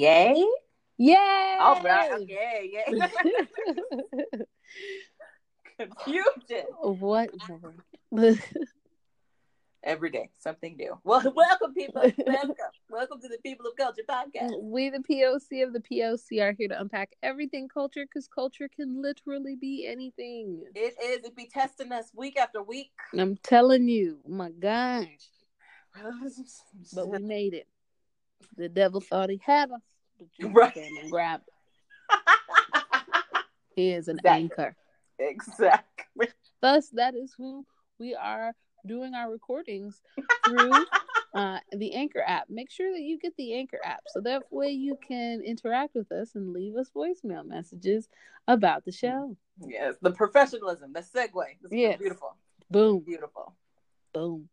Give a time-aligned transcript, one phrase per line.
[0.00, 0.46] Yay?
[0.96, 1.56] Yay!
[1.60, 2.12] All right.
[2.12, 2.70] Okay.
[2.72, 3.00] Yay.
[5.78, 6.64] Confusion.
[6.80, 7.28] what?
[9.84, 10.98] Every day, something new.
[11.04, 12.00] Well, welcome, people.
[12.26, 12.54] Welcome.
[12.88, 14.58] welcome to the People of Culture podcast.
[14.62, 19.02] we, the POC of the POC, are here to unpack everything culture because culture can
[19.02, 20.62] literally be anything.
[20.74, 21.26] It is.
[21.26, 22.90] It be testing us week after week.
[23.18, 25.08] I'm telling you, my gosh.
[26.94, 27.66] But we made it.
[28.56, 29.82] The devil thought he had us,
[30.18, 30.72] but you Right.
[30.74, 31.44] came and grabbed.
[33.76, 34.42] He is an Exactly.
[34.42, 34.76] anchor.
[35.18, 36.28] exactly.
[36.60, 37.64] Thus, that is who
[37.98, 38.54] we are
[38.86, 40.02] doing our recordings
[40.44, 40.84] through
[41.34, 42.50] uh, the Anchor app.
[42.50, 46.10] Make sure that you get the Anchor app so that way you can interact with
[46.12, 48.08] us and leave us voicemail messages
[48.48, 49.36] about the show.
[49.66, 51.44] Yes, the professionalism, the segue.
[51.62, 51.98] This Yes.
[51.98, 52.36] beautiful.
[52.70, 53.54] Boom, Beautiful.
[54.12, 54.48] boom.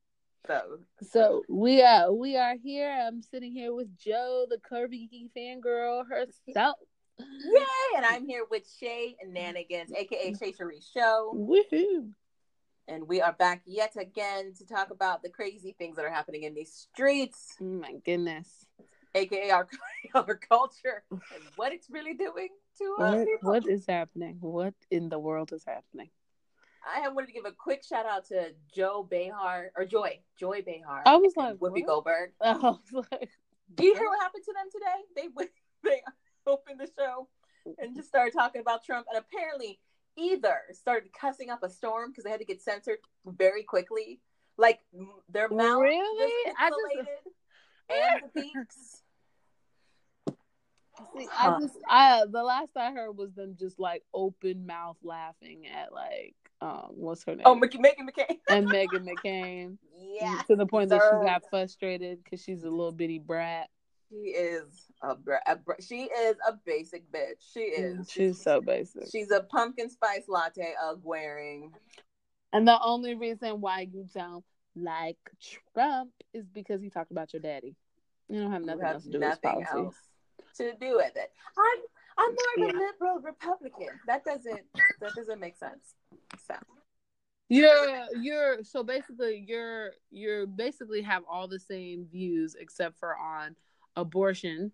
[0.46, 2.90] So, So we are we are here.
[2.90, 6.76] I'm sitting here with Joe, the curvy fangirl herself.
[7.20, 7.64] yay!
[7.98, 11.34] And I'm here with Shay and Nanigans, aka Shay Cherie Show.
[11.36, 12.12] Woohoo!
[12.88, 16.44] And we are back yet again to talk about the crazy things that are happening
[16.44, 18.66] in these streets, Oh my goodness.
[19.14, 19.68] aka our,
[20.16, 21.22] our culture, and
[21.58, 23.26] what it's really doing to us.
[23.26, 23.52] People.
[23.52, 24.38] what is happening?
[24.40, 26.10] What in the world is happening?
[26.96, 31.04] I wanted to give a quick shout out to Joe Behar or Joy, Joy Behar.
[31.06, 31.86] I was like, Whoopi what?
[31.88, 32.32] Goldberg.
[32.42, 32.80] Was
[33.12, 33.30] like,
[33.76, 35.04] Do you hear what happened to them today?
[35.16, 35.50] They went-
[35.84, 36.02] they
[36.46, 37.28] opened the show
[37.80, 39.80] and just started talking about Trump, and apparently
[40.16, 44.22] either started cussing up a storm because they had to get censored very quickly,
[44.58, 44.80] like
[45.30, 46.54] their mouth Really?
[46.58, 47.10] I just-
[47.90, 49.02] and the beaks.
[51.16, 51.28] See.
[51.38, 55.94] I just I the last I heard was them just like open mouth laughing at
[55.94, 58.38] like um what's her name Oh, Meghan McCain.
[58.50, 59.78] and Meghan McCain
[60.20, 63.70] Yeah, to the point that she got frustrated because she's a little bitty brat.
[64.10, 67.42] she is a, br- a br- she is a basic bitch.
[67.54, 68.10] She is.
[68.10, 69.04] She's so basic.
[69.12, 71.74] She's a pumpkin spice latte ugg wearing.
[72.54, 74.44] And the only reason why you don't
[74.76, 75.18] like
[75.74, 77.76] Trump is because he talked about your daddy.
[78.30, 79.68] You don't have nothing have else to do with policy.
[79.72, 79.96] else
[80.58, 81.32] to do with it.
[81.58, 81.80] I'm
[82.18, 82.86] I'm more of a Yeah.
[82.88, 84.00] liberal Republican.
[84.08, 84.62] That doesn't
[85.02, 85.94] that doesn't make sense.
[86.48, 86.56] So
[87.50, 93.56] You're you're so basically you're you're basically have all the same views except for on
[93.96, 94.72] abortion.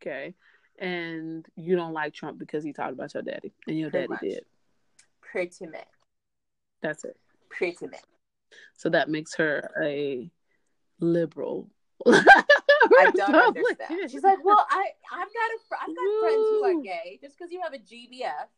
[0.00, 0.34] Okay.
[0.78, 3.52] And you don't like Trump because he talked about your daddy.
[3.66, 4.34] And your Pretty daddy much.
[4.34, 4.44] did.
[5.20, 5.86] pretty much,
[6.82, 7.16] That's it.
[7.50, 8.00] pretty much.
[8.76, 10.30] So that makes her a
[11.00, 11.70] liberal.
[12.06, 14.10] I don't understand.
[14.10, 17.18] She's like, well, I I've got a fr- I've got friends who are gay.
[17.22, 18.48] Just because you have a GBF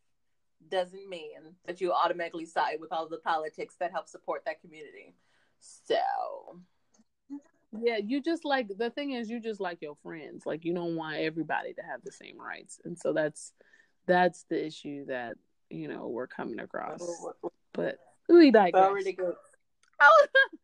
[0.71, 5.15] doesn't mean that you automatically side with all the politics that help support that community.
[5.61, 5.97] So
[7.81, 10.45] Yeah, you just like the thing is you just like your friends.
[10.47, 12.81] Like you don't want everybody to have the same rights.
[12.85, 13.53] And so that's
[14.07, 15.35] that's the issue that,
[15.71, 17.01] you know, we're coming across.
[17.73, 18.83] But we digress.
[18.83, 19.35] already good.
[19.99, 20.11] How,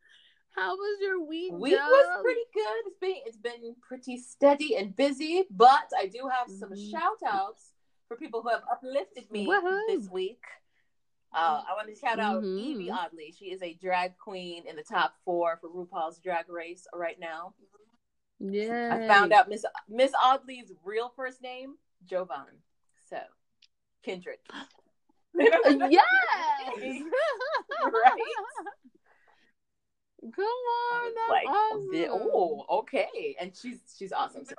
[0.55, 1.53] how was your week?
[1.53, 1.87] Week Joe?
[1.87, 2.83] was pretty good.
[2.85, 6.91] It's been it's been pretty steady and busy, but I do have some Mhm.
[6.91, 7.68] shout outs
[8.09, 9.79] for people who have uplifted me Woohoo.
[9.87, 10.41] this week.
[11.33, 12.75] Uh, I want to shout out Mhm.
[12.75, 13.31] Yvie Oddly.
[13.37, 17.53] She is a drag queen in the top four for RuPaul's Drag Race right now.
[18.39, 18.95] Yeah.
[18.95, 22.63] I found out Miss Miss Oddly's real first name, Jovan.
[23.09, 23.21] So,
[24.03, 24.39] Kindred.
[25.35, 26.03] Yes.
[27.81, 28.21] Right?
[30.35, 32.09] Come on, that's like, awesome.
[32.33, 33.35] oh, okay.
[33.39, 34.43] And she's she's awesome.
[34.43, 34.55] So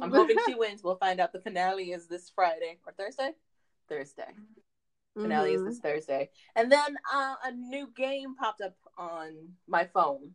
[0.00, 0.82] I'm hoping she wins.
[0.82, 1.32] We'll find out.
[1.32, 3.32] The finale is this Friday or Thursday.
[3.88, 4.28] Thursday.
[5.20, 6.30] Finale is this Thursday.
[6.56, 9.34] And then uh, a new game popped up on
[9.68, 10.30] my phone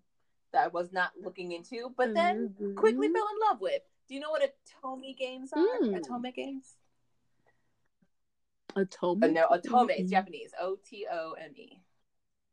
[0.53, 2.75] that I was not looking into, but then Mhm.
[2.75, 3.81] quickly fell in love with.
[4.07, 5.59] Do you know what Otome games are?
[5.81, 5.99] Mm.
[5.99, 6.75] Otome games?
[8.75, 9.23] Otome.
[9.23, 10.09] Uh, no, Otome is.
[10.09, 10.51] Japanese.
[10.61, 11.81] O T O M E.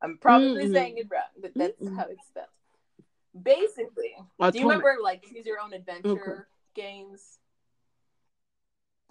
[0.02, 0.72] I'm probably Mm-mm.
[0.72, 1.96] saying it wrong, but that's Mm-mm.
[1.96, 2.46] how it's spelled.
[3.40, 4.14] Basically,
[4.52, 7.38] do you remember like choose your own adventure games?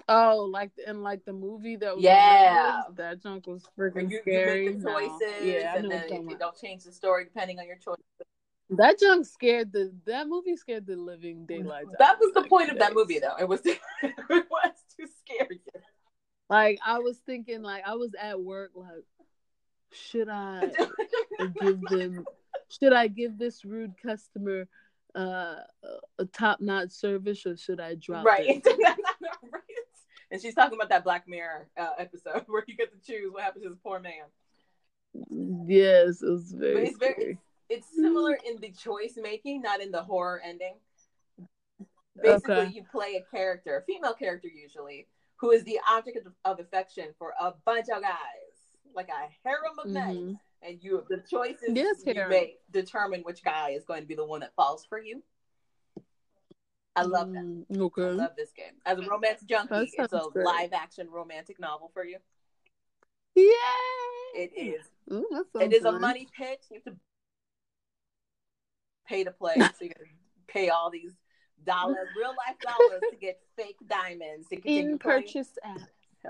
[0.10, 2.82] Oh, like in like the movie that was Yeah.
[2.96, 4.66] that junk was freaking you, you scary.
[4.66, 4.94] make the No.
[5.00, 7.78] choices, Yeah, and then you're if talking you don't change the story depending on your
[7.78, 7.98] choice.
[8.72, 11.90] That junk scared the that movie scared the living daylights.
[11.90, 13.36] out That was the back point of that movie, though.
[13.40, 15.60] It was it was to scare you.
[16.50, 19.06] Like I was thinking, like I was at work, like
[19.92, 20.72] should I
[21.60, 22.26] give them?
[22.80, 24.68] Should I give this rude customer
[25.16, 25.56] uh,
[26.20, 28.46] a top notch service, or should I drop right.
[28.48, 28.66] it?
[29.52, 29.62] right.
[30.32, 33.44] And she's talking about that Black Mirror uh, episode where you get to choose what
[33.44, 34.24] happens to this poor man.
[35.68, 36.88] Yes, it was But very.
[36.88, 37.38] it's very scary.
[37.70, 40.74] it's, similar in the choice making, not in the horror ending.
[42.22, 42.72] Basically, Okay.
[42.72, 45.08] you play a character, a female character usually,
[45.38, 48.18] who is the object of, of affection for a bunch of guys,
[48.96, 50.16] like a harem of men.
[50.16, 50.40] Mhm.
[50.66, 54.26] And you, the choices Yes, you make determine which guy is going to be the
[54.26, 55.22] one that falls for you.
[56.96, 57.44] I love that.
[57.44, 58.74] Mm, I love this game.
[58.86, 60.46] As a romance junkie, it's a great.
[60.46, 62.18] live action romantic novel for you.
[63.36, 63.44] Yay!
[64.36, 64.86] It is.
[65.12, 66.64] Ooh, It is a money pit.
[66.70, 67.00] You have to
[69.08, 70.06] pay to play, so you can
[70.48, 71.14] pay all these
[71.66, 74.48] dollars, real life dollars, to get fake diamonds.
[74.50, 75.80] To continue in purchase app.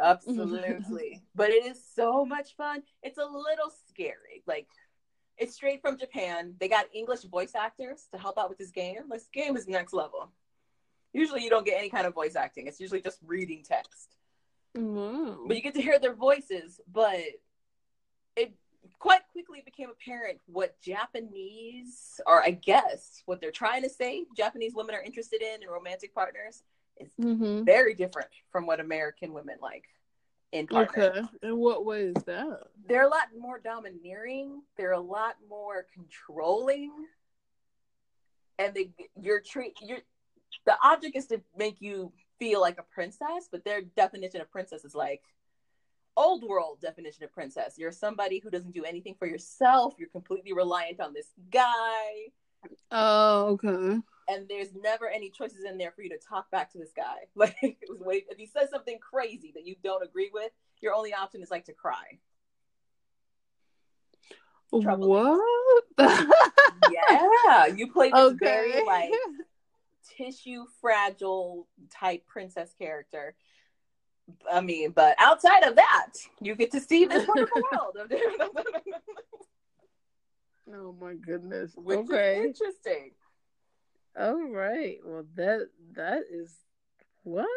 [0.01, 2.81] Absolutely, but it is so much fun.
[3.03, 4.43] It's a little scary.
[4.47, 4.67] Like
[5.37, 6.53] it's straight from Japan.
[6.59, 8.97] They got English voice actors to help out with this game.
[9.09, 10.29] This game is next level.
[11.13, 12.67] Usually, you don't get any kind of voice acting.
[12.67, 14.15] It's usually just reading text
[14.75, 15.37] Wow.
[15.47, 17.19] but you get to hear their voices but
[18.35, 18.53] it
[18.97, 24.73] quite quickly became apparent what japanese or i guess what they're trying to say japanese
[24.73, 26.63] women are interested in in romantic partners
[26.97, 27.63] is Mm-hmm.
[27.65, 29.83] very different from what american women like
[30.53, 31.27] in partners Okay.
[31.41, 32.59] In what way is that?
[32.87, 36.91] they're a lot more domineering they're a lot more controlling
[38.59, 38.91] and they
[39.21, 39.99] you're treat you're
[40.65, 44.83] the object is to make you feel like a princess but their definition of princess
[44.83, 45.21] is like
[46.17, 50.53] old world definition of princess you're somebody who doesn't do anything for yourself you're completely
[50.53, 52.27] reliant on this guy
[52.91, 53.99] Oh, okay.
[54.27, 57.15] And there's never any choices in there for you to talk back to this guy
[57.35, 60.93] like it was wait if he says something crazy that you don't agree with your
[60.93, 62.17] only option is like to cry
[64.81, 65.07] Trouble.
[65.07, 65.83] What?
[66.91, 68.37] yeah you play this okay.
[68.41, 69.11] very like
[70.17, 73.35] tissue fragile type princess character.
[74.51, 77.97] I mean, but outside of that, you get to see this wonderful world
[80.73, 81.71] oh my goodness.
[81.75, 82.39] which okay.
[82.39, 83.11] is interesting.
[84.19, 84.97] All right.
[85.03, 86.53] Well, that that is
[87.23, 87.47] what.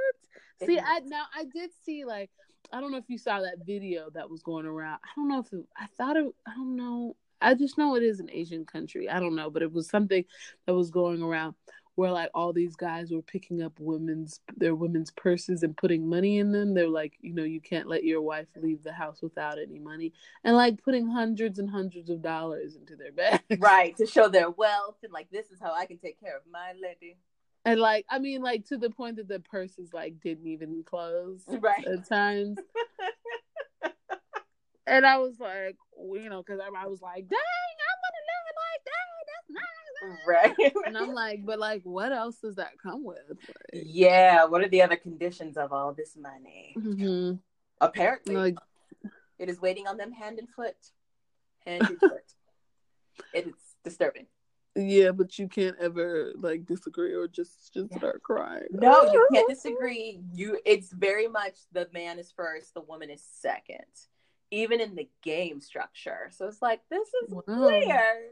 [0.65, 2.31] See, I now I did see like
[2.73, 5.01] I don't know if you saw that video that was going around.
[5.05, 6.27] I don't know if it, I thought it.
[6.47, 7.17] I don't know.
[7.41, 9.09] I just know it is an Asian country.
[9.09, 10.25] I don't know, but it was something
[10.67, 11.55] that was going around
[11.97, 16.39] where like all these guys were picking up women's their women's purses and putting money
[16.39, 16.75] in them.
[16.75, 20.13] They're like, you know, you can't let your wife leave the house without any money,
[20.45, 23.41] and like putting hundreds and hundreds of dollars into their bag.
[23.59, 26.43] Right, to show their wealth and like this is how I can take care of
[26.51, 27.17] my lady.
[27.65, 31.41] And like, I mean, like to the point that the purses like didn't even close
[31.49, 31.85] Right.
[31.85, 32.59] at times.
[34.87, 38.25] and I was like, you know, because I, I was like, dang, I want to
[38.31, 39.27] live like that.
[39.27, 39.86] That's nice.
[40.27, 40.55] Right.
[40.85, 43.19] And I'm like, but like, what else does that come with?
[43.29, 46.75] Like, yeah, what are the other conditions of all this money?
[46.79, 47.39] mhm.
[47.81, 48.59] Apparently, like
[49.39, 50.77] it is waiting on them hand and foot.
[51.67, 52.33] Hand and foot.
[53.33, 53.55] It is
[53.85, 54.27] disturbing.
[54.77, 57.99] yeah, but you can't ever like disagree or just just Yeah.
[57.99, 58.69] start crying.
[58.71, 60.21] No, you can't disagree.
[60.33, 63.85] You it's very much the man is first, the woman is second.
[64.51, 66.31] Even in the game structure.
[66.31, 67.43] So it's like this is Wow.
[67.49, 68.31] weird.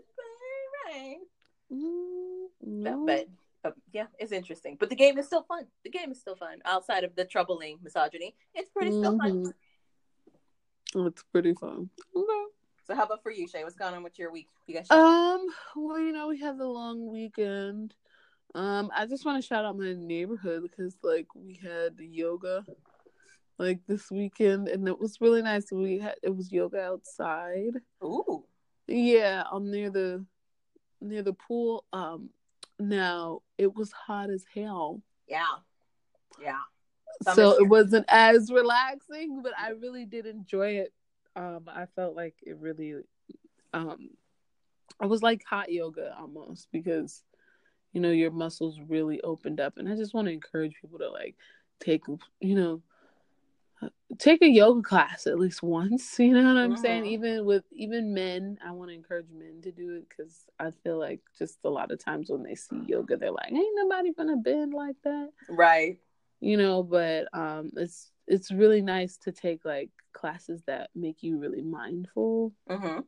[1.71, 1.77] But.
[1.77, 3.06] Mm, no.
[3.06, 3.27] but
[3.63, 4.77] but yeah, it's interesting.
[4.79, 5.67] But the game is still fun.
[5.85, 6.59] The game is still fun.
[6.65, 9.47] Outside of the troubling misogyny, it's pretty still fun.
[10.94, 11.06] Mhm.
[11.09, 11.91] It's pretty fun.
[12.15, 12.44] Okay.
[12.87, 13.65] So how about for you, Shay?
[13.65, 14.49] What's going on with your week?
[14.67, 17.94] You guys Um, well, you know, we had the long weekend.
[18.55, 22.65] Um, I just want to shout out my neighborhood because like we had yoga
[23.59, 25.73] like this weekend and it was really nice.
[25.73, 27.81] We had it was yoga outside.
[28.03, 28.44] Ooh.
[28.87, 30.25] Yeah, um near the
[31.01, 31.84] near the pool.
[31.93, 32.31] Um
[32.79, 35.01] now it was hot as hell.
[35.29, 35.44] Yeah.
[36.41, 36.60] Yeah.
[37.34, 40.93] so it wasn't as relaxing, but I really did enjoy it.
[41.36, 42.94] Um, I felt like it really,
[43.72, 44.10] um,
[45.03, 47.22] it was like hot yoga almost because,
[47.93, 51.10] you know, your muscles really opened up, and I just want to encourage people to
[51.10, 51.36] like
[51.81, 52.05] take,
[52.41, 52.82] you know,
[54.19, 56.19] take a yoga class at least once.
[56.20, 57.05] You know what I'm saying?
[57.05, 57.08] Mhm.
[57.08, 60.98] Even with even men, I want to encourage men to do it because I feel
[60.98, 64.36] like just a lot of times when they see yoga, they're like, "Ain't nobody gonna
[64.36, 65.98] bend like that." Right.
[66.41, 71.38] you know but um it's it's really nice to take like classes that make you
[71.38, 73.00] really mindful Mm-hmm.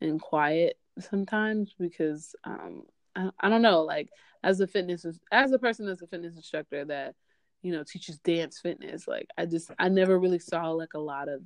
[0.00, 2.84] and quiet sometimes because um
[3.16, 4.08] I, I don't know like
[4.42, 7.14] as a fitness as a person as a fitness instructor that
[7.62, 9.06] you know teaches dance fitness.
[9.06, 11.42] Like i just i never really saw like a lot of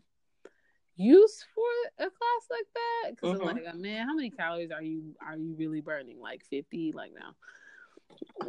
[0.97, 1.65] use for
[1.99, 3.11] a class like that.
[3.11, 6.21] Because i'm like man how many calories are you are you really burning?
[6.21, 7.35] Like 50 like now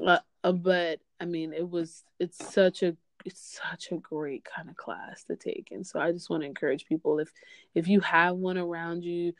[0.06, 4.70] uh, uh, but I mean, it was it's such a it's such a great kind
[4.70, 7.32] of class to take, and so I just want to encourage people if
[7.74, 9.34] if you have one around you,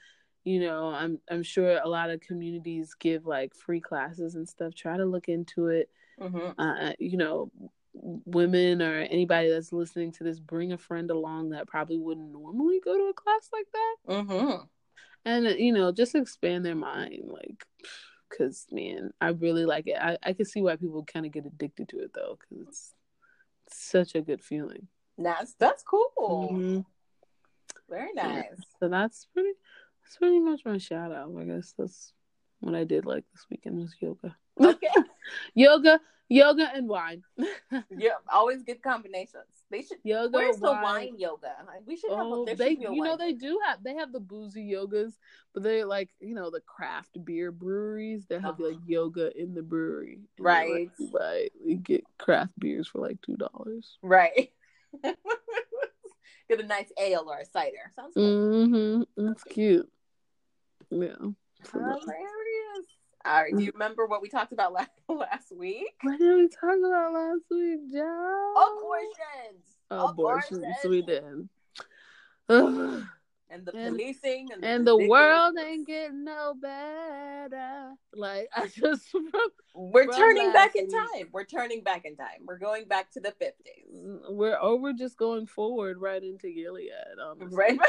[0.44, 4.74] you know, I'm I'm sure a lot of communities give like free classes and stuff.
[4.74, 5.90] Try to look into it.
[6.20, 6.60] Mm-hmm.
[6.60, 7.52] Uh, you know,
[7.98, 12.80] women or anybody that's listening to this, bring a friend along that probably wouldn't normally
[12.84, 13.96] go to a class like that.
[14.10, 14.64] Mm-hmm.
[15.26, 17.66] And you know, just expand their mind, like,
[18.30, 19.98] because man, I really like it.
[20.00, 22.94] I I can see why people kind of get addicted to it though, because it's,
[23.68, 24.88] it's such a good feeling.
[25.18, 26.50] That's that's cool.
[26.54, 26.86] Mhm.
[27.90, 28.28] Very Yeah.
[28.28, 28.62] nice.
[28.80, 29.54] So that's pretty.
[30.04, 31.34] That's pretty much my shout out.
[31.40, 32.14] I guess that's
[32.60, 34.36] what I did like this weekend was yoga.
[34.60, 34.88] Okay.
[35.56, 36.00] yoga,
[36.30, 37.24] yoga, and wine.
[37.90, 39.46] yeah, always good combinations.
[39.70, 39.98] They should.
[40.04, 40.82] yoga, Where's the wine.
[40.84, 41.52] wine yoga?
[41.66, 42.20] Like, we should have.
[42.20, 44.20] Oh, a, they should be a you know wine they do have they have the
[44.20, 45.14] boozy yogas,
[45.54, 48.70] but they're like you know the craft beer breweries that have Uh-huh.
[48.70, 50.20] like yoga in the brewery.
[50.40, 50.90] Right.
[51.00, 51.52] Like, right.
[51.64, 53.98] You get craft beers for like two dollars.
[54.02, 54.52] Right.
[56.48, 57.92] Get a nice ale or a cider.
[57.96, 58.22] Sounds good.
[58.22, 59.26] Mm-hmm.
[59.26, 59.92] That's cute.
[60.92, 61.16] Yeah.
[61.72, 62.06] Hilarious.
[63.26, 63.56] All right.
[63.56, 65.96] Do you remember what we talked about last, last week?
[66.04, 68.54] What did we talk about last week, John?
[68.56, 69.66] Abortions.
[69.90, 70.60] Abortions.
[70.60, 70.76] Abortions.
[70.90, 71.50] We did.
[72.50, 73.04] Ugh.
[73.48, 77.92] And the policing and, and the ridiculous- world ain't getting no better.
[78.14, 79.06] Like I just
[79.76, 80.92] We're from turning back in week.
[80.94, 81.28] time.
[81.32, 82.42] We're turning back in time.
[82.44, 83.86] We're going back to the fifties.
[84.30, 86.90] we're oh we're just going forward right into Gilead,
[87.24, 87.56] honestly.
[87.56, 87.80] Right.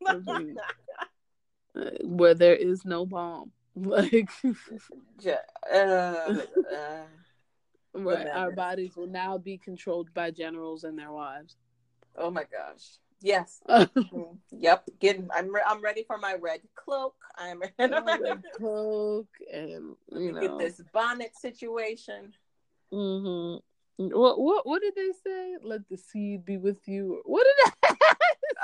[1.74, 3.50] Uh, where there is no bomb.
[3.74, 7.04] Like uh, uh,
[7.94, 11.56] right, our bodies will now be controlled by generals and their wives.
[12.16, 12.98] oh my gosh.
[13.22, 13.62] Yes.
[13.68, 14.90] Mm, Yep.
[14.98, 15.28] Getting.
[15.34, 15.54] I'm.
[15.54, 17.14] Re- I'm ready for my red cloak.
[17.38, 17.94] I'm ready.
[18.20, 22.34] Red Coke and you Get know this bonnet situation.
[22.90, 23.56] hmm
[23.96, 25.56] What what what did they say?
[25.62, 27.22] Let the seed be with you.
[27.24, 27.88] What did they?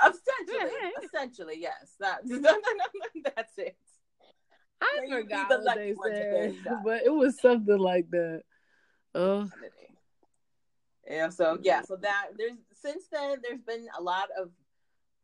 [0.07, 1.95] Essentially, essentially, yes.
[1.99, 2.21] That,
[3.37, 3.77] that's it.
[4.81, 5.95] I forgot the what they
[6.63, 8.43] said, but it was something like that.
[9.15, 9.49] Oh,
[11.09, 11.29] Yeah.
[11.31, 11.83] So yeah.
[11.83, 14.51] So that there's since then there's been a lot of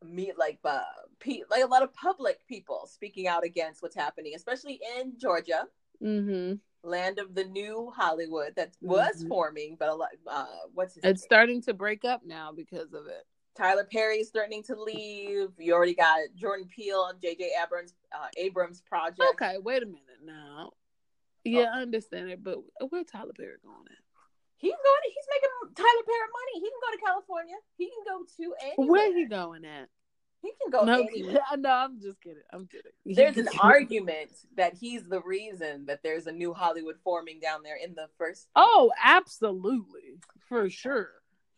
[0.04, 0.82] meet like uh
[1.20, 5.66] pe- like a lot of public people speaking out against what's happening, especially in Georgia,
[6.00, 9.28] hmm land of the new Hollywood that was Mhm.
[9.28, 10.10] forming, but a lot.
[10.26, 11.16] Uh, what's it's name?
[11.16, 13.26] starting to break up now because of it.
[13.56, 15.50] Tyler Perry's threatening to leave.
[15.58, 17.50] You already got Jordan Peele and J.J.
[17.62, 19.22] Abrams uh, Abrams project.
[19.34, 20.72] Okay, wait a minute now.
[21.44, 22.58] Yeah, I understand it, but
[22.88, 24.04] where Tyler Perry going at?
[24.56, 25.00] He's going.
[25.04, 26.54] He's making Tyler Perry money.
[26.54, 27.54] He can go to California.
[27.76, 28.90] He can go to anywhere.
[28.90, 29.88] Where he going at?
[30.40, 31.40] He can go no, anywhere.
[31.58, 32.42] no, I'm just kidding.
[32.52, 32.92] I'm kidding.
[33.04, 37.76] There's an argument that he's the reason that there's a new Hollywood forming down there
[37.76, 38.48] in the first.
[38.56, 40.18] Oh, absolutely,
[40.48, 41.10] for sure.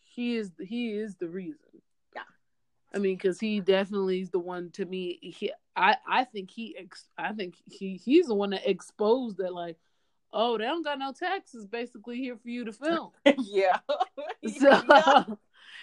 [0.03, 0.51] He is.
[0.61, 1.61] He is the reason.
[2.97, 3.01] Yeah.
[3.01, 4.71] I mean, because he definitely is the one.
[4.73, 5.53] To me, he.
[5.77, 5.97] I.
[6.09, 6.77] I think he.
[6.79, 7.97] Ex, I think he.
[7.97, 9.53] He's the one that exposed that.
[9.55, 9.77] Like,
[10.33, 11.67] oh, they don't got no taxes.
[11.67, 13.11] Basically, here for you to film.
[13.39, 13.79] yeah.
[14.61, 15.25] So Yeah.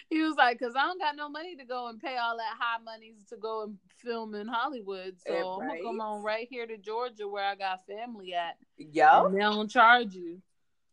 [0.10, 2.55] he was like, "Cause I don't got no money to go and pay all that
[2.58, 5.15] high monies to go and film in Hollywood.
[5.25, 8.58] So Eh, I'm gonna come on right here to Georgia where I got family at.
[8.77, 9.25] Yep.
[9.25, 10.41] And they don't charge you.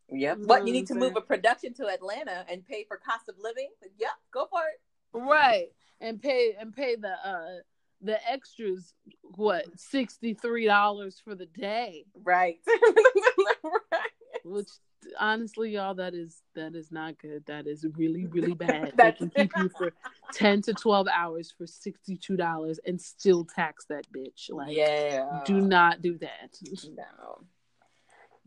[0.09, 0.37] Yep.
[0.37, 3.29] You know But you need to move a production to Atlanta and pay for cost
[3.29, 3.69] of living.
[3.97, 4.11] Yep.
[4.31, 4.81] Go for it.
[5.17, 5.67] right
[6.01, 7.59] and pay and pay the uh
[8.01, 8.93] the extras
[9.35, 12.57] what sixty three dollars for the day Right.
[13.63, 14.01] right.
[14.43, 14.69] which
[15.19, 19.29] honestly y'all that is that is not good that is really really bad they can
[19.29, 19.91] keep you for
[20.33, 25.41] 10 to 12 hours for 62 dollars and still tax that bitch like yeah.
[25.45, 26.57] do not do that
[26.95, 27.41] No.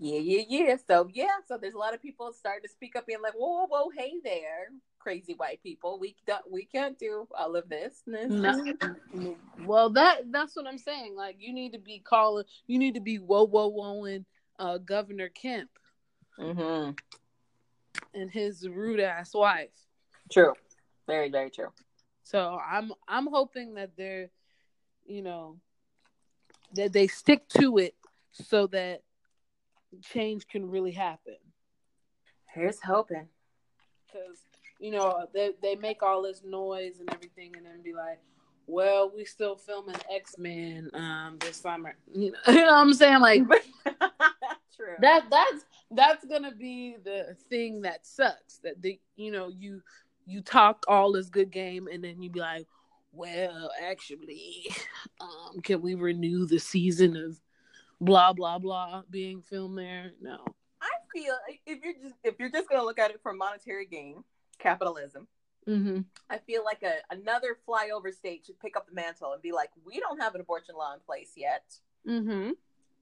[0.05, 0.77] Yeah, yeah, yeah.
[0.87, 3.67] So yeah, so there's a lot of people starting to speak up, being like, "Whoa,
[3.67, 4.69] whoa, whoa, hey there,
[4.99, 5.99] crazy white people.
[5.99, 8.75] We don't, we can't do all of this." No.
[9.67, 13.01] well that that's what i'm saying like you need to be calling you need to
[13.01, 14.25] be whoa whoa whoaing
[14.59, 15.71] uh governor kemp
[16.37, 16.91] hmm
[18.13, 19.71] and his rude ass wife
[20.31, 20.53] True.
[21.07, 21.69] Very, very true.
[22.23, 24.31] So I'm I'm hoping that they're,
[25.05, 25.59] you know,
[26.75, 27.95] that they stick to it
[28.33, 29.03] so that
[30.03, 31.37] change can really happen.
[32.53, 33.29] Here's hoping.
[34.07, 34.39] Because
[34.79, 38.21] you know they they make all this noise and everything, and then be like,
[38.67, 42.95] "Well, we still filming X Men um this summer." You know, you know what I'm
[42.95, 43.21] saying?
[43.21, 43.43] Like
[44.77, 44.95] true.
[45.01, 48.59] that that's that's gonna be the thing that sucks.
[48.59, 49.83] That the you know you
[50.27, 52.67] you talk all this good game, and then you be like,
[53.13, 54.67] well, actually,
[55.21, 57.41] um, can we renew the season of
[58.05, 60.13] blah blah blah being filmed there?
[60.21, 60.45] No.
[60.81, 61.35] I feel
[61.67, 64.25] if you're just if you're just gonna look at it for monetary gain,
[64.59, 65.27] capitalism.
[65.69, 66.01] Mm-hmm.
[66.29, 69.71] I feel like a another flyover state should pick up the mantle and be like,
[69.85, 71.65] we don't have an abortion law in place yet.
[72.07, 72.51] Mm-hmm.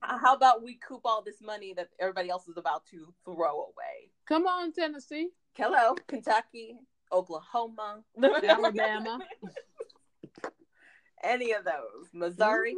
[0.01, 4.11] How about we coop all this money that everybody else is about to throw away?
[4.27, 5.29] Come on, Tennessee.
[5.55, 6.77] Hello, Kentucky,
[7.13, 9.21] Oklahoma, Alabama.
[11.23, 12.75] any of those, Missouri.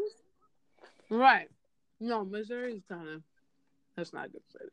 [1.09, 1.49] Right.
[2.05, 3.23] No, Missouri's kind of.
[3.97, 4.65] That's not a good to say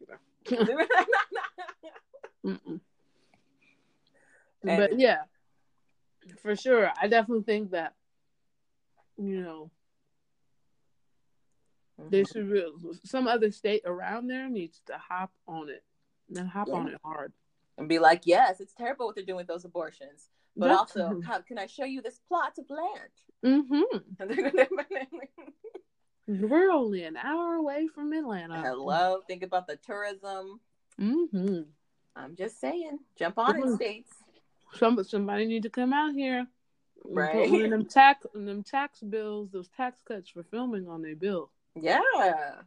[2.43, 2.79] either.
[4.63, 5.21] But yeah,
[6.41, 6.91] for sure.
[7.00, 7.93] I definitely think that,
[9.17, 9.71] you know,
[12.09, 12.71] they should, re-
[13.05, 15.83] some other state around there needs to hop on it
[16.35, 17.31] and hop on it hard.
[17.77, 21.21] and be like, yes, it's terrible what they're doing with those abortions, but That's- also,
[21.25, 23.11] how can I show you this plot of land?
[23.69, 24.03] Mhm.
[26.28, 28.62] We're only an hour away from Atlanta.
[28.62, 30.60] Hello, think about the tourism.
[31.00, 31.62] Mm-hmm.
[32.16, 33.75] I'm just saying, jump on it, Mhm.
[33.75, 34.13] states.
[34.74, 36.40] Some, somebody need to come out here.
[37.04, 37.50] and Right.
[37.50, 41.51] Put them tax, them tax bills, those tax cuts for filming on their bill.
[41.75, 42.62] Yeah,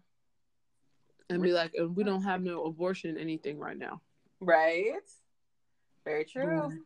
[1.30, 4.00] and be like, and we don't have no abortion anything right now.
[4.40, 5.00] right.
[6.04, 6.44] Very true.
[6.44, 6.78] Mm.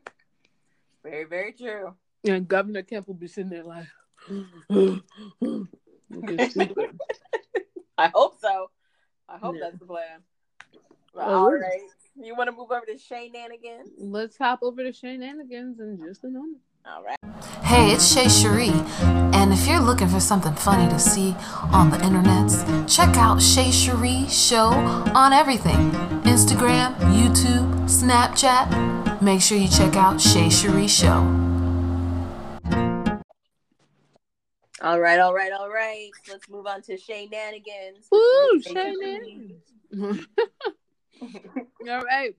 [1.02, 1.96] Very, very true.
[2.24, 3.86] And Governor Kemp will be sitting there like,
[6.10, 6.98] looking stupid.
[7.96, 8.70] I hope so.
[9.28, 9.60] I hope Yeah.
[9.64, 10.22] that's the plan.
[11.18, 11.80] All we're- right.
[12.20, 13.90] You want to move over to Shay Nanigans?
[13.98, 16.58] Let's hop over to Shenanigans in just a moment.
[16.84, 17.16] All right.
[17.62, 18.72] Hey, it's Shay Cherie,
[19.34, 21.36] and if you're looking for something funny to see
[21.72, 24.68] on the internets, check out Shay Cherie Show
[25.14, 25.90] on everything
[26.24, 29.20] Instagram, YouTube, Snapchat.
[29.22, 31.20] Make sure you check out Shay Cherie Show.
[34.80, 36.10] All right, all right, all right.
[36.28, 38.06] Let's move on to Shay Nanigans.
[38.12, 39.62] Woo, Shay Shenanigans.
[41.90, 42.36] All right.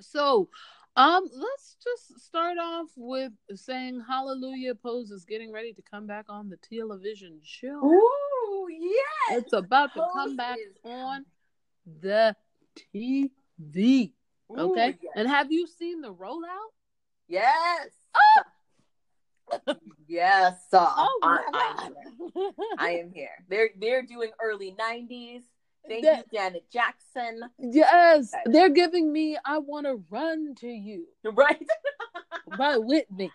[0.00, 0.48] So,
[0.96, 6.26] um, let's just start off with saying Hallelujah Pose is getting ready to come back
[6.28, 7.82] on the television show.
[7.84, 9.38] Ooh, yes.
[9.42, 11.24] It's about to come back is- on
[12.00, 12.36] the
[12.94, 14.12] TV.
[14.50, 14.98] Ooh, Okay.
[15.00, 15.12] yes.
[15.16, 16.72] And have you seen the rollout?
[17.28, 17.88] Yes.
[20.08, 20.54] Yes.
[20.72, 21.90] uh, Oh I, my
[22.78, 22.90] I.
[22.90, 23.30] Am here.
[23.48, 25.42] They're they're doing early '90s.
[25.88, 27.40] Thank That- you, Janet Jackson.
[27.58, 28.42] yes, Okay.
[28.52, 31.66] they're giving me "I Want to Run to You" Right.
[32.58, 33.30] by Whitney.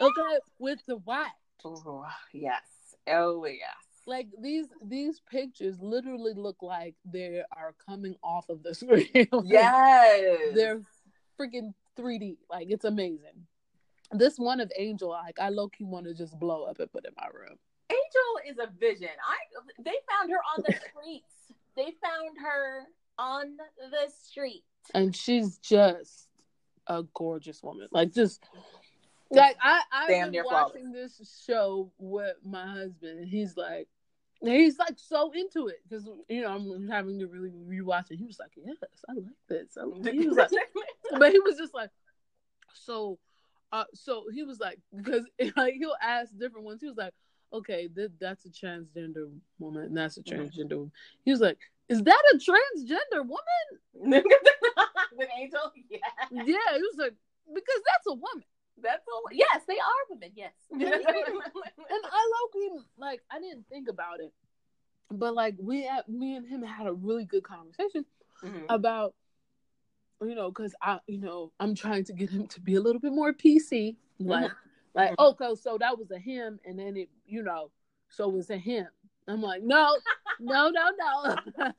[0.00, 1.28] Okay, with the white.
[1.66, 2.62] Ooh, yes.
[3.06, 3.60] Oh yes.
[4.06, 9.08] Like these these pictures literally look like they are coming off of the screen.
[9.32, 10.54] Like, Yes.
[10.54, 10.80] they're
[11.40, 12.36] freaking 3D.
[12.50, 13.46] Like it's amazing.
[14.12, 17.04] This one of Angel, like I low key want to just blow up and put
[17.06, 17.56] in my room.
[17.90, 19.08] Angel is a vision.
[19.26, 21.52] I they found her on the streets.
[21.76, 22.84] They found her
[23.18, 24.64] on the street.
[24.94, 26.28] and she's just
[26.86, 27.88] a gorgeous woman.
[27.90, 28.44] Like just
[29.30, 33.88] like I I've Damn near watching this show with my husband, and he's like,
[34.42, 38.16] he's like so into it because you know I'm having to really rewatch it.
[38.18, 38.76] He was like, yes,
[39.08, 39.76] I like this.
[39.76, 40.50] I- He was like,
[41.18, 41.90] but he was just like,
[42.74, 43.18] so,
[43.74, 45.24] uh, so he was like, because
[45.56, 46.80] like he'll ask different ones.
[46.80, 47.12] He was like,
[47.52, 50.32] okay, th- that's a transgender woman, and that's a Mhm.
[50.32, 50.76] transgender.
[50.76, 50.92] woman.
[51.24, 51.58] He was like,
[51.88, 53.66] is that a transgender woman?
[55.16, 55.60] With Angel,
[55.90, 55.98] yeah.
[56.30, 57.14] Yeah, he was like,
[57.52, 58.44] because that's a woman.
[58.82, 59.22] That's all.
[59.30, 60.30] Yes, they are women.
[60.34, 60.52] Yes.
[60.70, 64.32] And I low like I didn't think about it,
[65.10, 68.04] but like we had, me and him had a really good conversation
[68.42, 68.66] Mhm.
[68.68, 69.14] about
[70.22, 73.00] you know because I you know I'm trying to get him to be a little
[73.00, 74.50] bit more PC like
[74.94, 75.30] like Mhm.
[75.30, 77.70] okay so that was a him and then it you know
[78.08, 78.86] so it was a him
[79.26, 79.96] I'm like no
[80.40, 81.36] no no no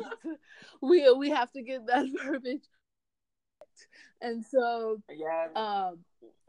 [0.80, 2.64] we we have to get that verbiage
[4.20, 5.48] and so yeah.
[5.56, 5.98] um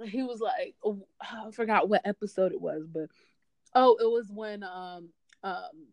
[0.05, 3.09] he was like oh, I forgot what episode it was, but
[3.75, 5.09] oh, it was when um
[5.43, 5.87] um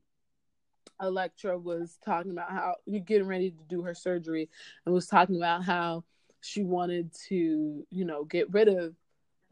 [1.00, 4.48] Elektra was talking about how you're getting ready to do her surgery
[4.84, 6.04] and was talking about how
[6.40, 8.94] she wanted to, you know, get rid of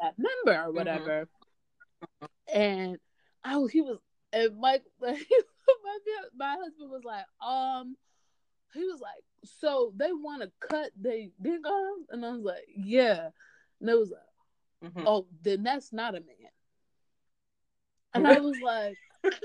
[0.01, 1.29] that member or whatever.
[2.53, 2.99] And
[3.45, 3.99] oh, he was
[4.33, 5.17] and Mike my
[6.37, 7.97] my husband was like, um
[8.75, 12.67] he was like, so they want to cut they dick off, and I was like,
[12.77, 13.31] yeah,
[13.81, 14.21] and it was like,
[14.93, 15.05] Mhm.
[15.07, 16.51] oh, then that's not a man.
[18.15, 18.99] And I was like,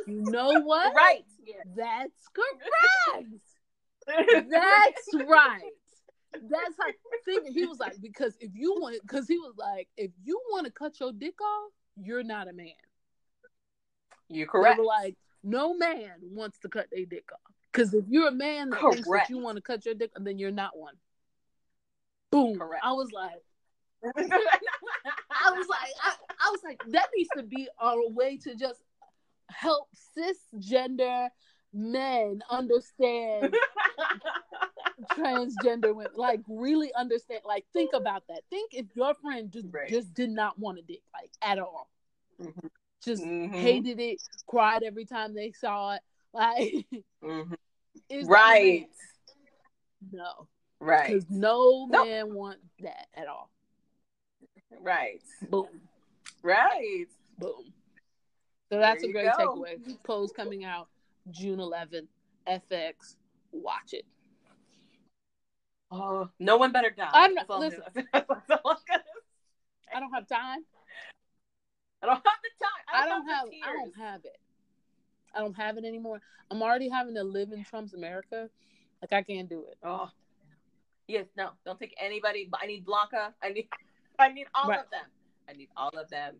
[0.07, 0.95] you know what?
[0.95, 1.23] Right.
[1.45, 1.55] Yeah.
[1.75, 4.49] That's correct.
[4.49, 5.61] That's right.
[6.33, 6.87] That's how
[7.25, 10.65] think he was like, because if you want because he was like, if you want
[10.65, 12.67] to cut your dick off, you're not a man.
[14.29, 14.79] You're correct.
[14.79, 17.39] like, no man wants to cut their dick off.
[17.71, 19.29] Because if you're a man that thinks that Correct.
[19.29, 20.93] you want to cut your dick, and then you're not one.
[22.31, 22.57] Boom.
[22.57, 22.83] Correct.
[22.83, 23.41] I was like,
[24.17, 28.81] I was like, I, I was like, that needs to be our way to just
[29.51, 29.87] help
[30.17, 31.29] cisgender
[31.73, 33.55] men understand
[35.17, 36.11] transgender women.
[36.15, 37.41] Like really understand.
[37.45, 38.41] Like think about that.
[38.49, 39.89] Think if your friend just Right.
[39.89, 41.89] just did not want a dick, like at all.
[42.39, 42.69] Mhm.
[43.03, 43.49] Just Mhm.
[43.51, 46.01] hated it, cried every time they saw it.
[46.33, 46.85] Like
[47.21, 47.57] Mhm.
[48.09, 48.87] is Right.
[50.13, 50.47] no,
[50.79, 51.07] Right.
[51.07, 52.07] because no Nope.
[52.07, 53.51] man want that at all.
[54.79, 55.21] Right.
[55.49, 55.89] Boom.
[56.41, 57.07] Right.
[57.37, 57.73] Boom.
[58.71, 59.55] So that's There a great go.
[59.57, 60.03] takeaway.
[60.03, 60.88] Pose coming out
[61.29, 62.07] June 11th.
[62.47, 63.15] FX.
[63.51, 64.05] Watch it.
[65.91, 67.10] Oh, no one better die.
[67.12, 67.84] I'm not- listen.
[68.13, 68.55] I'm gonna say.
[69.93, 70.60] I don't have time.
[72.01, 72.86] I don't have the time.
[72.93, 73.45] I don't the have.
[73.62, 74.38] I don't have it.
[75.36, 76.21] I don't have it anymore.
[76.49, 78.49] I'm already having to live in Trump's America.
[79.01, 79.77] Like I can't do it.
[79.84, 80.10] Oh.
[81.07, 82.49] Yes, no, don't take anybody.
[82.62, 83.34] I need Blanca.
[83.43, 83.67] I need
[84.19, 84.79] I need all Right.
[84.79, 85.05] of them.
[85.49, 86.36] I need all of them.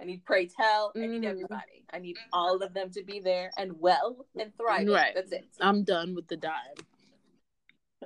[0.00, 0.92] I need Pray Tell.
[0.96, 1.30] I need Mhm.
[1.30, 1.84] everybody.
[1.92, 4.88] I need all of them to be there and well and thriving.
[4.94, 5.14] Right.
[5.14, 5.46] That's it.
[5.60, 6.74] I'm done with the dime.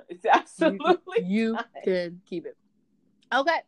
[0.09, 1.83] It's absolutely you fine.
[1.83, 2.57] can keep it.
[3.33, 3.61] Okay.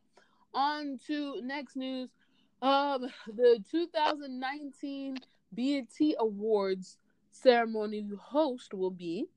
[0.54, 2.10] On to next news.
[2.62, 5.18] Um, the 2019
[5.54, 6.98] BET Awards
[7.32, 9.30] ceremony host will be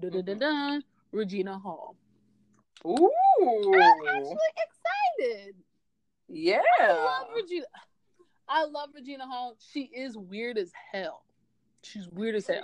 [0.00, 1.96] dun, dun, dun, dun, Regina Hall.
[2.86, 3.10] Ooh.
[3.74, 4.36] I'm actually
[5.18, 5.56] excited.
[6.28, 6.60] yeah.
[6.80, 7.66] I love Regina.
[8.48, 9.56] I love Regina Hall.
[9.72, 11.24] She is weird as hell.
[11.82, 12.62] She's weird as hell.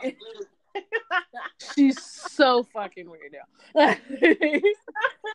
[1.75, 3.47] She's so fucking weird now.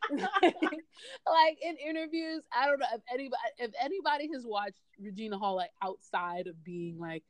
[0.09, 5.71] like in interviews, I don't know if anybody if anybody has watched Regina Hall like
[5.81, 7.23] outside of being like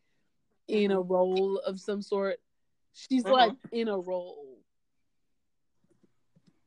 [0.68, 2.40] in a role of some sort.
[2.94, 3.32] She's Mhm.
[3.32, 4.58] like in a role.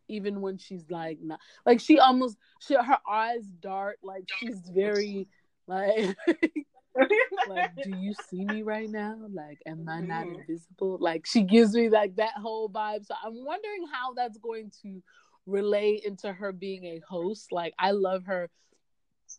[0.09, 5.29] Even when she's like not like she almost she her eyes dart like she's very
[5.71, 6.17] like
[7.47, 10.41] like do you see me right now like am i not Mhm.
[10.41, 14.71] invisible like she gives me like that whole vibe so i'm wondering how that's going
[14.83, 15.03] to
[15.47, 18.51] relate into her being a host like i love her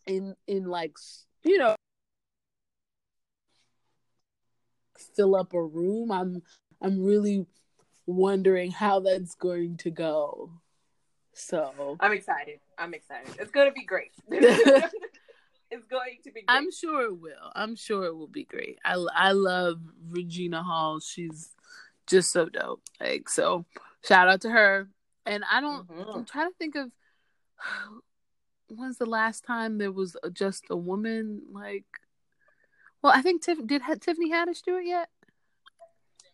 [0.06, 0.94] in in like
[1.44, 1.76] you know
[5.14, 6.42] fill up a room i'm
[6.80, 7.46] i'm really
[8.06, 10.50] wondering how that's going to go
[11.34, 12.60] so I'm excited.
[12.76, 13.34] I'm excited.
[13.38, 14.12] It's gonna be great.
[15.72, 16.44] it's going to be great.
[16.48, 17.50] I'm sure it will.
[17.54, 18.78] I'm sure it will be great.
[18.84, 21.00] I I love Regina Hall.
[21.00, 21.50] She's
[22.06, 22.82] just so dope.
[23.00, 23.64] Like so,
[24.04, 24.88] shout out to her.
[25.26, 25.88] And I don't.
[25.88, 26.16] Mhm.
[26.16, 26.90] I'm trying to think of
[28.68, 31.86] when's the last time there was just a woman like.
[33.02, 35.08] Well, I think Tiff did Tiffany Haddish do it yet.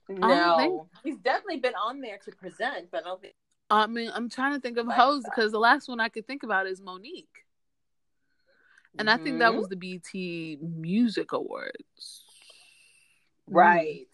[0.09, 3.35] No, he's definitely been on there to present, but I don't think.
[3.71, 6.43] I mean, I'm trying to think of hoes because the last one I could think
[6.43, 7.45] about is Monique,
[8.99, 9.57] and I think that Mhm.
[9.57, 12.25] was the BET Music Awards.
[13.47, 14.07] right.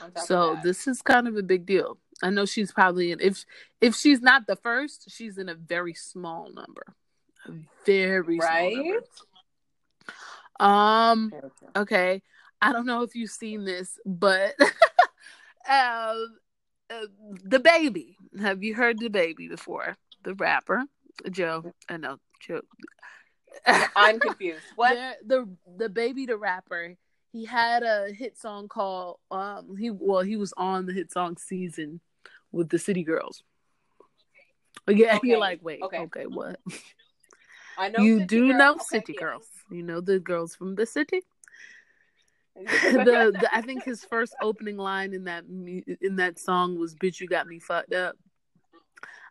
[0.00, 1.98] On top of So this is kind of a big deal.
[2.22, 3.44] I know she's probably in if
[3.80, 6.94] if she's not the first, she's in a very small number.
[7.46, 7.52] A
[7.84, 9.00] very small right.
[10.60, 11.32] Um
[11.76, 12.22] okay.
[12.60, 14.54] I don't know if you've seen this, but
[15.68, 16.38] um
[16.90, 17.06] uh,
[17.48, 18.16] DaBaby.
[18.40, 19.96] Have you heard DaBaby before?
[20.24, 20.84] The rapper,
[21.30, 21.72] Joe.
[21.88, 22.60] I know, Joe.
[23.96, 24.64] I'm confused.
[24.76, 24.94] What?
[24.94, 26.96] There- the DaBaby the rapper
[27.32, 31.36] he had a hit song called um he well he was on the hit song
[31.36, 32.00] season
[32.52, 33.42] with the city girls
[34.88, 36.26] yeah Okay, you're like wait okay, okay.
[36.26, 36.60] what
[37.78, 38.58] I know you do Girl.
[38.58, 39.20] know Okay, city yes.
[39.20, 41.22] girls you know the girls from the city
[42.54, 47.18] the, the i think his first opening line in that in that song was bitch
[47.20, 48.14] you got me fucked up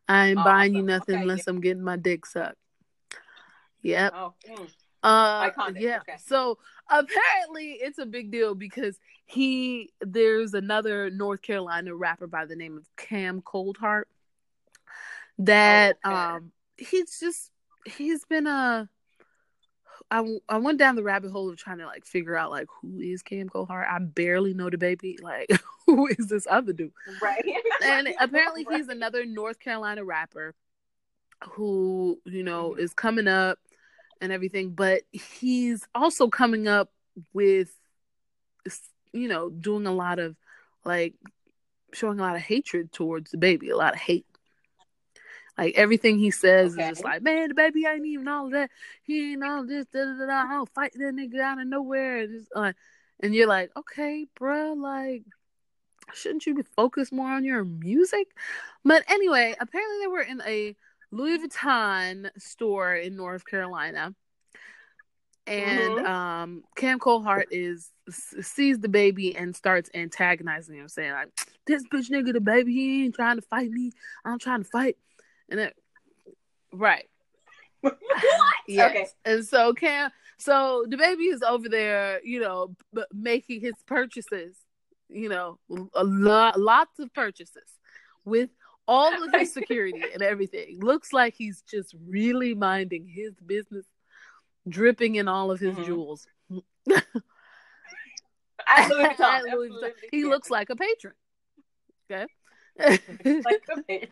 [0.07, 2.55] i ain't buying you nothing Okay, unless i'm getting my dick sucked
[3.81, 4.67] yep oh, mm.
[5.03, 5.97] Uh, Iconic, yeah.
[6.01, 6.17] okay.
[6.23, 12.55] So apparently, it's a big deal because he there's another North Carolina rapper by the
[12.55, 14.03] name of Cam Coldheart
[15.39, 16.19] that Oh, okay.
[16.35, 17.49] um he's just
[17.85, 18.87] he's been a.
[20.09, 22.99] I, I went down the rabbit hole of trying to like figure out like who
[22.99, 23.87] is Cam Coldheart.
[23.89, 25.15] I barely know DaBaby.
[25.23, 25.49] Like
[25.87, 26.91] who is this other dude?
[27.21, 27.43] right.
[27.85, 30.53] and apparently he's another North Carolina rapper
[31.53, 32.79] who you know Mhm.
[32.79, 33.57] is coming up
[34.21, 36.91] and everything, but he's also coming up
[37.33, 37.75] with
[39.13, 40.35] you know doing a lot of
[40.85, 41.15] like
[41.93, 44.25] showing a lot of hatred towards DaBaby, a lot of hate.
[45.57, 46.83] Like everything he says Okay.
[46.83, 48.71] is just like, man, DaBaby ain't even all of that.
[49.03, 49.85] He ain't all this.
[49.87, 50.53] Da, da, da, da.
[50.53, 52.19] I'll fight that nigga out of nowhere.
[52.21, 52.71] And, just, uh,
[53.19, 55.23] and you're like, okay, bruh, like
[56.13, 58.27] shouldn't you be focused more on your music?
[58.83, 60.75] But anyway, apparently they were in a
[61.11, 64.15] Louis Vuitton store in North Carolina.
[65.47, 66.05] And Mhm.
[66.05, 71.29] um, Cam Coldheart is sees DaBaby and starts antagonizing him, saying like,
[71.65, 73.91] "This bitch nigga, DaBaby, he ain't trying to fight me.
[74.23, 74.97] I'm trying to fight."
[75.49, 75.75] And it,
[76.71, 77.09] right,
[78.67, 78.91] yes.
[78.91, 79.07] Okay.
[79.25, 84.55] And so Cam, so DaBaby is over there, you know, b- making his purchases,
[85.09, 85.57] you know,
[85.95, 87.79] a lot, lots of purchases
[88.25, 88.49] with
[88.91, 90.79] all of his security and everything.
[90.81, 93.85] Looks like he's just really minding his business,
[94.67, 95.85] dripping in all of his Mhm.
[95.85, 96.27] jewels.
[96.49, 97.01] Louis
[98.67, 99.19] Vuitton.
[99.21, 99.91] At Louis Vuitton.
[100.11, 101.13] He looks like a patron.
[102.11, 102.27] Okay.
[102.79, 104.11] like a baby.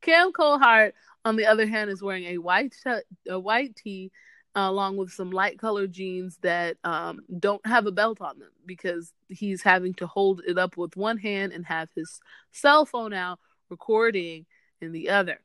[0.00, 0.92] Cam Coldheart,
[1.24, 4.10] on the other hand, is wearing a white t- a white tee
[4.56, 8.50] uh, along with some light colored jeans that um, don't have a belt on them
[8.66, 12.20] because he's having to hold it up with one hand and have his
[12.52, 13.38] cell phone out
[13.70, 14.46] recording
[14.80, 15.40] in the other.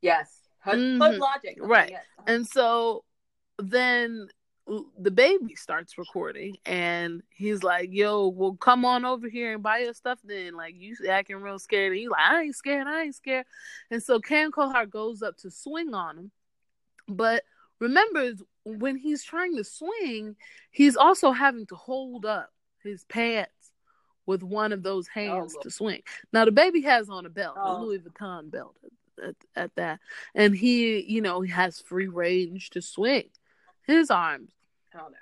[0.00, 0.40] Yes.
[0.60, 0.98] Hood, Mhm.
[0.98, 1.58] hood logic.
[1.58, 1.90] Okay, Right.
[1.90, 2.04] yes.
[2.26, 3.04] And so
[3.58, 4.28] then
[4.68, 9.92] DaBaby starts recording and he's like, Yo, well, come on over here and buy your
[9.92, 10.54] stuff then.
[10.54, 11.92] Like, you acting real scared.
[11.92, 12.86] And he's like, I ain't scared.
[12.86, 13.46] I ain't scared.
[13.90, 16.30] And so Cam Coldheart goes up to swing on him.
[17.08, 17.44] But
[17.80, 20.36] remember, when he's trying to swing,
[20.70, 22.52] he's also having to hold up
[22.84, 23.61] his pants
[24.32, 25.62] with one of those hands Oh.
[25.62, 26.02] to swing.
[26.32, 27.82] Now, DaBaby has on a belt, a Oh.
[27.82, 28.74] Louis Vuitton belt
[29.22, 30.00] at, at that.
[30.34, 33.28] And he, you know, he has free range to swing
[33.86, 34.50] his arms.
[34.94, 35.16] Oh, no.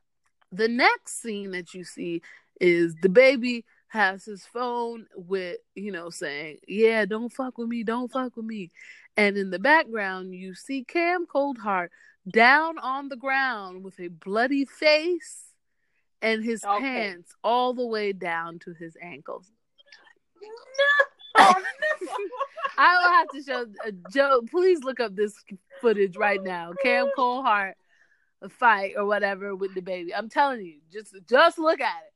[0.52, 2.22] The next scene that you see
[2.60, 8.10] is DaBaby has his phone with, you know, saying, Yeah, don't fuck with me, don't
[8.10, 8.70] fuck with me.
[9.16, 11.88] And in the background, you see Cam Coldheart
[12.28, 15.49] down on the ground with a bloody face
[16.22, 16.80] and his Okay.
[16.82, 19.50] pants all the way down to his ankles.
[21.36, 21.64] Oh, no.
[22.78, 24.42] I will have to show uh, Joe.
[24.50, 25.34] Please look up this
[25.80, 26.72] footage right now.
[26.82, 27.74] Cam Coldheart
[28.42, 30.10] a fight or whatever with DaBaby.
[30.16, 32.12] I'm telling you, just just look at it.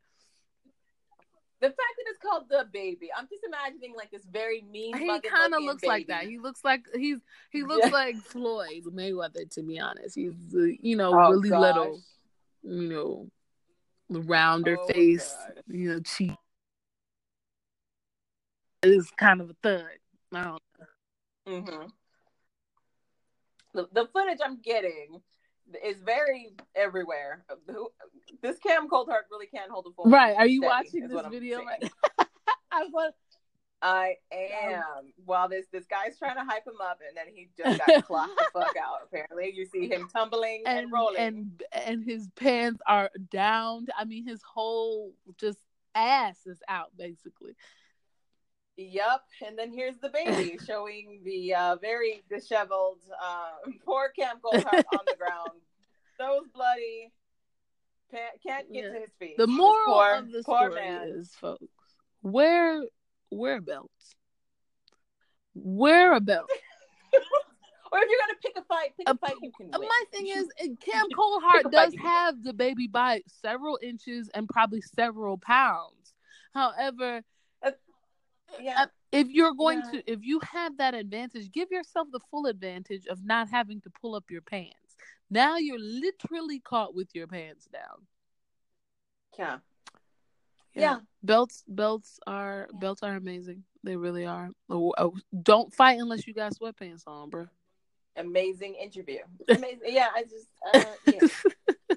[1.61, 4.97] The fact that it's called DaBaby, I'm just imagining like this very mean.
[4.97, 6.25] He kind of looks like that.
[6.25, 7.19] He looks like he's
[7.51, 7.93] he looks Yeah.
[7.93, 9.49] like Floyd Mayweather.
[9.51, 11.61] To be honest, he's uh, you know Oh, really gosh.
[11.61, 12.01] little,
[12.63, 13.31] you know,
[14.11, 15.63] rounder Oh, face, God.
[15.69, 16.33] you know, cheek.
[18.83, 19.85] Is kind of a thug.
[20.35, 20.63] I don't
[21.47, 21.87] hmm
[23.73, 25.23] The, the footage I'm getting
[25.85, 27.45] is very everywhere.
[27.69, 27.91] Who-
[28.43, 30.11] This Cam Coldheart really can't hold a phone.
[30.13, 30.37] Right.
[30.37, 31.91] Are you watching this video right
[32.71, 33.15] I want
[33.83, 35.13] I am.
[35.25, 38.37] While this this guy's trying to hype him up, and then he just got clocked
[38.37, 38.99] the fuck out.
[39.05, 41.17] Apparently, you see him tumbling and, and rolling.
[41.19, 43.87] and and his pants are down.
[43.99, 45.59] I mean, his whole just
[45.95, 47.55] ass is out basically.
[48.77, 49.21] Yep.
[49.47, 55.15] And then here's DaBaby showing the uh, very disheveled uh, poor Cam Coldheart on the
[55.17, 55.51] ground,
[56.19, 57.13] those bloody,
[58.11, 58.93] pa- can't get Yeah.
[58.93, 59.37] to his feet.
[59.37, 61.09] The moral poor, of the story man.
[61.09, 61.65] is, folks,
[62.23, 62.83] wear
[63.31, 64.15] wear belts.
[65.55, 66.51] Wear a belt.
[67.93, 69.89] Or if you're gonna pick a fight, pick a, A- fight you can Uh, win.
[69.89, 75.39] My thing is, uh, Cam Coldheart does have DaBaby by several inches and probably several
[75.39, 76.13] pounds.
[76.55, 77.23] However,
[78.61, 79.91] yeah, uh, if you're going Yeah.
[80.01, 83.91] to, if you have that advantage, give yourself the full advantage of not having to
[83.91, 84.97] pull up your pants.
[85.31, 88.07] Now you're literally caught with your pants down.
[89.39, 89.59] yeah,
[90.83, 90.99] yeah.
[91.23, 96.35] belts belts are belts are amazing they really are Oh, oh, don't fight unless you
[96.35, 97.47] got sweatpants on bro
[98.17, 99.19] Amazing interview.
[99.49, 99.81] Amazing.
[99.87, 101.97] Yeah, I just, uh, yeah.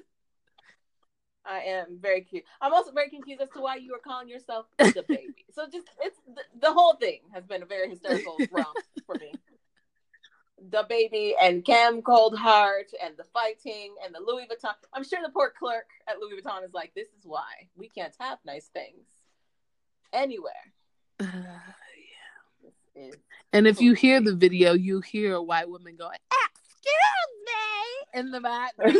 [1.44, 2.44] I am very cute.
[2.60, 5.46] I'm also very confused as to why you were calling yourself DaBaby.
[5.54, 9.32] So just it's the, the whole thing has been a very hysterical romp for me.
[10.70, 14.74] DaBaby and Cam Coldheart and the fighting and the Louis Vuitton.
[14.92, 18.14] I'm sure the poor clerk at Louis Vuitton is like, "This is why we can't
[18.18, 19.06] have nice things
[20.12, 20.72] anywhere."
[22.60, 23.14] This is
[23.52, 26.94] and if you hear the video you hear a white woman going excuse
[27.46, 28.92] me in the back they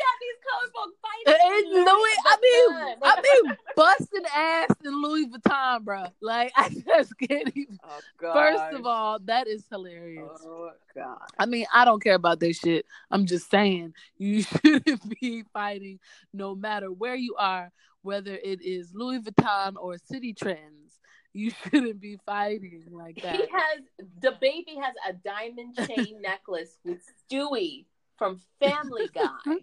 [0.00, 0.13] got
[0.44, 1.72] these colorful and fighting.
[1.72, 2.98] Louis, I mean, Good.
[3.02, 6.04] I mean, busting ass in Louis Vuitton, bro.
[6.20, 7.78] Like, I just can't even.
[7.84, 8.34] Oh, gosh.
[8.34, 10.30] First of all, that is hilarious.
[10.44, 11.18] oh god.
[11.38, 12.86] I mean, I don't care about this shit.
[13.10, 15.98] I'm just saying you shouldn't be fighting
[16.32, 17.70] no matter where you are,
[18.02, 21.00] whether it is Louis Vuitton or Citi Trends.
[21.32, 23.36] You shouldn't be fighting like that.
[23.36, 23.82] He has
[24.20, 29.56] DaBaby has a diamond chain necklace with Stewie from Family Guy,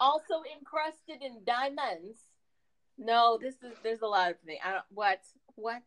[0.00, 2.18] also encrusted in diamonds.
[2.96, 4.60] No, this is there's a lot of things.
[4.64, 5.20] I don't what
[5.54, 5.82] what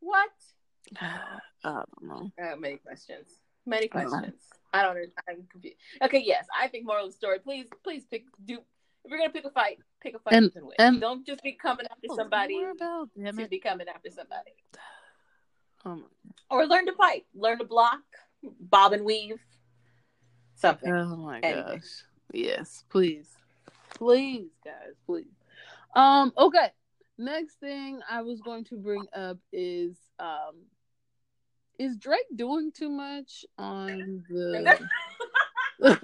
[0.00, 0.30] What?
[1.00, 2.30] I don't know.
[2.42, 3.28] Uh, many questions.
[3.66, 4.18] Many I don't know.
[4.18, 4.42] questions.
[4.72, 4.90] I don't.
[4.96, 5.76] under- I'm confused.
[6.02, 7.38] Okay, yes, I think moral of the story.
[7.40, 8.24] Please, please pick.
[8.44, 8.58] Do
[9.04, 10.74] if you're gonna pick a fight, pick a fight And- can win.
[10.78, 12.56] and- don't just be coming after somebody.
[12.56, 14.52] We're about, To be coming after somebody,
[15.84, 16.06] Um,
[16.50, 18.00] or learn to fight, learn to block,
[18.42, 19.40] bob and weave,
[20.56, 20.92] something.
[20.92, 21.64] oh my Anything.
[21.78, 22.04] gosh.
[22.32, 23.28] Yes, please.
[23.94, 25.26] Please, guys, please.
[25.94, 26.68] Um, okay.
[27.18, 30.54] Next thing I was going to bring up is um
[31.78, 34.78] is Drake doing too much on the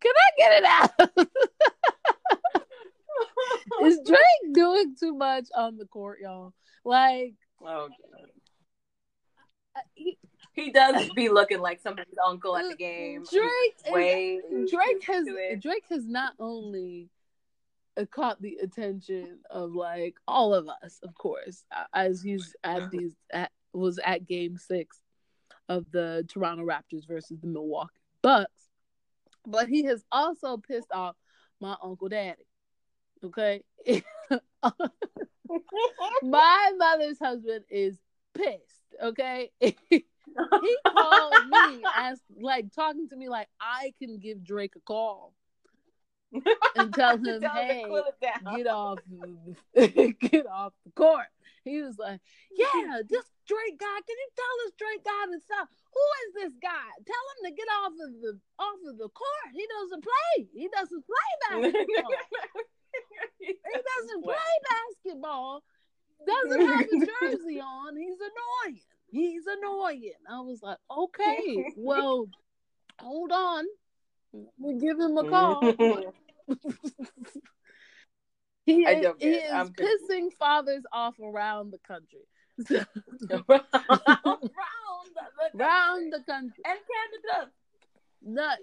[0.00, 0.90] Can I get it out?
[3.82, 6.54] is Drake doing too much on the court, y'all?
[6.84, 8.28] Like oh, God.
[9.76, 10.18] uh, he,
[10.58, 13.24] he does be looking like somebody's uncle at the game.
[13.30, 15.26] Drake is Drake has.
[15.60, 17.08] Drake has not only
[17.96, 22.90] uh, caught the attention of like all of us, of course, uh, as he's at
[22.90, 25.00] these at, was at Game Six
[25.68, 28.68] of the Toronto Raptors versus the Milwaukee Bucks,
[29.46, 31.16] but he has also pissed off
[31.60, 32.46] my uncle Daddy.
[33.24, 33.62] Okay,
[36.22, 37.98] my mother's husband is
[38.34, 38.62] pissed.
[39.02, 39.50] Okay.
[40.62, 45.32] He called me as like talking to me like I can give Drake a call
[46.32, 47.84] and tell him, Tell hey,
[48.56, 48.98] get off,
[49.74, 51.26] get off the court.
[51.64, 52.20] He was like,
[52.52, 53.98] yeah, this Drake guy.
[54.06, 55.68] Can you tell this Drake guy to stop?
[55.92, 56.88] Who is this guy?
[57.04, 59.48] Tell him to get off of the off of the court.
[59.52, 60.48] He doesn't play.
[60.54, 62.12] He doesn't play basketball.
[63.38, 65.62] he doesn't play basketball.
[66.26, 67.96] Doesn't have a jersey on.
[67.96, 68.80] He's annoying.
[69.10, 70.12] He's annoying.
[70.28, 72.28] I was like, okay, well,
[73.00, 73.64] hold on.
[74.58, 75.30] We'll give him a mm.
[75.30, 75.62] call.
[78.66, 82.26] he I is, he is I'm pissing fathers off around the country.
[82.68, 82.84] Round
[85.14, 86.62] the around the country.
[86.64, 87.50] and Canada.
[88.22, 88.58] Nut.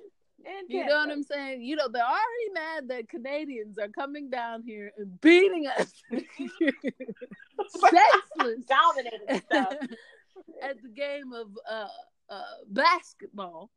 [0.45, 1.63] And You know what I'm saying?
[1.63, 6.03] You know, they're already mad that Canadians are coming down here and beating us.
[7.69, 8.65] Senseless.
[8.67, 9.73] Dominated stuff.
[10.61, 11.87] at the game of uh,
[12.29, 13.69] uh, basketball.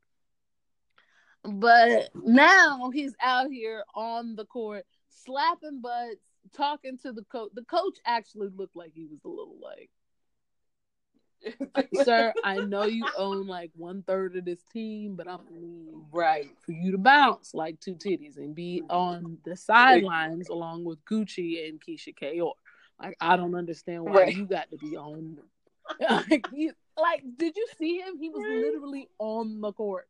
[1.45, 6.17] But now he's out here on the court slapping butts,
[6.55, 7.51] talking to the coach.
[7.55, 9.91] The coach actually looked like he was a little like,
[12.05, 15.41] "Sir, I know you own like one third of this team, but I'm
[16.13, 16.49] right.
[16.67, 21.69] for you to bounce like two titties and be on the sidelines along with Gucci
[21.69, 22.55] and Keyshia Ka'oir.
[23.01, 24.37] Like I don't understand why Right.
[24.37, 25.39] you got to be on.
[26.01, 28.19] Like, he, like, did you see him?
[28.19, 30.09] He was literally on the court.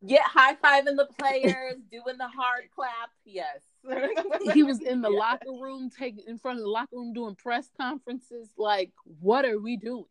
[0.00, 3.10] Yeah, high fiving the players, doing the hard clap.
[3.24, 3.60] Yes.
[4.54, 5.18] He was in the Yeah.
[5.18, 8.48] locker room, taking in front of the locker room doing press conferences.
[8.56, 10.04] Like, what are we doing?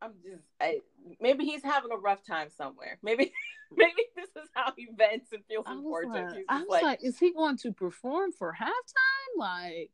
[0.00, 0.80] I'm just I,
[1.20, 2.98] maybe he's having a rough time somewhere.
[3.02, 3.32] Maybe
[3.76, 6.36] maybe this is how he vents and feels I was important.
[6.36, 9.36] like, I was like, is he going to perform for halftime?
[9.36, 9.90] Like,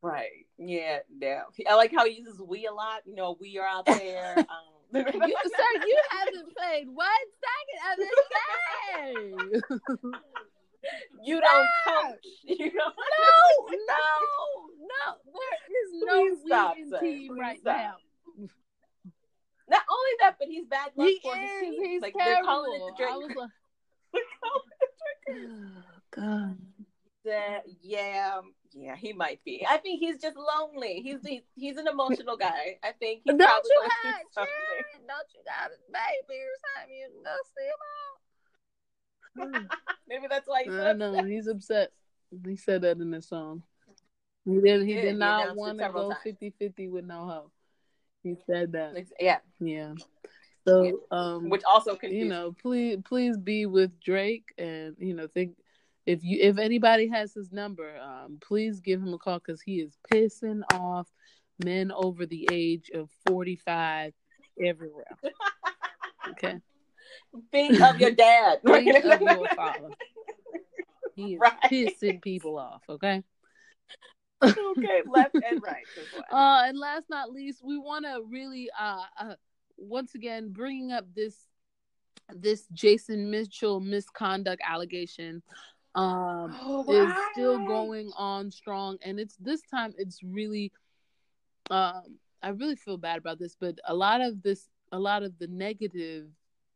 [0.00, 0.46] right.
[0.58, 1.42] Yeah, yeah.
[1.68, 3.02] I like how he uses we a lot.
[3.04, 4.36] You know, we are out there.
[4.94, 7.06] Um, you, sir, you haven't played one
[7.40, 8.20] second of this
[8.92, 9.62] game.
[11.24, 12.04] you don't Stop.
[12.10, 12.26] coach.
[12.44, 14.04] You don't No, no,
[14.82, 15.16] no.
[15.32, 16.20] There is no
[16.74, 17.00] winning sir.
[17.00, 17.76] team Please right stop.
[17.78, 17.94] now.
[19.70, 21.60] Not only that, but he's bad luck He for his is.
[21.62, 21.84] team.
[21.84, 22.34] He's like terrible.
[22.34, 23.10] they're calling it the Drake.
[23.38, 23.48] Like,
[24.12, 24.90] They're calling it
[25.24, 25.56] the Drake.
[25.64, 26.58] oh, God.
[27.24, 28.40] That- yeah,
[28.74, 29.64] yeah, he might be.
[29.68, 31.00] I think he's just lonely.
[31.02, 32.78] He's he's, he's an emotional guy.
[32.82, 34.52] I think he's Don't probably you going have something.
[34.74, 35.06] Sharon?
[35.06, 36.94] Don't you got a baby or something?
[36.94, 37.82] You can go see him
[39.66, 39.78] out.
[40.08, 41.26] Maybe that's why he's so I know upset.
[41.28, 41.92] he's upset.
[42.46, 43.62] He said that in the song.
[44.44, 44.82] He did.
[44.86, 46.38] He Yeah, did not want to go times.
[46.60, 47.50] 50-50 with no hoe.
[48.22, 48.94] He said that.
[49.20, 49.94] Yeah, Yeah.
[50.66, 50.92] So, Yeah.
[51.10, 55.56] um, which also confused you know, please, please be with Drake, and you know, think
[56.06, 59.80] if you if anybody has his number, um, please give him a call because he
[59.80, 61.08] is pissing off
[61.64, 64.12] men over the age of forty five
[64.60, 65.16] everywhere.
[66.30, 66.58] Okay,
[67.50, 68.60] Think of your dad.
[68.66, 69.88] think of your father.
[71.14, 71.52] He is Right.
[71.70, 72.82] pissing people off.
[72.88, 73.22] Okay.
[74.42, 75.84] okay, left and right.
[76.32, 79.34] Uh, and last not least, we want to really, uh, uh,
[79.76, 81.36] once again, bringing up this
[82.34, 85.42] this Jason Mitchell misconduct allegation.
[85.94, 90.72] Um, Oh, is still going on strong, and it's this time it's really,
[91.70, 95.38] um, I really feel bad about this, but a lot of this, a lot of
[95.38, 96.28] the negative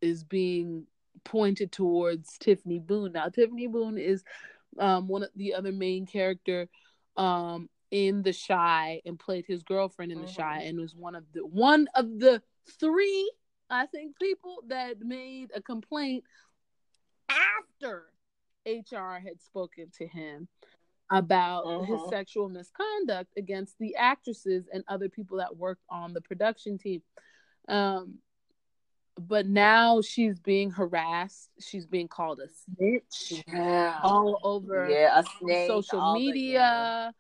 [0.02, 0.86] is being
[1.24, 3.12] pointed towards Tiffany Boone.
[3.12, 4.22] Now, Tiffany Boone is
[4.78, 6.68] um, one of the other main character
[7.16, 10.36] um, in The Chi and played his girlfriend in The Mhm.
[10.36, 12.42] Chi and was one of the one of the
[12.78, 13.32] three,
[13.70, 16.24] I think, people that made a complaint
[17.28, 18.06] after
[18.66, 20.48] HR had spoken to him
[21.10, 22.10] about his Mhm.
[22.10, 27.02] sexual misconduct against the actresses and other people that worked on the production team.
[27.68, 28.20] Um,
[29.18, 31.50] but now she's being harassed.
[31.60, 34.00] She's being called a snitch Yeah.
[34.02, 35.68] all over Yeah, a snake.
[35.68, 37.14] social the- media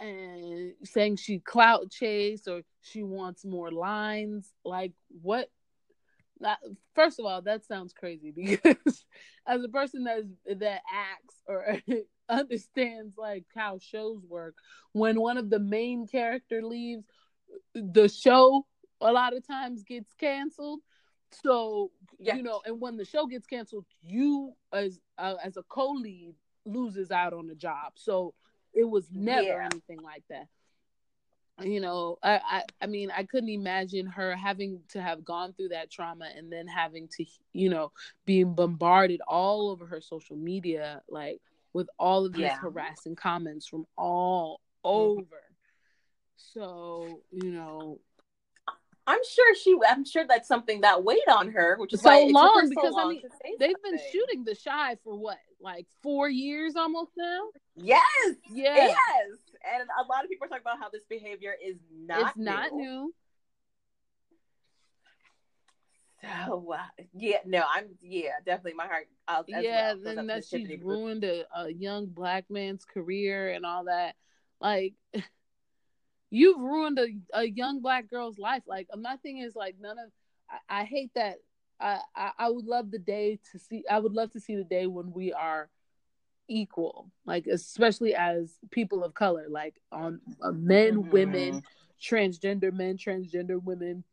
[0.00, 0.06] yeah.
[0.06, 4.54] and saying she clout chase or she wants more lines.
[4.64, 5.50] Like what?
[6.42, 6.58] That,
[6.94, 9.04] first of all, that sounds crazy because
[9.46, 11.78] as a person that is, that acts or
[12.28, 14.56] understands like how shows work,
[14.92, 17.06] when one of the main character leaves,
[17.74, 18.66] the show
[19.00, 20.80] a lot of times gets canceled.
[21.42, 22.36] So Yeah.
[22.36, 26.34] you know, and when the show gets canceled, you as uh, as a co-lead
[26.64, 27.92] loses out on the job.
[27.96, 28.34] So
[28.74, 29.68] it was never Yeah.
[29.72, 30.48] anything like that.
[31.60, 35.68] You know, I, I I mean, I couldn't imagine her having to have gone through
[35.68, 37.92] that trauma and then having to, you know,
[38.24, 41.40] being bombarded all over her social media, like
[41.72, 42.56] with all of these Yeah.
[42.56, 45.20] harassing comments from all mm-hmm.
[45.20, 45.42] over.
[46.36, 48.00] So, you know,
[49.06, 49.76] I'm sure she.
[49.88, 52.94] I'm sure that's something that weighed on her, which is So why long, so because,
[52.96, 53.22] I mean,
[53.58, 57.48] they've been shooting The Chi for what, like four years almost now?
[57.76, 58.00] Yes.
[58.52, 58.74] Yeah.
[58.76, 58.96] Yes.
[59.64, 62.72] And a lot of people are talking about how this behavior is not it's not
[62.72, 63.14] new.
[66.22, 69.08] So uh, yeah, no, I'm yeah, definitely my heart.
[69.26, 73.50] I'll, as yeah, well, then that to she's ruined a, a young black man's career
[73.50, 74.14] and all that.
[74.60, 74.94] Like,
[76.30, 78.62] you've ruined a, a young black girl's life.
[78.66, 80.10] Like, my thing is like none of.
[80.48, 81.38] I, I hate that.
[81.80, 83.84] I, I I would love the day to see.
[83.90, 85.70] I would love to see the day when we are
[86.48, 87.10] equal.
[87.24, 89.46] Like, especially as people of color.
[89.48, 91.10] Like on uh, men, Mhm.
[91.10, 91.62] women,
[92.00, 94.04] transgender men, transgender women,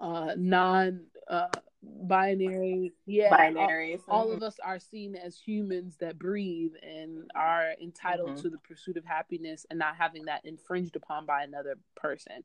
[0.00, 1.48] uh, non uh,
[1.82, 4.00] binary, yeah, all- binaries.
[4.08, 4.34] all Mhm.
[4.36, 8.42] of us are seen as humans that breathe and are entitled Mhm.
[8.42, 12.44] to the pursuit of happiness and not having that infringed upon by another person.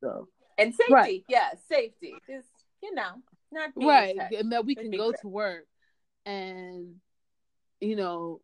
[0.00, 0.28] So
[0.58, 1.24] and safety, Right.
[1.28, 2.14] yeah, safety.
[2.26, 2.48] Just
[2.82, 3.22] you know,
[3.52, 5.66] not being right, and that we can go to work
[6.26, 7.00] and
[7.82, 8.40] you know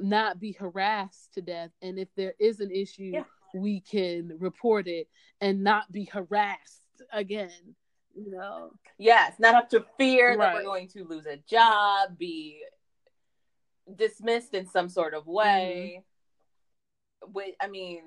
[0.00, 3.24] not be harassed to death, and if there is an issue, Yeah.
[3.54, 5.08] we can report it
[5.40, 7.76] and not be harassed again.
[8.14, 12.62] You know, Yes, not have to fear that we're going to lose a job, be
[13.94, 16.02] dismissed in some sort of way.
[17.24, 17.32] Mm-hmm.
[17.32, 18.02] Wait, I mean,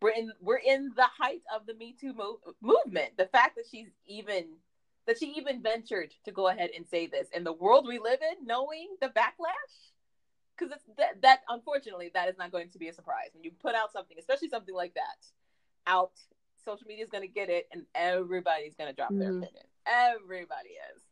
[0.00, 3.16] we're in we're in the height of the Me Too mo- movement.
[3.16, 4.46] The fact that she's even
[5.06, 8.20] that she even ventured to go ahead and say this in the world we live
[8.22, 9.90] in, knowing the backlash,
[10.56, 13.50] because it's that that unfortunately that is not going to be a surprise when you
[13.50, 15.26] put out something, especially something like that,
[15.86, 16.12] out.
[16.64, 19.42] Social media is going to get it, and everybody's going to drop their Mhm.
[19.42, 19.66] opinion.
[19.84, 21.02] Everybody is.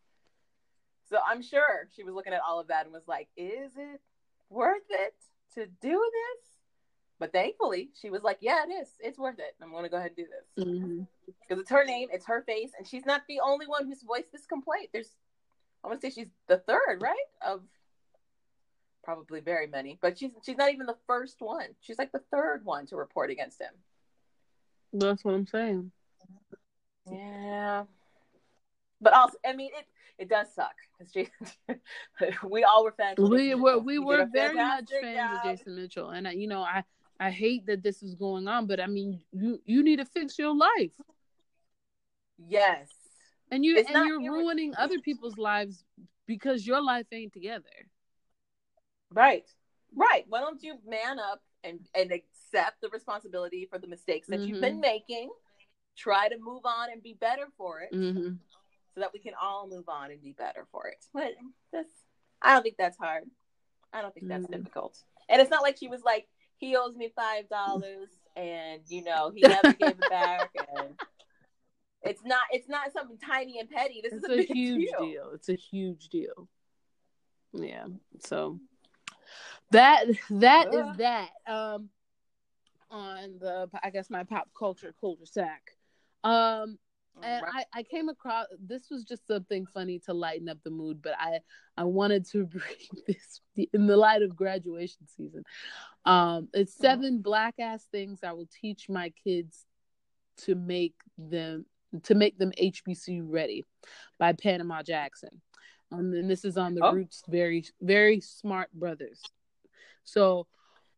[1.09, 4.01] So I'm sure she was looking at all of that and was like, "Is it
[4.49, 5.17] worth it
[5.55, 6.60] to do this?"
[7.21, 8.89] But thankfully, she was like, "Yeah, it is.
[8.99, 9.55] It's worth it.
[9.63, 11.07] I'm going to go ahead and do this Mhm.
[11.27, 14.33] because it's her name, it's her face, and she's not the only one who's voiced
[14.33, 14.89] this complaint.
[14.93, 15.15] There's,
[15.85, 17.27] I want to say she's the third, right?
[17.47, 17.63] Of
[19.03, 21.67] probably very many, but she's she's not even the first one.
[21.81, 23.75] She's like the third one to report against him.
[24.95, 25.93] that's what I'm saying.
[27.11, 27.85] Yeah.
[29.01, 29.87] But also, I mean, it
[30.19, 31.33] it does suck because Jason.
[32.49, 33.19] we all were fans.
[33.19, 33.85] of we Jason were Mitchell.
[33.85, 35.45] we were very much fans of.
[35.45, 36.83] Jason Mitchell, and I, you know I
[37.21, 40.39] I hate that this is going on, but I mean you you need to fix
[40.39, 40.93] your life,
[42.49, 42.89] Yes,
[43.51, 45.85] and you it's and you're irre- ruining other people's lives
[46.27, 47.69] because your life ain't together.
[49.13, 49.45] right,
[49.95, 50.25] right.
[50.29, 54.61] Why don't you man up and and accept the responsibility for the mistakes that you've
[54.61, 55.31] been making?
[55.97, 58.37] Try to move on and be better for it, Mm-hmm.
[58.95, 61.05] so that we can all move on and be better for it.
[61.13, 61.33] But
[61.73, 61.87] this,
[62.41, 63.25] I don't think that's hard.
[63.93, 64.53] I don't think that's Mhm.
[64.53, 64.97] difficult.
[65.29, 66.27] And it's not like she was like,
[66.61, 70.95] he owes me five dollars, and you know he never gave it back, and
[72.03, 74.01] it's not it's not something tiny and petty.
[74.03, 75.01] This It's is a, a huge deal.
[75.01, 75.31] deal.
[75.35, 76.49] It's a huge deal.
[77.53, 77.87] Yeah.
[78.21, 78.61] So
[79.71, 81.31] that that is that.
[81.47, 81.89] Um
[82.91, 85.73] on the I guess my pop culture culture sack.
[86.25, 86.79] Um
[87.23, 87.67] and Right.
[87.73, 91.15] I, I came across this was just something funny to lighten up the mood, but
[91.19, 91.41] I
[91.77, 93.41] I wanted to bring this
[93.73, 95.45] in the light of graduation season.
[96.05, 96.81] Um, it's Mhm.
[96.81, 99.67] seven black ass things I will teach my kids
[100.39, 101.67] to make them
[102.05, 103.67] to make them HBCU ready
[104.19, 105.43] by Panama Jackson.
[105.93, 106.93] Um, and this is on the Oh.
[106.93, 109.21] Roots very Very Smart Brothas.
[110.05, 110.47] So,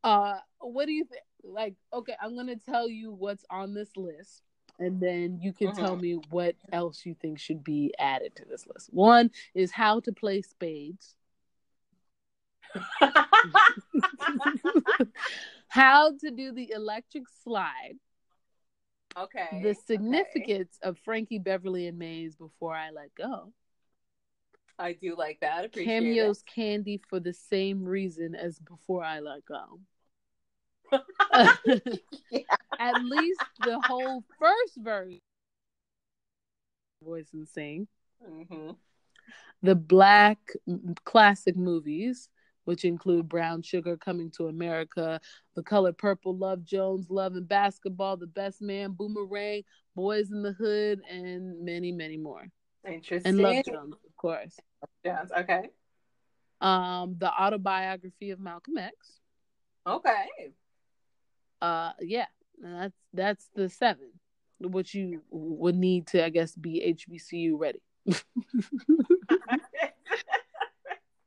[0.05, 1.23] uh, what do you think?
[1.43, 4.43] Like, okay, I'm gonna tell you what's on this list,
[4.79, 6.01] and then you can tell Mhm.
[6.01, 8.93] me what else you think should be added to this list.
[8.93, 11.17] One is how to play spades.
[15.69, 17.99] how to do the electric slide.
[19.17, 19.61] okay.
[19.63, 19.79] The okay.
[19.87, 23.53] significance of Frankie Beverly and Maze before I let go.
[24.79, 25.67] I do like that.
[25.67, 29.81] Appreciate Cameo's candy for the same reason as before I let go.
[32.79, 35.15] At least the whole first verse
[37.03, 37.89] voice and sing.
[38.21, 38.47] it.
[38.51, 38.71] hmm
[39.63, 40.39] The black
[41.05, 42.29] classic movies,
[42.65, 45.21] which include Brown Sugar, Coming to America,
[45.55, 49.63] The Color Purple, Love Jones, Love and Basketball, The Best Man, Boomerang,
[49.97, 52.47] Boyz n the Hood, and many, many more.
[52.87, 53.31] Interesting.
[53.31, 54.59] And Love Jones, of course.
[55.05, 55.31] Jones.
[55.37, 55.69] Okay.
[56.61, 58.95] Um, the autobiography of Malcolm X.
[59.87, 60.53] Okay.
[61.63, 62.27] Uh, yeah,
[62.61, 64.09] that's that's the seven,
[64.59, 67.81] which you would need to, I guess, be HBCU ready.
[68.07, 68.19] and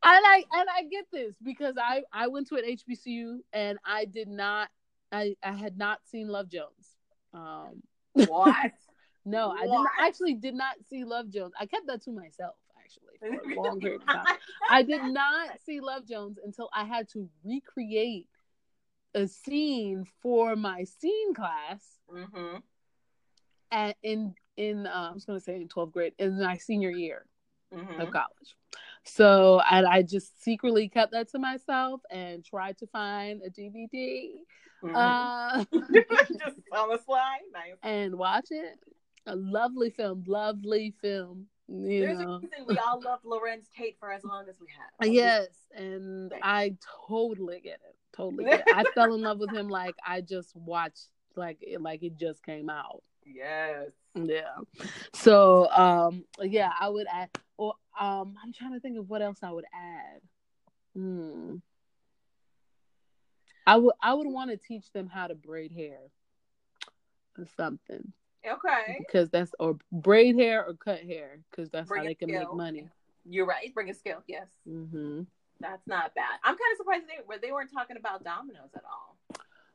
[0.04, 4.28] I and I get this because I I went to an HBCU and I did
[4.28, 4.68] not
[5.10, 6.98] I I had not seen Love Jones.
[7.34, 7.82] Um,
[8.14, 8.74] what?
[9.26, 11.54] no, I didn't, actually did not see Love Jones.
[11.58, 14.36] I kept that to myself actually for a long period of time.
[14.70, 18.28] I did not see Love Jones until I had to recreate
[19.16, 22.58] a scene for my scene class hmm
[23.72, 26.92] at in in uh, I was going to say in 12th grade in my senior
[26.92, 27.26] year
[27.74, 28.56] hmm of college.
[29.04, 34.32] So and I just secretly kept that to myself and tried to find a DVD
[34.84, 34.96] Mm-hmm.
[34.96, 35.64] uh,
[36.38, 37.40] Just on the slide.
[37.52, 37.78] Nice.
[37.82, 38.78] and watch it.
[39.26, 41.48] A lovely film, lovely film.
[41.68, 42.36] You There's know.
[42.36, 45.12] a reason we all love Larenz Tate for as long as we have.
[45.12, 46.76] Yes, and I
[47.08, 47.96] totally get it.
[48.16, 48.46] Totally.
[48.72, 52.44] I fell in love with him like I just watched like it like it just
[52.44, 53.02] came out.
[53.26, 53.90] Yes.
[54.16, 54.56] Yeah.
[55.14, 59.40] So um yeah, I would add or um I'm trying to think of what else
[59.44, 60.22] I would add.
[60.96, 61.56] Hmm.
[63.68, 66.00] I would I would want to teach them how to braid hair
[67.38, 68.14] or something
[68.48, 68.96] Okay.
[69.00, 72.54] because that's or braid hair or cut hair because that's Bring how they can make
[72.54, 72.88] money.
[73.28, 73.74] You're right.
[73.74, 74.24] Bring a skill.
[74.28, 74.48] Yes.
[74.66, 75.24] hmm
[75.60, 76.40] That's not bad.
[76.44, 79.18] I'm kind of surprised they were they weren't talking about dominoes at all.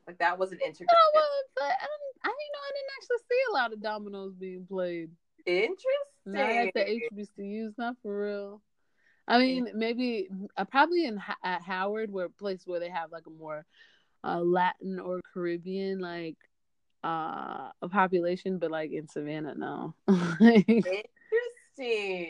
[0.07, 0.89] Like that wasn't integrated.
[0.91, 1.23] Oh, well,
[1.55, 4.65] but I, didn't, I didn't know I didn't actually see a lot of dominoes being
[4.65, 5.09] played.
[5.45, 5.85] Interesting.
[6.25, 8.61] Not at the HBCUs, not for real.
[9.27, 13.27] I mean, maybe uh, probably in at Howard, where a place where they have like
[13.27, 13.65] a more
[14.23, 16.35] uh, Latin or Caribbean like
[17.03, 19.95] uh a population, but like in Savannah, no.
[20.39, 21.07] Interesting.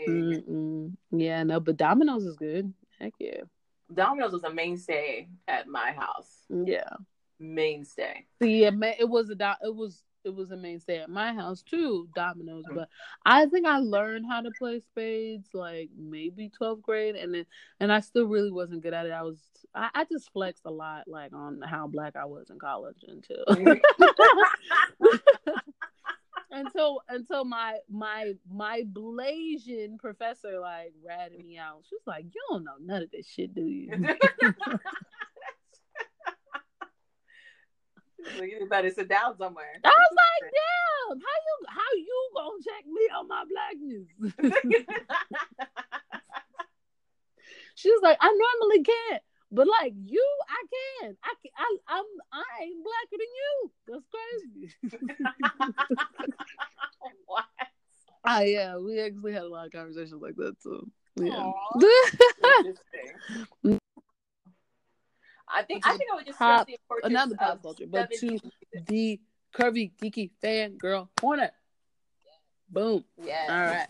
[0.08, 0.92] Mm-mm.
[1.12, 2.74] Yeah, no, but Domino's is good.
[3.02, 3.42] Heck yeah,
[3.94, 6.46] Domino's was a mainstay at my house.
[6.50, 6.90] yeah.
[7.40, 8.28] Mainstay.
[8.40, 11.64] Yeah, it, it was a do- it was it was a mainstay at my house
[11.64, 12.66] too, dominoes.
[12.66, 12.76] Mm-hmm.
[12.76, 12.90] But
[13.26, 17.46] I think I learned how to play spades like maybe twelfth grade, and then
[17.80, 19.12] and I still really wasn't good at it.
[19.12, 19.40] I was
[19.74, 23.44] I, I just flexed a lot like on how black I was in college until
[23.50, 23.80] mm-hmm.
[26.52, 31.84] until until my my my Blasian professor like ratted me out.
[31.90, 33.92] She was like, "You don't know none of this shit, do you?"
[38.42, 39.80] you better sit down somewhere.
[39.84, 44.08] I was like, "Damn, how you how you gonna check me on my blackness?"
[47.76, 50.64] She was like, I normally can't, but like you, I
[51.04, 51.18] can.
[51.24, 51.52] I can.
[51.58, 52.06] I, I'm.
[52.32, 53.72] I ain't blacker than you.
[53.88, 54.74] That's crazy.
[57.26, 57.46] what?
[58.24, 58.78] Ah, yeah.
[58.78, 60.90] We actually had a lot of conversations like that too.
[61.18, 61.52] Yeah.
[62.44, 63.80] Interesting.
[65.54, 68.26] I think I think I would just Pop- the importance Another pop culture, but to
[68.26, 68.42] 70s
[68.88, 69.20] the
[69.54, 71.52] curvy geeky fan girl corner.
[72.70, 73.04] Boom.
[73.22, 73.48] Yeah.
[73.50, 73.88] All right.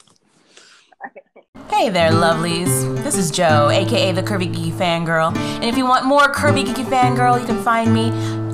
[1.70, 3.04] Hey there, lovelies.
[3.04, 5.36] This is Joe, aka the Curvy Geeky Fangirl.
[5.36, 8.12] And if you want more Curvy Geeky Fangirl, you can find me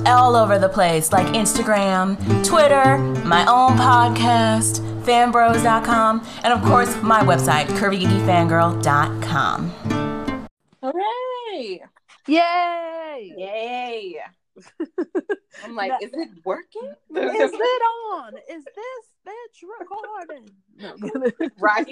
[0.10, 7.22] all over the place, like Instagram, Twitter, my own podcast, fanbros.com, and of course, my
[7.22, 9.72] website, curvygeekyfangirl.com.
[10.82, 11.82] Hooray!
[12.28, 13.34] Yay!
[13.38, 14.16] Yay!
[15.64, 15.98] I'm like, No.
[16.02, 16.88] is it working?
[16.88, 16.93] Is
[17.54, 17.82] it
[18.14, 18.34] on?
[18.50, 20.50] Is this bitch recording?
[20.78, 20.95] No.
[21.60, 21.86] right?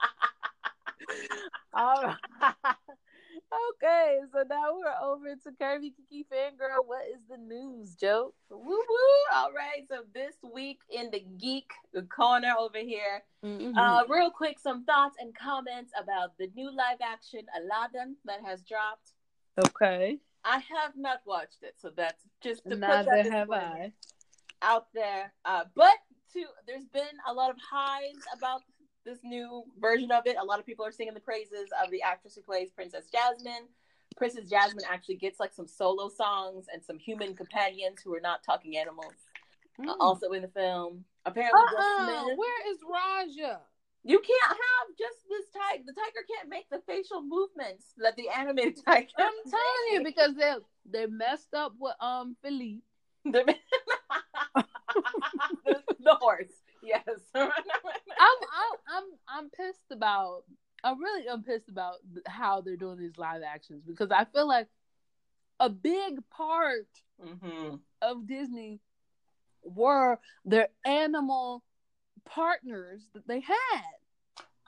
[1.74, 2.16] All right.
[3.74, 6.84] okay, so now we're over to Curvy Geeky Fangirl.
[6.86, 8.34] What is the news, Joe?
[8.50, 9.34] woo woo!
[9.34, 9.86] All right.
[9.88, 11.70] So this week in the geek
[12.14, 13.74] corner over here, Mm-hmm.
[13.78, 18.60] uh, real quick, some thoughts and comments about the new live action Aladdin that has
[18.62, 19.12] dropped.
[19.66, 20.18] Okay.
[20.44, 23.92] I have not watched it, so that's just to put Neither that have I.
[24.60, 25.32] out there.
[25.46, 25.94] Uh, but
[26.34, 28.60] to there's been a lot of highs about
[29.10, 30.36] this new version of it.
[30.40, 33.66] A lot of people are singing the praises of the actress who plays Princess Jasmine.
[34.16, 38.42] Princess Jasmine actually gets like some solo songs and some human companions who are not
[38.44, 39.14] talking animals
[39.80, 39.96] uh, Mm.
[39.98, 41.04] also in the film.
[41.24, 42.04] Apparently, Uh-uh.
[42.04, 43.60] Smith- Where is Rajah?
[44.02, 45.82] you can't have just this tiger.
[45.86, 49.08] The tiger can't make the facial movements that the animated tiger.
[49.18, 50.54] I'm telling you because they
[50.90, 52.82] they messed up with um Philippe.
[53.24, 53.44] the
[56.20, 56.59] horse.
[56.82, 57.02] Yes.
[57.34, 57.50] I'm
[58.18, 60.44] I'm I'm I'm pissed about.
[60.82, 64.66] I really am pissed about how they're doing these live actions because I feel like
[65.58, 66.88] a big part
[67.22, 68.80] hmm of Disney
[69.62, 71.62] were their animal
[72.24, 73.82] partners that they had.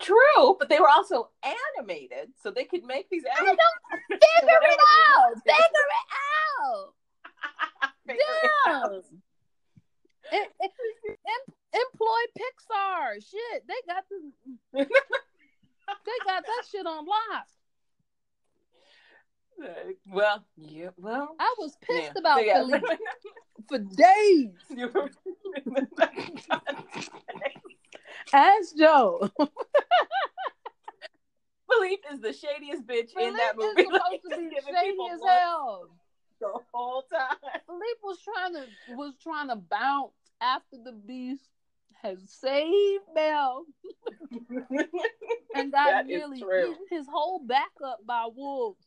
[0.01, 1.31] True, but they were also
[1.79, 3.59] animated, so they could make these I animals.
[4.11, 5.35] don't figure it out.
[5.45, 5.71] Figure
[6.03, 6.09] it
[6.61, 6.95] out.
[8.07, 8.93] Damn.
[10.33, 10.71] Em- em-
[11.11, 13.15] em- employ Pixar.
[13.29, 14.33] Shit, they got the,
[14.75, 17.47] they got that shit on lock.
[19.63, 21.37] Uh, well, yeah, well.
[21.39, 22.21] I was pissed yeah.
[22.21, 22.55] about yeah.
[22.65, 22.87] Philippe
[23.69, 24.51] for days.
[28.33, 29.31] Ask Joe.
[31.71, 33.83] Philippe is the shadiest bitch in that Philippe movie.
[33.83, 35.89] is supposed Like, to be shady as hell.
[36.41, 37.37] the whole time.
[37.67, 38.67] Philippe was trying to
[38.97, 41.49] was trying to bounce after the beast
[42.03, 43.65] has saved Belle
[45.55, 48.87] and got nearly eaten his whole back up by wolves.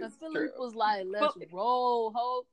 [0.00, 0.52] And Philippe true.
[0.58, 2.48] was like, "Let's roll, hope."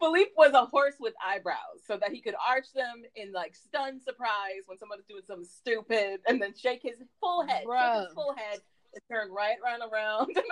[0.00, 4.02] Philippe was a horse with eyebrows, so that he could arch them in like stunned
[4.02, 8.34] surprise when somebody's doing something stupid, and then shake his full head, shake his full
[8.34, 8.58] head,
[8.94, 10.36] and turn right round around.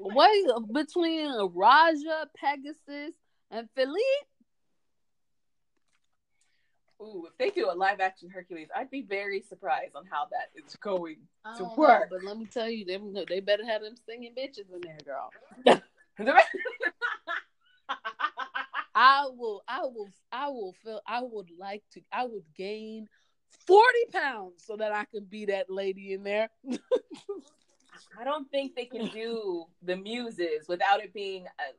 [0.00, 3.14] What between Rajah, Pegasus,
[3.50, 4.28] and Philippe?
[7.00, 10.50] Ooh, if they do a live action Hercules, I'd be very surprised on how that
[10.54, 12.08] is going to don't know, work.
[12.10, 15.30] but let me tell you, they they better have them singing bitches in there, girl.
[18.94, 21.00] I will, I will, I will feel.
[21.06, 22.00] I would like to.
[22.12, 23.08] I would gain
[23.66, 26.50] forty pounds so that I can be that lady in there.
[28.18, 31.72] I don't think they can do the muses without it being uh,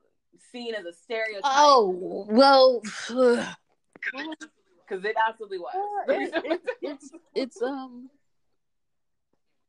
[0.52, 1.44] seen as a stereotype.
[1.44, 2.82] Oh well,
[4.90, 5.74] because it absolutely was.
[6.08, 8.10] it- it- it's it's um,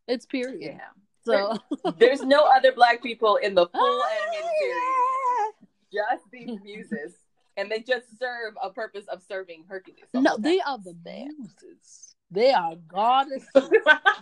[0.08, 0.60] it's period.
[0.62, 0.80] yeah.
[1.24, 1.56] So
[1.98, 4.50] There's no other black people in the full Oh, animated
[5.92, 7.14] series, just these muses,
[7.56, 10.04] and they just serve a purpose of serving Hercules.
[10.14, 12.06] no, they are the muses.
[12.32, 13.50] They are goddesses.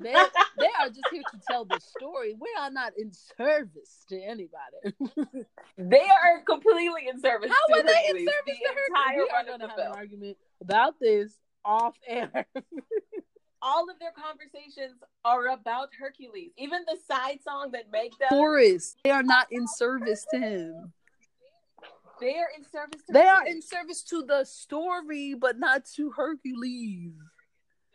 [0.01, 0.15] they
[0.59, 2.35] they are just here to tell the story.
[2.41, 5.45] We are not in service to anybody.
[5.77, 7.51] they are completely in service.
[7.51, 9.15] How are they in service the to her?
[9.17, 11.33] We are going to have an argument about this
[11.65, 12.47] off air.
[13.63, 16.53] All of their conversations are about Hercules.
[16.57, 20.93] Even the side song that Meg does, Forrest, they are not in service to him.
[22.21, 23.03] they are in service.
[23.09, 27.15] To They are in service to the story, but not to Hercules.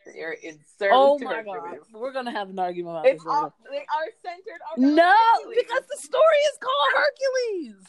[0.04, 0.92] They're in service.
[0.92, 1.60] Oh to my Hercules.
[1.90, 3.32] god, we're gonna have an argument about It's this.
[3.32, 5.58] all, they are centered around No, Hercules.
[5.66, 7.04] because the story is called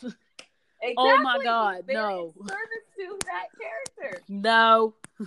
[0.05, 0.15] Hercules.
[0.85, 1.11] Exactly.
[1.11, 2.33] Oh my God, They're no.
[2.37, 4.21] service to that character.
[4.29, 4.93] No.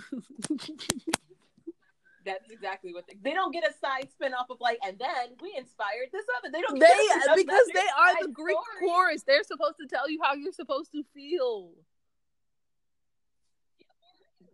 [2.25, 5.35] That's exactly what they, they don't get a side spin off of like, and then
[5.41, 6.51] we inspired this other.
[6.51, 6.87] They don't They
[7.35, 8.89] because they are the Greek story.
[8.91, 9.23] chorus.
[9.23, 11.71] They're supposed to tell you how you're supposed to feel.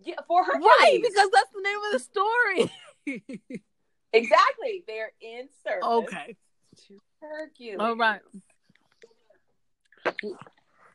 [0.04, 2.72] Yeah, for her Right, because that's the name of the story.
[4.14, 5.84] exactly they're in service.
[5.84, 6.38] okay.
[6.88, 7.78] to Hercules.
[7.80, 8.22] All right.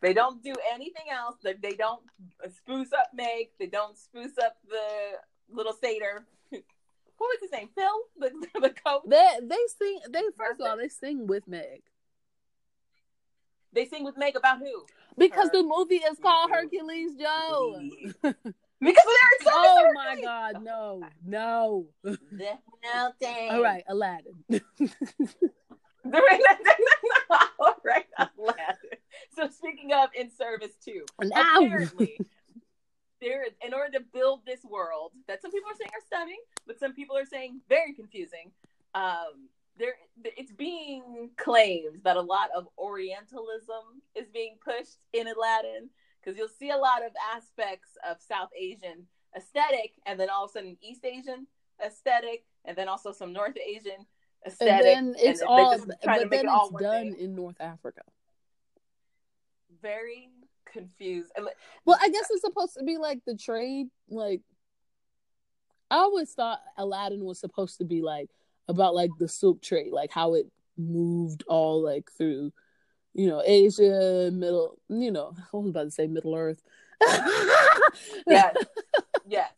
[0.01, 1.37] They don't do anything else.
[1.43, 2.01] They, they don't
[2.57, 3.49] spruce up Meg.
[3.59, 6.27] They don't spruce up the little satyr.
[7.19, 7.69] What was his name?
[7.75, 7.87] Phil,
[8.19, 9.03] the the coach.
[9.07, 11.83] They they sing they first of all they sing with Meg.
[13.75, 14.87] They sing with Meg about who?
[15.19, 17.13] Because the movie is called Hercules.
[17.21, 17.93] Hercules
[18.23, 18.33] Joe.
[18.83, 19.53] Because they're.
[19.53, 21.03] Oh to my god, no.
[21.23, 21.87] No.
[22.03, 22.17] The
[22.83, 23.51] melting.
[23.51, 24.43] All right, Aladdin.
[24.51, 24.61] All
[27.85, 29.00] right, Aladdin.
[29.41, 31.63] So speaking of in service too, Now.
[31.63, 32.19] apparently
[33.21, 36.79] there in order to build this world that some people are saying are stunning, but
[36.79, 38.51] some people are saying very confusing.
[38.95, 45.89] Um, there, it's being claimed that a lot of Orientalism is being pushed in Aladdin
[46.21, 50.51] because you'll see a lot of aspects of South Asian aesthetic, and then all of
[50.51, 51.47] a sudden East Asian
[51.85, 54.05] aesthetic, and then also some North Asian
[54.47, 54.87] aesthetic.
[54.87, 57.21] and then it's they're all, but trying to make then it all it's done thing.
[57.21, 58.03] in North Africa.
[59.83, 60.31] Very
[60.65, 61.33] confused.
[61.85, 63.89] Well, I guess it's supposed to be like the trade.
[64.09, 64.43] Like,
[65.91, 68.31] I always thought Aladdin was supposed to be like
[68.69, 72.53] about like the silk trade, like how it moved all like through,
[73.15, 76.63] you know, Asia, middle, you know, I was about to say Middle Earth.
[78.27, 78.55] yes,
[79.27, 79.53] yes.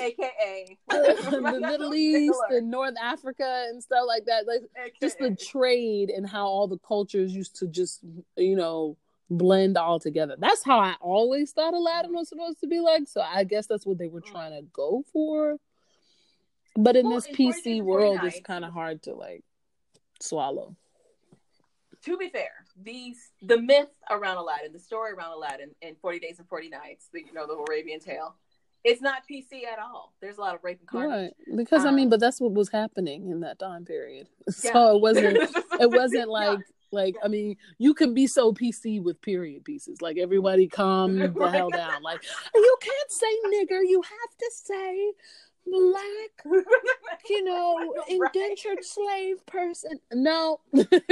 [0.00, 4.46] AKA the Middle East and North Africa and stuff like that.
[4.46, 4.62] Like
[5.00, 8.00] just the trade and how all the cultures used to just,
[8.36, 8.96] you know,
[9.30, 10.36] blend all together.
[10.38, 13.08] That's how I always thought Aladdin was supposed to be like.
[13.08, 14.30] So I guess that's what they were mm.
[14.30, 15.56] trying to go for.
[16.76, 19.44] But in Well, this PC 42 world, it's kind of hard to like
[20.20, 20.76] swallow.
[22.04, 26.38] to be fair, these the myth around Aladdin, the story around Aladdin in Forty Days
[26.38, 28.36] and Forty Nights, the you know the Arabian tale,
[28.84, 30.12] it's not PC at all.
[30.20, 31.32] There's a lot of rape and carnage.
[31.48, 31.56] Right.
[31.56, 34.28] Because I mean, Um, but that's what was happening in that time period.
[34.64, 34.72] Yeah.
[34.72, 36.24] So it wasn't it wasn't Yeah.
[36.26, 36.58] like
[36.92, 40.02] like I mean, you can be so PC with period pieces.
[40.02, 42.02] Like everybody calm the hell down.
[42.02, 42.20] Like
[42.54, 45.12] you can't say nigger, you have to say
[45.66, 46.64] black,
[47.28, 48.34] you know, Right.
[48.34, 50.00] indentured slave person.
[50.12, 51.02] No, right.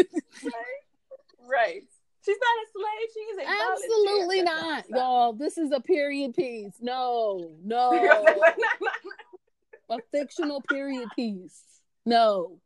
[1.49, 1.85] right.
[2.29, 3.09] She's not a slave.
[3.15, 5.33] She is a absolutely not, y'all.
[5.33, 6.75] This is a period piece.
[6.81, 7.93] No, no,
[9.89, 11.63] a fictional period piece.
[12.05, 12.59] No.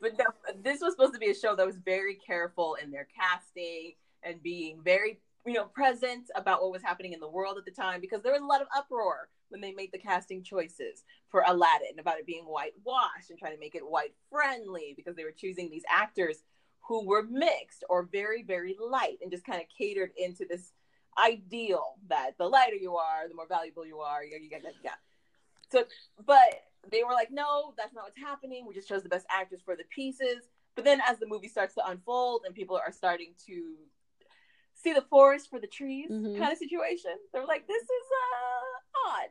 [0.00, 0.24] but no,
[0.62, 3.92] this was supposed to be a show that was very careful in their casting
[4.22, 7.70] and being very you know present about what was happening in the world at the
[7.70, 11.44] time because there was a lot of uproar when they made the casting choices for
[11.46, 15.34] Aladdin about it being whitewashed and trying to make it white friendly because they were
[15.36, 16.38] choosing these actors
[16.86, 20.72] who were mixed or very very light and just kind of catered into this
[21.18, 24.38] ideal that the lighter you are the more valuable you are yeah
[24.82, 24.90] yeah
[25.70, 25.84] so
[26.26, 28.66] but they were like, no, that's not what's happening.
[28.66, 30.50] We just chose the best actors for the pieces.
[30.74, 33.76] But then as the movie starts to unfold and people are starting to
[34.74, 36.36] see the forest for the trees Mhm.
[36.36, 39.30] kind of situation, they're like, this is uh, odd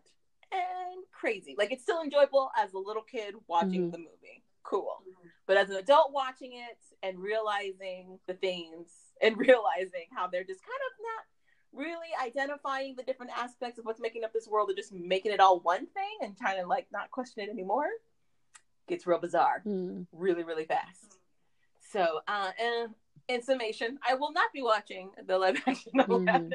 [0.51, 1.53] and crazy.
[1.55, 3.91] Like it's still enjoyable as a little kid watching Mhm.
[3.91, 4.43] the movie.
[4.63, 5.03] Cool.
[5.45, 8.89] But as an adult watching it and realizing the things
[9.21, 11.25] and realizing how they're just kind of not
[11.73, 15.39] really identifying the different aspects of what's making up this world and just making it
[15.39, 17.87] all one thing and trying to like not question it anymore
[18.87, 20.03] gets real bizarre Hmm.
[20.11, 21.17] really really fast
[21.91, 22.93] so uh and
[23.27, 26.51] in summation i will not be watching the live action Mhm.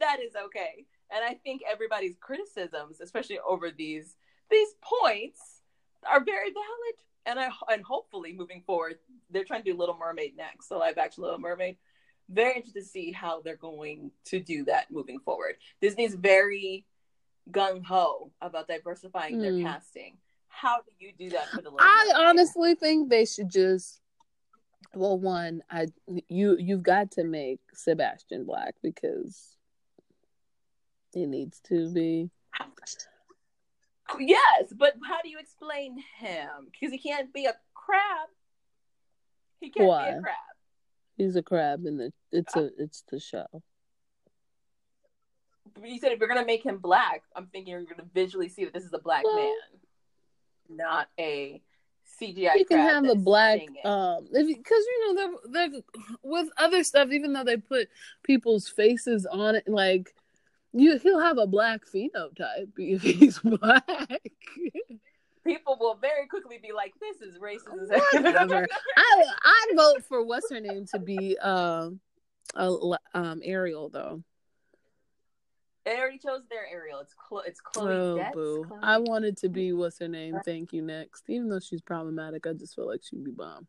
[0.00, 4.16] That is okay and i think everybody's criticisms especially over these
[4.50, 5.62] these points
[6.06, 6.96] are very valid
[7.26, 8.96] and i and hopefully moving forward
[9.30, 11.76] they're trying to do little mermaid next the live action little mermaid
[12.30, 15.56] very interested to see how they're going to do that moving forward.
[15.82, 16.86] Disney's very
[17.50, 19.62] gung ho about diversifying their Hmm.
[19.62, 20.16] casting.
[20.48, 21.68] How do you do that for the?
[21.68, 22.26] Little I Mermaid?
[22.28, 24.00] honestly think they should just
[24.94, 25.88] well one I
[26.28, 29.58] you you've got to make Sebastian black because
[31.12, 32.30] he needs to be
[34.18, 36.68] yes, but how do you explain him?
[36.70, 38.28] Because he can't be a crab.
[39.60, 40.12] He can't Why?
[40.12, 40.34] be a crab.
[41.16, 43.46] he's a crab and it's a it's the show.
[45.82, 48.72] You said if you're gonna make him black, I'm thinking you're gonna visually see that
[48.74, 49.56] this is a black Well- man,
[50.68, 51.60] not a
[52.20, 52.56] CGI.
[52.56, 55.80] you can have a black um because you know they're, they're
[56.22, 57.88] with other stuff even though they put
[58.22, 60.14] people's faces on it like
[60.74, 64.20] you he'll have a black phenotype if he's black
[65.46, 68.66] People will very quickly be like, "This is racist." Whatever.
[68.96, 72.00] I I'd vote for what's her name to be um
[72.54, 72.74] uh,
[73.12, 74.22] um Ariel though.
[75.84, 77.00] They already chose their Ariel.
[77.00, 77.42] It's Chloe.
[77.46, 77.92] It's Chloe.
[77.92, 78.64] oh boo!
[78.66, 80.38] Chloe- I wanted to be what's her name.
[80.46, 81.24] Thank you next.
[81.28, 83.66] Even though she's problematic, I just feel like she'd be bomb.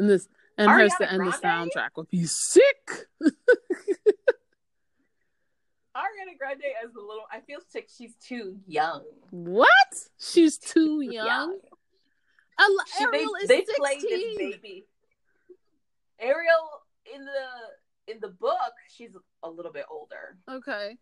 [0.00, 3.06] And this and her Ariana and the soundtrack would be sick.
[5.98, 7.24] Ariana Grande as the little.
[7.32, 7.88] I feel sick.
[7.94, 9.02] She's too young.
[9.30, 9.68] What?
[10.18, 11.58] She's too young.
[12.58, 14.86] I, She- Ariel they is they played this baby.
[16.20, 16.68] Ariel
[17.14, 19.10] in the in the book, she's
[19.42, 20.38] a little bit older.
[20.48, 20.96] Okay.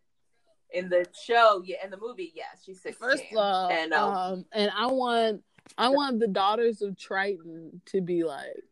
[0.73, 3.09] In the show, yeah, in the movie, yes, she's sixteen.
[3.09, 5.43] First of all, and um, um, and I want
[5.79, 8.65] I want the daughters of Triton to be like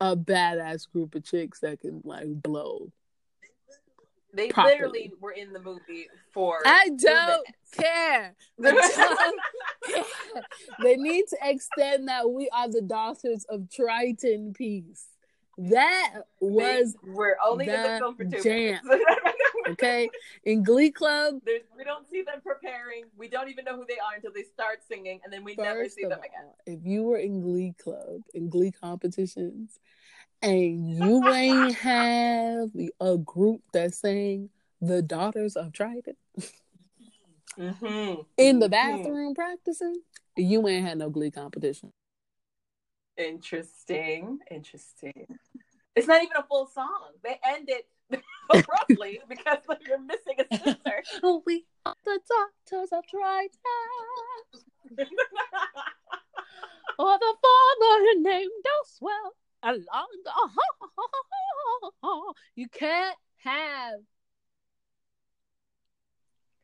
[0.00, 2.92] a badass group of chicks that can like blow.
[4.36, 4.74] They properly.
[4.76, 6.58] literally were in the movie for.
[6.64, 8.34] I don't care.
[8.58, 8.98] minutes.
[10.82, 15.06] they need to extend that we are the daughters of Triton Peace.
[15.58, 18.80] That was They- we're only in the the film for two jam.
[18.84, 19.04] minutes.
[19.70, 20.08] okay
[20.44, 21.40] in Glee Club.
[21.44, 23.04] There's, we don't see them preparing.
[23.16, 25.56] We we don't even know who they are until they start singing, and then we
[25.56, 26.52] never see them all, again.
[26.66, 29.80] if you were in Glee Club in Glee competitions,
[30.42, 32.70] and you ain't have
[33.00, 36.16] a group that sang "The Daughters of Triton"
[37.58, 38.20] Mm-hmm.
[38.36, 40.02] in the bathroom practicing,
[40.36, 41.90] you ain't had no Glee competition.
[43.16, 44.40] Interesting.
[44.50, 45.38] Interesting.
[45.94, 47.12] It's not even a full song.
[47.24, 47.88] They end it
[48.50, 51.02] abruptly because like, you're missing a sister.
[51.46, 53.48] We are the Daughters of Triton.
[56.98, 59.30] or the father who named Doswell.
[59.66, 60.30] Along the
[62.54, 63.98] you can't have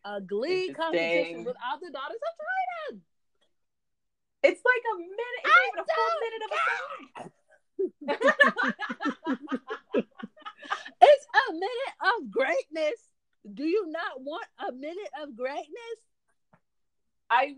[0.04, 3.02] a glee competition without the daughters of Triton.
[4.44, 5.42] it's like a minute.
[5.42, 6.60] It's even a full minute of a
[9.30, 10.06] song.
[11.04, 13.10] It's a minute of greatness.
[13.52, 15.98] Do you not want a minute of greatness?
[17.34, 17.54] I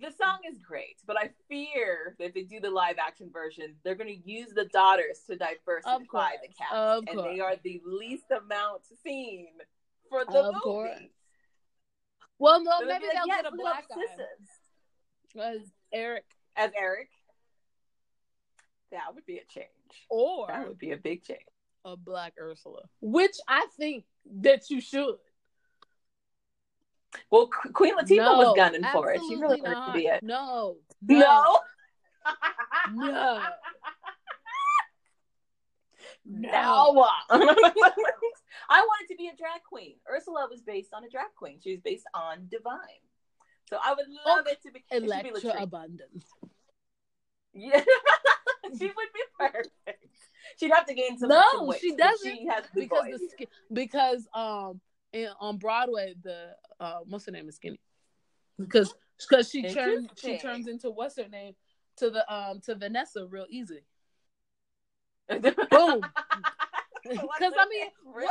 [0.00, 3.74] the song is great, but I fear that if they do the live action version,
[3.84, 7.28] they're going to use the daughters to diversify course, the cast, of and course.
[7.34, 9.48] they are the least amount seen
[10.08, 10.60] for the Of movie.
[10.62, 11.00] course.
[12.38, 14.48] Well, no, They'll maybe like, they'll yes, get a black guy sisters
[15.62, 16.24] as Eric,
[16.56, 17.08] as Eric.
[18.92, 19.66] That would be a change.
[20.08, 21.40] or That would be a big change.
[21.84, 24.04] a black Ursula, which I think
[24.40, 25.16] that you should.
[27.30, 29.20] Well, Qu- Queen Latifah no, was gunning for it.
[29.28, 30.22] She really wanted to be it.
[30.22, 31.58] No, No.
[32.92, 33.42] no,
[36.24, 37.06] No.
[38.68, 39.96] I wanted to be a drag queen.
[40.08, 41.58] Ursula was based on a drag queen.
[41.62, 42.78] She was based on Divine.
[43.68, 44.84] So I would love it to be.
[44.90, 46.26] it should be Elektra Abundance.
[47.52, 47.80] Yeah,
[48.78, 50.04] she would be perfect.
[50.58, 51.28] She'd have to gain some.
[51.30, 53.20] No, some weight, she doesn't, She has the because voice.
[53.20, 54.80] the ski- because um
[55.12, 57.80] in, on Broadway the uh what's her name is Skinny
[58.58, 58.94] because
[59.28, 61.54] because she turns she turns into what's her name
[61.96, 63.80] to the um to Vanessa real easy.
[65.28, 66.02] Boom.
[67.04, 67.86] Because I mean,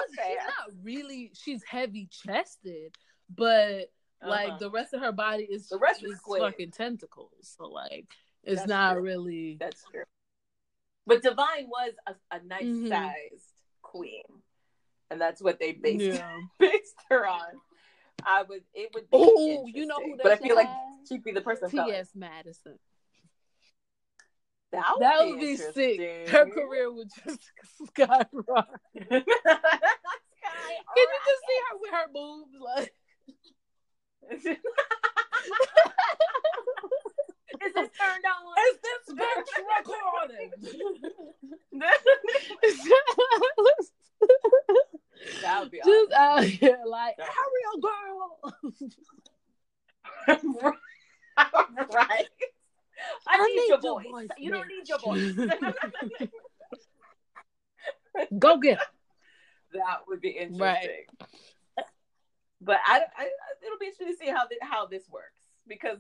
[0.10, 0.18] she's
[0.48, 2.96] not really she's heavy chested,
[3.36, 3.92] but
[4.26, 4.58] like Uh-huh.
[4.60, 7.56] the rest of her body is The rest is fucking tentacles.
[7.58, 8.08] So like
[8.44, 9.02] it's That's not true.
[9.04, 10.04] really That's true.
[11.06, 12.90] But Divine was a, a nice Mhm.
[12.90, 14.24] sized queen,
[15.10, 16.40] and that's what they based yeah.
[16.60, 17.42] based her on.
[18.26, 18.64] I would.
[18.74, 19.10] It would be.
[19.14, 20.18] Oh, you know who.
[20.22, 20.70] But I feel should like
[21.08, 21.70] she'd be the person.
[21.70, 22.10] T.S.
[22.16, 22.78] Madison.
[24.72, 26.30] That would That be, would be sick.
[26.30, 27.52] Her career would just
[27.88, 28.28] skyrocket.
[28.94, 29.24] Sky,
[30.96, 32.56] Can you just see her with her boobs?
[32.60, 32.94] Like,
[37.62, 38.56] Is this turned on?
[38.70, 40.50] is this bitch recording?
[45.42, 48.54] That would be just out here like, hurry up, girl.
[51.94, 52.28] right.
[53.28, 54.06] I, need, your, voice.
[54.12, 55.34] voice, You don't need your voice.
[58.38, 58.84] Go get her.
[59.74, 60.60] that would be interesting.
[60.60, 61.06] Right.
[62.62, 63.30] But I, I,
[63.66, 65.98] it'll be interesting to see how th- how this works because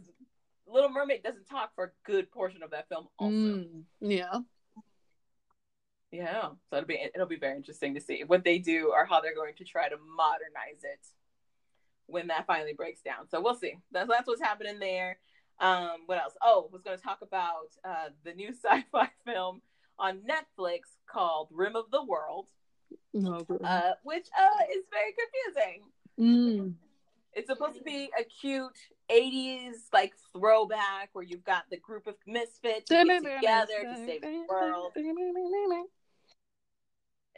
[0.68, 3.08] Little Mermaid doesn't talk for a good portion of that film.
[3.18, 4.40] Also, Mm, yeah.
[6.12, 6.50] Yeah.
[6.70, 9.36] So it'll be it'll be very interesting to see what they do or how they're
[9.36, 11.06] going to try to modernize it
[12.08, 13.30] when that finally breaks down.
[13.30, 13.76] So we'll see.
[13.92, 15.18] That's that's what's happening there.
[15.60, 16.34] Um, what else?
[16.42, 19.62] Oh, was going to talk about uh, the new sci-fi film
[19.98, 20.82] on Netflix
[21.12, 22.48] called Rim of the World,
[23.14, 25.84] No, uh, which uh, is very confusing.
[26.20, 26.74] mm.
[27.34, 28.76] It's supposed to be a cute
[29.12, 34.94] 80s like throwback where you've got the group of misfits together to save the world.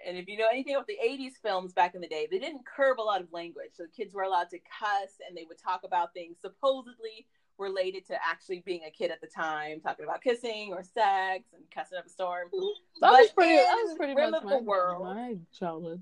[0.07, 2.65] And if you know anything about the 80s films back in the day, they didn't
[2.65, 3.71] curb a lot of language.
[3.73, 7.27] So kids were allowed to cuss and they would talk about things supposedly
[7.57, 11.63] related to actually being a kid at the time, talking about kissing or sex and
[11.73, 12.47] cussing up a storm.
[13.01, 13.55] That was pretty.
[13.55, 16.01] That was pretty much my, the World- my childhood.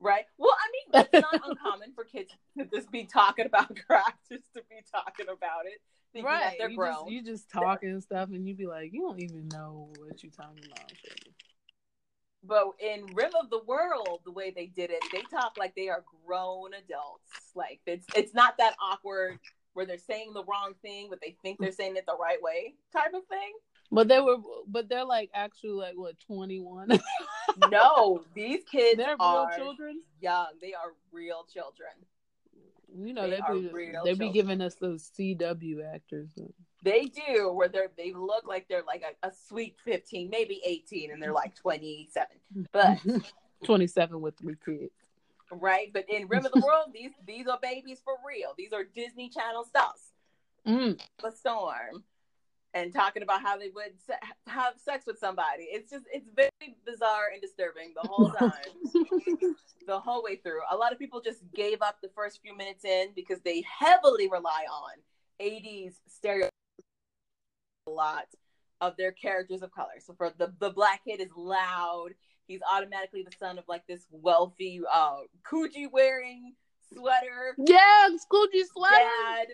[0.00, 0.24] Right?
[0.36, 4.52] Well, I mean, it's not uncommon for kids to just be talking about crap just
[4.54, 5.80] to be talking about it.
[6.22, 6.54] Right.
[6.58, 6.94] they're You grown.
[6.94, 10.30] just, you just talking stuff, and you'd be like, you don't even know what you're
[10.30, 10.92] talking about.
[12.46, 15.88] But in Rim of the World, the way they did it, they talk like they
[15.88, 17.30] are grown adults.
[17.54, 19.38] Like it's it's not that awkward
[19.72, 22.74] where they're saying the wrong thing, but they think they're saying it the right way,
[22.92, 23.52] type of thing.
[23.90, 24.36] But they were,
[24.66, 26.88] but they're like actually like what twenty one.
[27.70, 30.02] No, these kids they're real children.
[30.20, 30.46] young.
[30.60, 31.90] They are real children.
[32.96, 36.30] You know They they, are be they be giving us those CW actors.
[36.84, 41.10] They do where they're they look like they're like a, a sweet fifteen, maybe eighteen,
[41.10, 42.36] and they're like twenty seven.
[42.72, 42.98] But
[43.64, 44.92] twenty seven with three kids.
[45.50, 45.90] right?
[45.92, 48.54] But in Rim of the World, these these are babies for real.
[48.58, 49.98] These are Disney Channel stuff.
[50.66, 51.00] Mm.
[51.22, 52.04] The storm
[52.74, 55.64] and talking about how they would se- have sex with somebody.
[55.64, 59.56] It's just it's very bizarre and disturbing the whole time,
[59.86, 60.60] the whole way through.
[60.70, 64.28] A lot of people just gave up the first few minutes in because they heavily
[64.28, 64.92] rely on
[65.40, 66.48] 80s stereo
[67.86, 68.26] a lot
[68.80, 70.00] of their characters of color.
[70.04, 72.10] So for the the black kid is loud.
[72.46, 75.20] He's automatically the son of like this wealthy uh
[75.50, 76.54] Coogi wearing
[76.92, 78.94] sweater yeah, Scoochie sweater.
[78.94, 79.48] dad.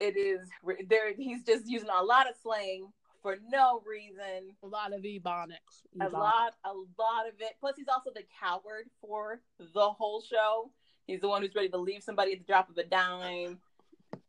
[0.00, 0.48] It is
[0.88, 1.12] there.
[1.14, 2.88] He's just using a lot of slang
[3.22, 4.56] for no reason.
[4.62, 5.84] A lot of ebonics.
[6.00, 7.52] A lot, a lot of it.
[7.60, 10.70] Plus, he's also the coward for the whole show.
[11.06, 13.58] He's the one who's ready to leave somebody at the drop of a dime.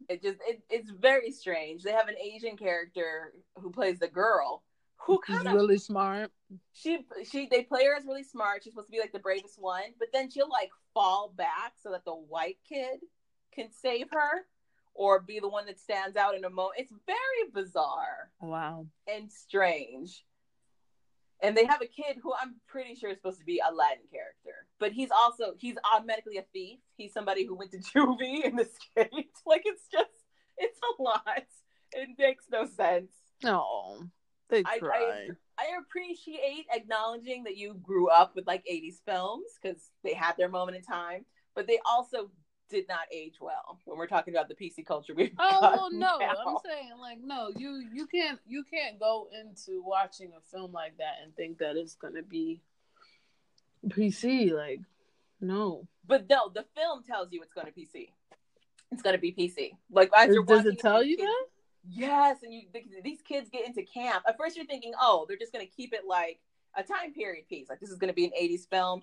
[0.09, 1.83] It just it, it's very strange.
[1.83, 4.63] They have an Asian character who plays the girl
[4.97, 6.31] who kind of really smart.
[6.73, 8.63] she she they play her as really smart.
[8.63, 11.91] She's supposed to be like the bravest one, but then she'll like fall back so
[11.91, 12.99] that the white kid
[13.53, 14.45] can save her
[14.93, 16.75] or be the one that stands out in a moment.
[16.77, 18.87] It's very bizarre Wow.
[19.07, 20.23] and strange.
[21.43, 24.03] And they have a kid who I'm pretty sure is supposed to be a Latin
[24.11, 26.79] character, but he's also he's automatically a thief.
[26.97, 29.41] He's somebody who went to juvie in the States.
[29.45, 30.09] Like it's just
[30.57, 31.43] it's a lot.
[31.93, 33.11] It makes no sense.
[33.43, 34.03] No,
[34.49, 35.27] they I- I-
[35.59, 40.49] I appreciate acknowledging that you grew up with like 80s films because they had their
[40.49, 41.25] moment in time,
[41.55, 42.31] but they also
[42.71, 45.13] did not age well when we're talking about the PC culture.
[45.15, 46.17] We've Oh well, no.
[46.17, 46.33] now.
[46.47, 47.51] I'm saying like no.
[47.55, 51.75] You you can't you can't go into watching a film like that and think that
[51.75, 52.61] it's gonna be
[53.87, 54.51] PC.
[54.53, 54.79] Like
[55.39, 55.87] no.
[56.07, 58.09] But no, the film tells you it's to PC.
[58.91, 59.71] It's to be PC.
[59.91, 61.45] Like as you're Does it tell you kids- that?
[61.89, 62.63] Yes, and you
[63.03, 64.23] these kids get into camp.
[64.27, 66.39] At first, you're thinking, oh, they're just to keep it like
[66.75, 69.01] a time period piece, like this is going to be an '80s film.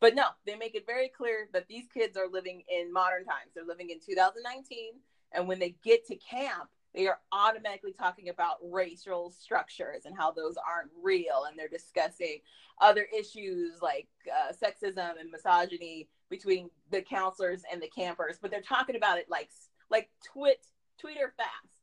[0.00, 3.52] But no, they make it very clear that these kids are living in modern times.
[3.54, 4.94] They're living in 2019,
[5.32, 10.32] and when they get to camp, they are automatically talking about racial structures and how
[10.32, 12.38] those aren't real, and they're discussing
[12.80, 18.38] other issues like uh, sexism and misogyny between the counselors and the campers.
[18.40, 19.50] But they're talking about it like
[19.90, 20.66] like twit
[20.98, 21.80] Twitter fast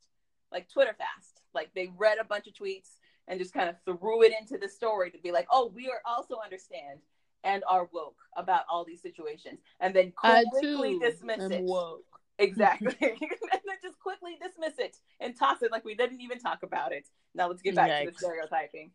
[0.52, 1.42] like Twitter fast.
[1.54, 2.98] Like they read a bunch of tweets
[3.28, 6.02] and just kind of threw it into the story to be like, oh, we are
[6.06, 7.00] also understand
[7.44, 11.64] and are woke about all these situations, and then quickly dismiss it.
[11.64, 12.04] woke.
[12.40, 16.64] Exactly, and then just quickly dismiss it and toss it like we didn't even talk
[16.64, 17.08] about it.
[17.34, 18.92] Now let's get back to the stereotyping.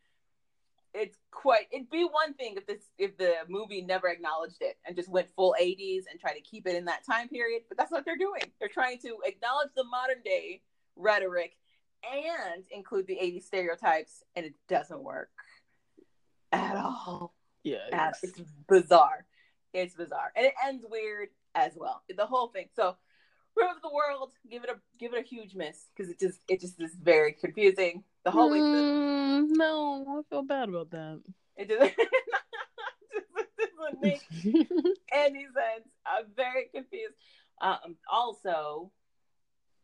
[0.95, 1.67] It's quite.
[1.73, 5.29] It'd be one thing if this if the movie never acknowledged it and just went
[5.35, 7.63] full '80s and try to keep it in that time period.
[7.69, 8.43] But that's what they're doing.
[8.61, 10.61] They're trying to acknowledge the modern day
[10.95, 11.57] rhetoric
[12.05, 15.31] and include the 80s stereotypes, and it doesn't work
[16.51, 17.35] at all.
[17.65, 18.13] Yeah.
[18.23, 19.27] It's bizarre.
[19.73, 22.03] It's bizarre, and it ends weird as well.
[22.15, 22.69] The whole thing.
[22.77, 22.97] So,
[23.57, 26.41] Rim of the World, give it a give it a huge miss because it just
[26.49, 28.05] it just is very confusing.
[28.25, 28.67] The whole way through.
[28.67, 31.23] Mm, no, I feel bad about that.
[31.57, 34.23] It doesn't, it doesn't make
[35.13, 35.89] any sense.
[36.07, 37.15] I'm very confused.
[37.61, 38.91] Um, also,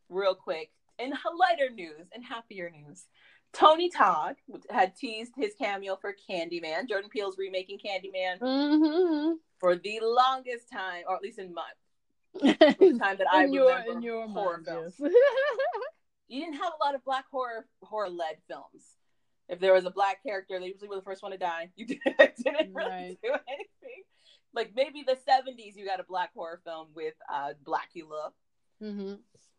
[0.08, 3.04] real quick, in lighter news and happier news,
[3.52, 4.36] Tony Todd
[4.70, 6.88] had teased his cameo for Candyman.
[6.88, 9.32] Jordan Peele's remaking Candyman mm-hmm.
[9.58, 11.62] for the longest time, or at least in my
[12.34, 14.94] the time that I in your remember in your horror mind, films.
[16.30, 18.84] You didn't have a lot of black horror horror led films.
[19.48, 21.70] If there was a black character, they usually were the first one to die.
[21.74, 23.18] You didn't really Right.
[23.22, 24.02] do anything.
[24.52, 28.32] Like maybe the seventies, you got a black horror film with uh, Blackula,
[28.80, 29.14] hmm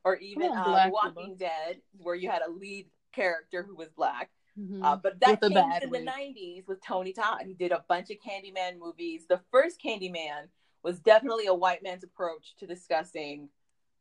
[0.06, 4.30] or even on, uh, Walking Dead, where you had a lead character who was black.
[4.55, 7.43] hmm Uh, but that With changed in the nineties with Tony Todd.
[7.45, 9.26] He did a bunch of Candyman movies.
[9.28, 10.49] The first Candyman
[10.84, 13.49] was definitely a white man's approach to discussing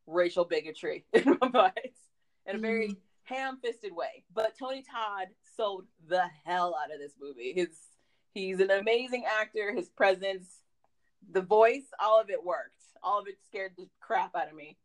[0.07, 1.71] racial bigotry in my
[2.45, 3.35] in a very Mm-hmm.
[3.35, 4.23] ham-fisted way.
[4.33, 7.53] But Tony Todd sold the hell out of this movie.
[7.53, 7.69] His
[8.33, 9.71] he's an amazing actor.
[9.73, 10.47] His presence,
[11.31, 12.81] the voice, all of it worked.
[13.03, 14.77] All of it scared the crap out of me.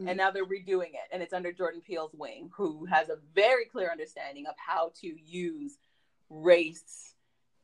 [0.00, 0.08] Mm.
[0.08, 3.64] And now they're redoing it, and it's under Jordan Peele's wing, who has a very
[3.64, 5.78] clear understanding of how to use
[6.28, 7.14] race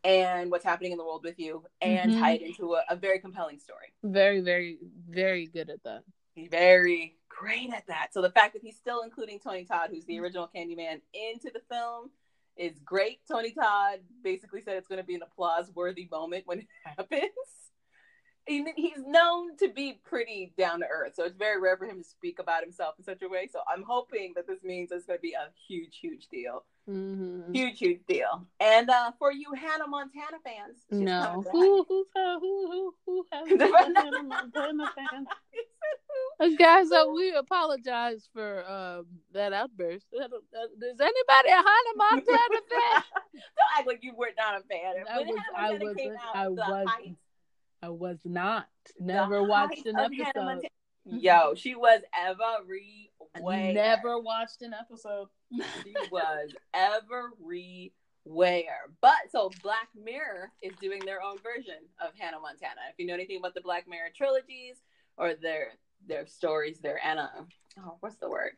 [0.04, 2.18] and what's happening in the world with you and Mhm.
[2.20, 3.92] tie it into a, a very compelling story.
[4.02, 4.78] Very, very,
[5.08, 6.04] very good at that.
[6.34, 8.08] He's very great at that.
[8.12, 11.60] So the fact that he's still including Tony Todd, who's the original Candyman, into the
[11.70, 12.10] film
[12.56, 13.20] is great.
[13.30, 17.30] Tony Todd basically said it's going to be an applause worthy moment when it happens.
[18.46, 21.98] He, he's known to be pretty down to earth, so it's very rare for him
[21.98, 23.48] to speak about himself in such a way.
[23.52, 26.64] So I'm hoping that this means it's going to be a huge, huge deal.
[26.90, 27.52] Mm-hmm.
[27.52, 28.44] Huge, huge deal.
[28.58, 31.44] And uh, for you Hannah Montana fans, No.
[31.52, 35.26] Who who who who has The- been a Hannah Montana fan?
[36.40, 40.06] Uh, Guys, uh, we apologize for uh, that outburst.
[40.20, 43.02] I uh, Is anybody a Hannah Montana fan?
[43.32, 45.04] Don't act like you were not a fan.
[45.08, 46.88] I When was- Hannah I Montana came wasn't- out, I the wasn't.
[46.88, 47.16] height-
[47.82, 48.66] I was not.
[48.98, 50.62] the Never watched an episode.
[51.04, 53.72] Yo, she was everywhere.
[53.74, 55.28] Never watched an episode.
[55.52, 57.90] she was everywhere.
[59.00, 62.82] But so Black Mirror is doing their own version of Hannah Montana.
[62.92, 64.76] If you know anything about the Black Mirror trilogies
[65.16, 65.72] or their
[66.06, 67.30] their stories, their Anna
[67.80, 68.52] oh, what's the word?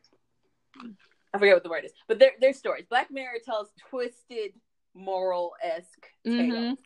[1.33, 1.93] I forget what the word is.
[2.09, 2.85] But their their stories.
[2.91, 4.53] Black Mirror tells twisted
[4.95, 6.53] moral esque tales.
[6.53, 6.77] Mhm.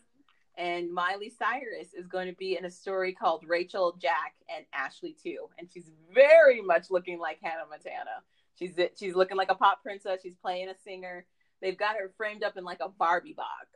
[0.59, 5.15] And Miley Cyrus is going to be in a story called Rachel, Jack, and Ashley
[5.23, 5.47] too.
[5.57, 8.23] And she's very much looking like Hannah Montana.
[8.59, 10.19] She's she's looking like a pop princess.
[10.21, 11.25] She's playing a singer.
[11.63, 13.69] They've got her framed up in like a Barbie box,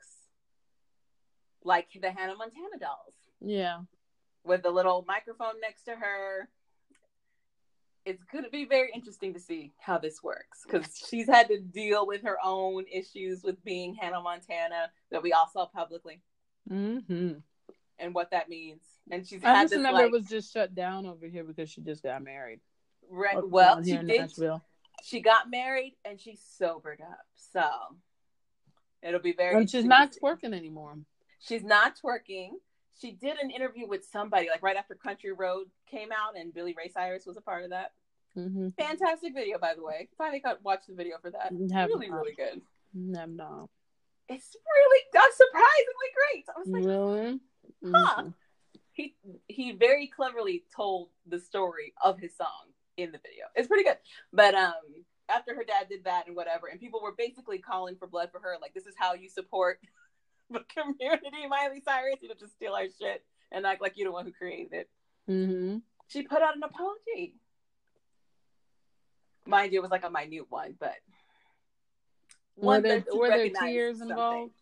[1.65, 3.83] like the Hannah Montana dolls, Yeah.
[4.45, 6.49] with a little microphone next to her.
[8.05, 11.61] It's going to be very interesting to see how this works because she's had to
[11.61, 16.21] deal with her own issues with being Hannah Montana that we all saw publicly
[16.71, 17.33] Mm-hmm.
[17.99, 18.83] and what that means.
[19.11, 21.81] And she's I just remember like, it was just shut down over here because she
[21.81, 22.61] just got married.
[23.37, 24.33] Up well, she did.
[25.03, 27.65] She got married and she sobered up, so
[29.03, 29.57] it'll be very.
[29.57, 30.99] And she's not twerking anymore.
[31.41, 32.51] She's not twerking.
[33.01, 36.75] She did an interview with somebody like right after Country Road came out, and Billy
[36.79, 37.93] Ray Cyrus was a part of that.
[38.37, 38.69] Mm-hmm.
[38.79, 40.09] Fantastic video, by the way.
[40.17, 41.53] Finally got watched the video for that.
[41.73, 42.17] Have really, not.
[42.17, 42.63] really good.
[42.95, 43.71] No, no.
[44.29, 46.45] It's really uh, surprisingly great.
[46.49, 47.41] I was like, Really?
[47.95, 48.23] Huh.
[48.23, 48.35] Mhm.
[48.93, 49.15] he
[49.49, 53.47] he very cleverly told the story of his song in the video.
[53.55, 53.99] It's pretty good.
[54.33, 58.07] But um after her dad did that and whatever, and people were basically calling for
[58.07, 59.81] blood for her, like this is how you support
[60.51, 64.13] the community, Miley Cyrus, you don't just steal our shit and act like you're the
[64.13, 64.91] one who created it.
[65.29, 65.79] Mm-hmm.
[66.09, 67.35] She put out an apology.
[69.47, 70.95] Mind you, it was like a minute one, but
[72.57, 74.11] Were there, were there tears something.
[74.11, 74.55] involved?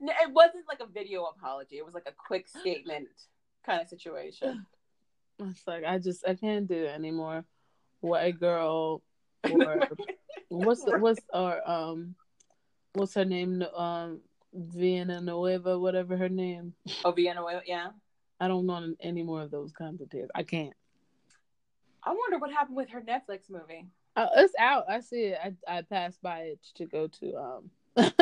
[0.00, 1.76] No, it wasn't like a video apology.
[1.76, 3.08] It was like a quick statement
[3.64, 4.66] kind of situation.
[5.38, 7.44] It's like I just I can't do it anymore.
[8.00, 9.02] White girl
[9.44, 9.86] or
[10.48, 12.14] what's the what's or um
[12.94, 14.22] what's her name um
[14.54, 16.72] Vienna Nueva whatever her name.
[17.04, 17.88] Oh, Vienna, yeah.
[18.40, 20.30] I don't want any more of those kinds of tears.
[20.34, 20.72] I can't.
[22.02, 23.86] I wonder what happened with her Netflix movie.
[24.16, 24.84] Uh, it's out.
[24.88, 25.38] I see it.
[25.42, 27.70] I I passed by it to go to um.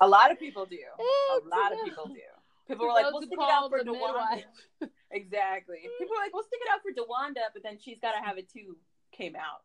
[0.00, 0.78] A lot of people do.
[0.98, 2.14] Oh, A lot of people do.
[2.68, 4.44] People were like, "We'll stick it out for DeWanda."
[5.10, 5.78] Exactly.
[5.98, 8.48] People were like, "We'll stick it out for DeWanda," but then she's gotta have it
[8.48, 8.76] too.
[9.10, 9.62] Came out,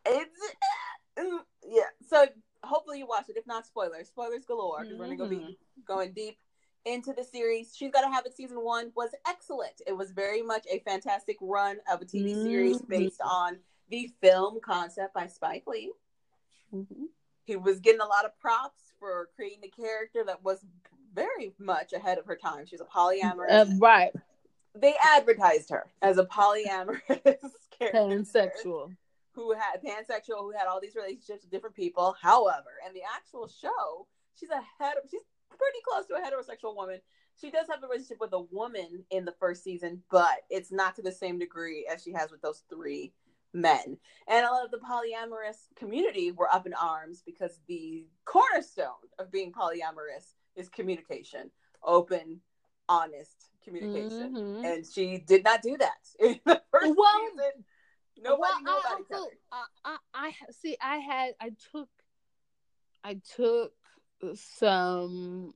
[0.06, 0.40] It's
[1.18, 1.84] mm, yeah.
[2.08, 2.26] So
[2.64, 3.38] hopefully you watch it.
[3.38, 4.08] If not, spoilers.
[4.08, 4.84] Spoilers galore.
[4.84, 5.48] Because we're gonna go Mm-hmm.
[5.48, 6.38] be going deep
[6.86, 7.76] into the series.
[7.76, 8.36] She's Gotta Have It.
[8.36, 9.82] Season one was excellent.
[9.86, 12.88] It was very much a fantastic run of a TV series Mhm.
[12.88, 15.92] based on the film concept by Spike Lee.
[16.74, 17.08] Mhm.
[17.46, 20.64] he was getting a lot of props for creating a character that was
[21.14, 22.66] very much ahead of her time.
[22.66, 23.50] She's a polyamorous.
[23.50, 24.12] Uh, right.
[24.76, 27.02] they advertised her as a polyamorous
[27.78, 28.96] character Pansexual.
[29.34, 32.16] who had pansexual who had all these relationships with different people.
[32.22, 37.00] However, in the actual show, she's a head she's pretty close to a heterosexual woman.
[37.40, 40.96] She does have a relationship with a woman in the first season, but it's not
[40.98, 43.14] to the same degree as she has with those three
[43.54, 43.98] men.
[44.28, 49.32] And a lot of the polyamorous community were up in arms because the cornerstone of
[49.32, 51.52] being polyamorous is communication,
[51.84, 52.42] open,
[52.88, 54.34] honest communication.
[54.34, 54.66] Mhm.
[54.66, 57.66] And she did not do that in the first Well, season.
[58.22, 59.26] Nobody well, knew I each other.
[59.52, 60.76] I, I, I see.
[60.82, 61.34] I had.
[61.40, 61.90] I took.
[63.04, 63.72] I took
[64.34, 65.54] some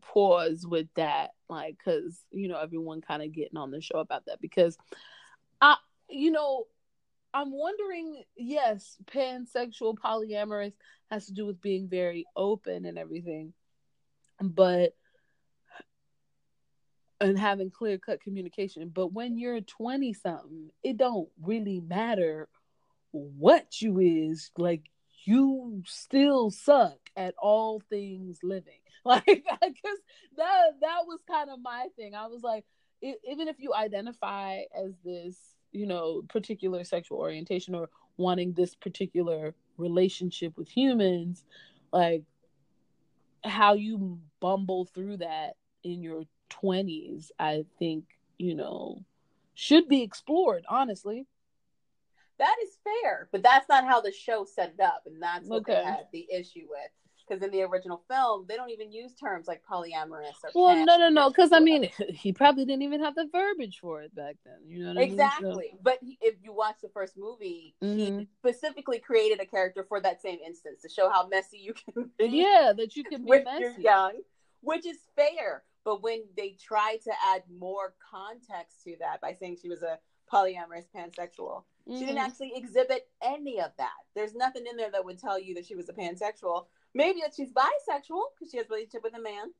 [0.00, 4.24] pause with that, like, because you know everyone kind of getting on the show about
[4.26, 4.78] that because,
[5.60, 5.76] I,
[6.08, 6.64] you know,
[7.34, 8.22] I'm wondering.
[8.36, 10.72] Yes, pansexual, polyamorous
[11.10, 13.52] has to do with being very open and everything,
[14.40, 14.94] but
[17.20, 18.90] and having clear cut communication.
[18.92, 22.48] But when you're 20 something, it don't really matter
[23.12, 24.50] what you is.
[24.56, 24.82] Like
[25.24, 28.74] you still suck at all things living.
[29.06, 29.98] Like because
[30.38, 32.14] that that was kind of my thing.
[32.14, 32.64] I was like,
[33.02, 35.36] e- even if you identify as this,
[35.72, 41.44] you know, particular sexual orientation or wanting this particular relationship with humans,
[41.92, 42.22] like
[43.44, 48.04] how you bumble through that in your 20s, I think,
[48.38, 49.04] you know,
[49.54, 51.26] should be explored, honestly.
[52.38, 55.66] That is fair, but that's not how the show set it up, and that's what
[55.66, 56.90] they had the issue with.
[57.26, 60.84] Because in the original film, they don't even use terms like polyamorous or Well, pan-
[60.84, 64.14] no, no, no, because I mean, he probably didn't even have the verbiage for it
[64.14, 64.58] back then.
[64.66, 65.16] You know what I mean?
[65.16, 65.78] So- Exactly.
[65.82, 68.28] But he- if you watch the first movie, he Mhm.
[68.38, 72.26] specifically created a character for that same instance to show how messy you can be
[72.26, 73.60] yeah, that you can be when messy.
[73.62, 74.20] you're young,
[74.60, 75.64] which is fair.
[75.84, 79.98] But when they try to add more context to that by saying she was a
[80.30, 82.26] polyamorous pansexual, she didn't Mhm.
[82.26, 83.92] actually exhibit any of that.
[84.14, 86.66] There's nothing in there that would tell you that she was a pansexual.
[86.94, 89.52] Maybe that she's bisexual because she has a relationship with a man,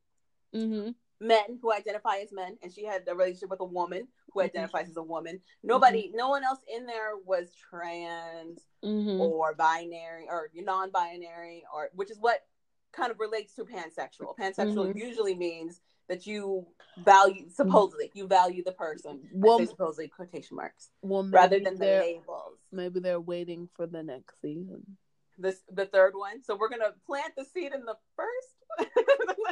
[0.53, 0.95] Mhm.
[1.19, 4.45] men who identify as men, and she had a relationship with a woman who Mhm.
[4.45, 5.41] identifies as a woman.
[5.63, 9.19] Nobody, no one else in there was trans Mhm.
[9.19, 12.47] or binary or non-binary or which is what
[12.91, 14.37] kind of relates to pansexual.
[14.37, 14.95] Pansexual Mhm.
[14.95, 16.65] usually means that you
[16.99, 19.29] value supposedly you value the person.
[19.33, 22.59] Well, supposedly quotation marks well, rather than the labels.
[22.71, 24.97] maybe they're waiting for the next season.
[25.37, 26.41] This the third one.
[26.43, 28.89] So we're gonna plant the seed in the first.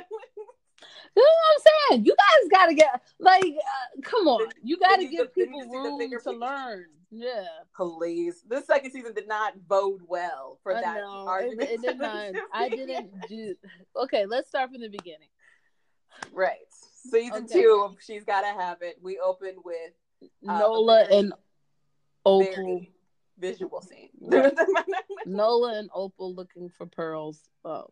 [1.16, 2.06] You know what I'm saying?
[2.06, 5.62] You guys got to get like, uh, come on, you got to give they people
[5.62, 6.32] the room to picture.
[6.32, 6.86] learn.
[7.12, 7.46] Yeah,
[7.78, 11.26] Please, this second season did not bode well for I that know.
[11.28, 11.70] Argument.
[11.70, 12.30] it did not.
[12.52, 13.54] I didn't do.
[13.96, 15.28] Okay, let's start from the beginning.
[16.34, 16.58] Right.
[16.72, 17.62] Season Okay.
[17.62, 18.98] two of She's Gotta Have It.
[19.02, 19.94] We open with
[20.48, 21.34] Uh, Nola and
[22.26, 22.44] Opal.
[22.56, 22.92] very
[23.40, 24.10] visual scene.
[24.22, 24.54] Right.
[25.26, 27.86] Nola and Opal looking for pearls um,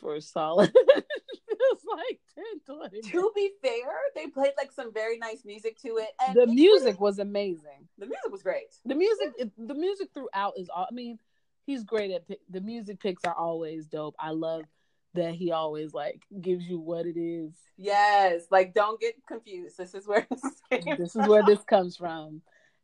[0.00, 0.72] for solid.
[0.86, 2.44] it's like 10,
[2.76, 3.10] 20 minutes.
[3.10, 3.72] to be fair,
[4.14, 7.88] they played like some very nice music to it, and The music really- was amazing.
[7.98, 8.66] the music was great.
[8.84, 10.68] The music, the music throughout is.
[10.68, 11.18] all I mean,
[11.66, 14.14] he's great at the music picks are always dope.
[14.18, 14.62] I love
[15.14, 17.52] that he always like gives you what it is.
[17.76, 19.76] Yes, like don't get confused.
[19.78, 22.42] This is where this came This is where this comes from.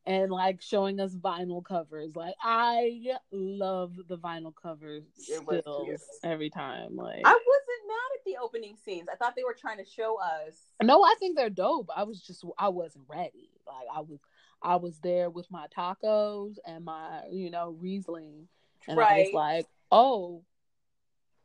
[0.08, 2.16] And like showing us vinyl covers.
[2.16, 5.86] Like I love the vinyl covers still
[6.24, 6.96] every time.
[6.96, 9.08] Like I wasn't mad at the opening scenes.
[9.12, 10.54] I thought they were trying to show us.
[10.82, 11.90] No, I think they're dope.
[11.94, 13.50] I was just I wasn't ready.
[13.66, 14.18] Like I was
[14.62, 18.48] I was there with my tacos and my, you know, Riesling.
[18.86, 20.42] And I was like, oh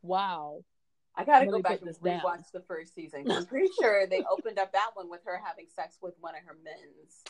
[0.02, 0.64] wow.
[1.16, 2.20] I gotta go back and this down.
[2.20, 3.30] rewatch the first season.
[3.30, 6.40] I'm pretty sure they opened up that one with her having sex with one of
[6.44, 7.22] her men's.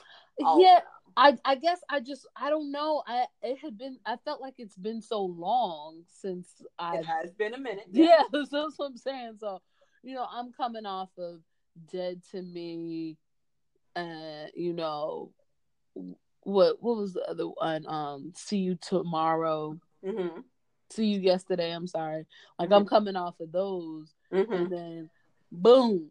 [0.43, 0.63] Also.
[0.63, 0.81] Yeah,
[1.17, 3.03] I I guess I just I don't know.
[3.07, 6.49] I it had been I felt like it's been so long since
[6.79, 7.87] I it has been a minute.
[7.93, 9.37] yeah, that's what I'm saying.
[9.39, 9.61] So,
[10.03, 11.41] you know, I'm coming off of
[11.91, 13.17] Dead to Me,
[13.97, 15.33] uh, you know,
[16.43, 17.87] what what was the other one?
[17.87, 20.41] Um, See You Tomorrow, hmm
[20.91, 21.71] See You Yesterday.
[21.71, 22.27] I'm sorry,
[22.59, 22.75] like Mm-hmm.
[22.79, 25.11] I'm coming off of those, hmm and then
[25.53, 26.11] boom,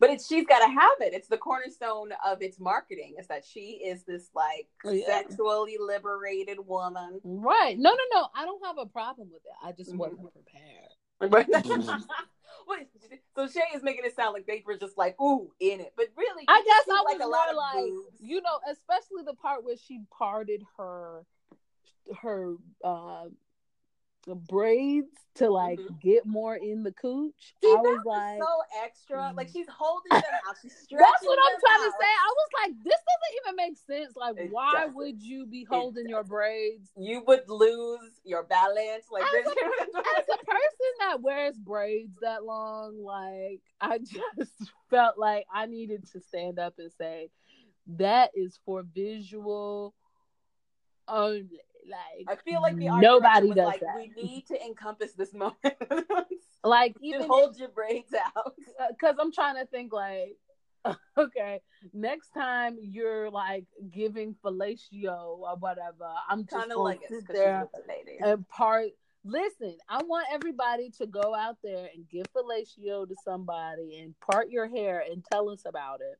[0.00, 1.12] But it's she's got to have it.
[1.12, 3.16] It's the cornerstone of its marketing.
[3.20, 5.04] Is that she is this like Oh, yeah.
[5.06, 7.20] sexually liberated woman.
[7.22, 7.78] right?
[7.78, 8.26] No, no, no.
[8.34, 9.52] I don't have a problem with it.
[9.62, 9.98] I just Mhm.
[9.98, 10.94] wasn't prepared.
[12.66, 12.88] Wait,
[13.34, 16.06] so Shay is making it sound like they were just like ooh in it, but
[16.16, 18.16] really, I guess I like was a lot more of like, boobs.
[18.20, 21.26] you know, especially the part where she parted her
[22.22, 23.24] her uh
[24.26, 26.00] braids to like Mhm.
[26.00, 27.54] get more in the cooch.
[27.62, 29.32] See, I was like, so extra.
[29.36, 30.56] Like she's holding them out.
[30.60, 32.06] She's stretching that's what I'm trying to say.
[32.06, 34.16] I was like, this doesn't even make sense.
[34.16, 34.94] Like, It why doesn't.
[34.96, 36.90] would you be holding your braids?
[36.96, 39.06] You would lose your balance.
[39.10, 39.54] Like As this.
[39.94, 43.98] As a person that wears braids that long, like I
[44.38, 44.52] just
[44.90, 47.30] felt like I needed to stand up and say
[47.98, 49.94] that is for visual
[51.08, 51.60] only.
[51.88, 53.96] Like I feel like the nobody does like, that.
[53.96, 55.56] we need to encompass this moment.
[56.64, 58.54] like even hold your braids out.
[58.80, 60.38] Uh, because I'm trying to think like,
[61.18, 61.60] okay,
[61.92, 67.28] next time you're like giving fellatio or whatever, I'm just Kind of like it sit
[67.28, 68.18] there she's with lady.
[68.22, 68.86] and part.
[69.22, 74.48] Listen, I want everybody to go out there and give fellatio to somebody and part
[74.48, 76.18] your hair and tell us about it.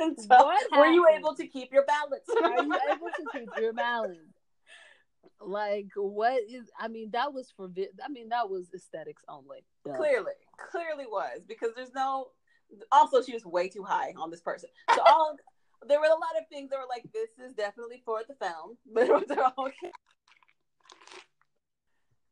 [0.16, 2.24] So, what were you able to keep your balance?
[2.42, 4.18] Are you able to keep your balance?
[5.40, 6.70] Like what is?
[6.78, 7.68] I mean, that was for.
[7.68, 9.58] vi- I mean, that was aesthetics only.
[9.84, 9.96] Duh.
[9.96, 10.32] clearly,
[10.70, 12.28] clearly was because there's no.
[12.92, 14.70] Also, she was way too high on this person.
[14.94, 15.36] So all
[15.86, 18.76] there were a lot of things that were like, this is definitely for the film,
[18.92, 19.92] but they're all okay.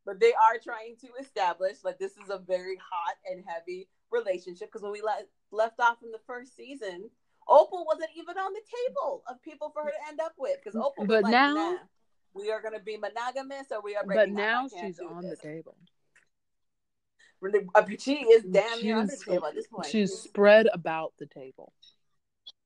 [0.05, 4.69] But they are trying to establish like this is a very hot and heavy relationship
[4.69, 7.11] because when we le- left off in the first season,
[7.49, 10.77] Opal wasn't even on the table of people for her to end up with because
[10.77, 10.93] Opal.
[10.99, 11.77] was But like, now- nah,
[12.35, 14.41] we are going to be monogamous or we are But breaking up.
[14.41, 15.77] I now she's on the table.
[17.75, 19.87] Uh, She is damn near under the She's- table at this point.
[19.87, 21.73] She's spread about the table.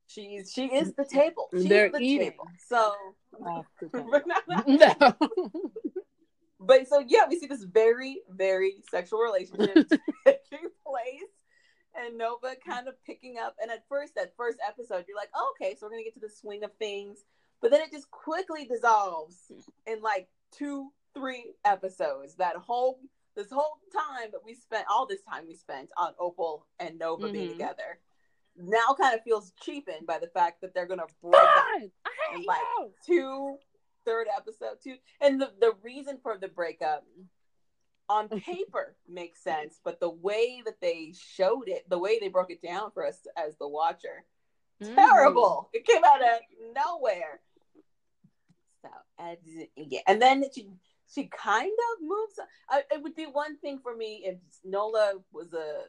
[0.07, 1.49] She's she is the table.
[1.53, 2.33] She's They're the eating.
[2.33, 2.47] table.
[2.67, 2.93] So,
[3.33, 3.65] the
[6.61, 9.75] but so yeah, we see this very very sexual relationship
[10.27, 11.31] taking place,
[11.95, 13.57] and Nola kind of picking up.
[13.61, 16.21] And at first, that first episode, you're like, oh, okay, so we're gonna get to
[16.21, 17.25] the swing of things,
[17.61, 19.51] but then it just quickly dissolves
[19.87, 22.37] in like two, three episodes.
[22.37, 22.99] That whole
[23.35, 27.33] this whole time that we spent, all this time we spent on Opal and Nola
[27.33, 27.53] being Mhm.
[27.53, 27.99] together,
[28.57, 31.93] now kind of feels cheapened by the fact that they're gonna break up Fine.
[32.05, 32.93] I hate And, like, you.
[33.07, 33.59] two
[34.05, 37.07] third episode two and the, the reason for the breakup
[38.09, 42.51] on paper makes sense but the way that they showed it the way they broke
[42.51, 44.25] it down for us as the watcher
[44.83, 44.97] Mm-hmm.
[44.97, 45.71] terrible.
[45.73, 46.41] It came out of
[46.75, 47.41] nowhere.
[48.83, 48.89] So
[49.19, 49.39] and,
[49.77, 50.69] yeah and then she
[51.13, 55.53] she kind of moves I, it would be one thing for me if nola was
[55.53, 55.85] a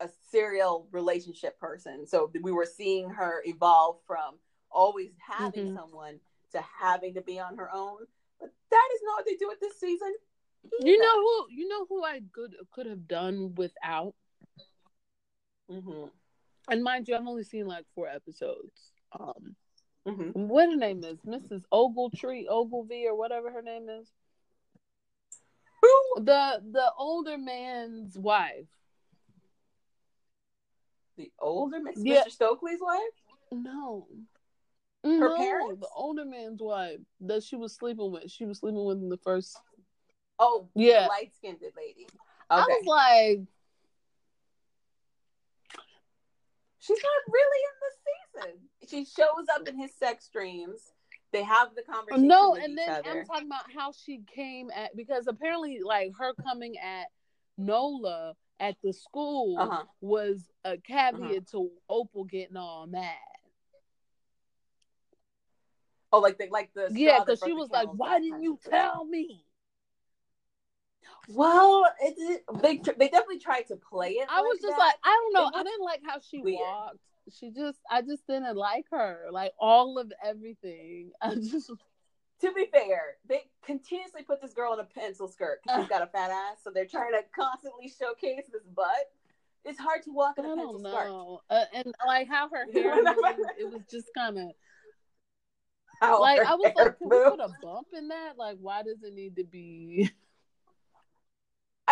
[0.00, 2.06] a serial relationship person.
[2.08, 4.34] So we were seeing her evolve from
[4.70, 5.76] always having Mhm.
[5.76, 6.18] someone
[6.52, 7.98] to having to be on her own.
[8.40, 10.12] But that is not what they do with this season
[10.80, 11.46] You know who?
[11.50, 14.14] You know who I could could have done without.
[15.70, 16.06] hmm
[16.68, 18.92] And mind you, I've only seen like four episodes.
[19.18, 19.56] Um,
[20.06, 21.62] hmm what her name is, Mrs.
[21.72, 24.10] Ogletree, Ogilvy, or whatever her name is.
[25.82, 26.24] Who?
[26.24, 28.66] The the older man's wife.
[31.16, 31.92] the older Mr.
[31.96, 32.24] Yeah.
[32.28, 33.00] Stokely's wife
[33.52, 34.08] No.
[35.04, 35.80] Her no, parents?
[35.80, 38.30] the older man's wife that she was sleeping with.
[38.30, 39.58] She was sleeping with in the first.
[40.38, 41.06] Oh Yeah.
[41.08, 42.06] light skinned lady
[42.50, 43.40] I was like,
[46.78, 48.68] She's not really in the season.
[48.88, 50.92] She shows up in his sex dreams.
[51.32, 53.10] They have the conversation no, and then other.
[53.10, 57.06] I'm talking about how she came at because apparently, like her coming at
[57.56, 59.84] Nola at the school Uh-huh.
[60.02, 63.16] was a caveat to Opal getting all mad.
[66.12, 69.43] Oh, like the like the Yeah, because she was like, "Why didn't you tell me?"
[71.28, 74.28] Well, it, it, they they definitely tried to play it.
[74.30, 74.78] I was just that.
[74.78, 75.58] like, I don't know.
[75.58, 76.60] I didn't like how she weird.
[76.60, 76.98] walked.
[77.30, 79.26] She just, I just didn't like her.
[79.30, 81.12] Like all of everything.
[81.22, 81.70] I just,
[82.40, 86.02] to be fair, they continuously put this girl in a pencil skirt because she's got
[86.02, 88.86] a fat ass, so they're trying to constantly showcase this butt.
[89.64, 91.40] It's hard to walk in a pencil don't skirt.
[91.48, 93.18] Uh, and like how her hair moved,
[93.58, 94.50] it was just kind of
[96.02, 98.36] like I was like, can we put a bump in that?
[98.36, 100.10] Like, why does it need to be?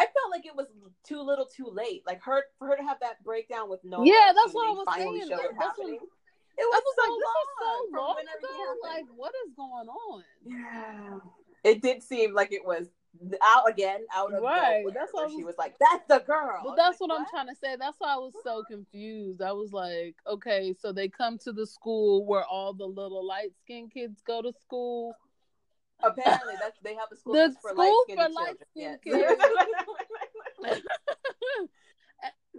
[0.02, 0.66] I felt like it was
[1.04, 2.02] too little, too late.
[2.06, 4.02] Like her for her to have that breakdown with no.
[4.04, 5.28] Yeah, that's what I was saying.
[5.28, 5.90] That- it that's what-.
[5.90, 8.74] It was, was so like, this is so long from long when everything ago.
[8.82, 10.22] Like, what is going on?
[10.44, 11.18] Yeah.
[11.70, 12.88] It did seem like it was
[13.42, 14.92] out again, out of Right, nowhere.
[14.94, 17.54] that's what she was- like, "That's the girl." But that's like, what, I'm trying to
[17.54, 17.76] say.
[17.78, 19.40] That's why I was so confused.
[19.40, 23.52] I was like, okay, so they come to the school where all the little light
[23.62, 25.14] skinned kids go to school.
[26.04, 29.38] Apparently, that's they have a school The for school light for skinned light-skinned children.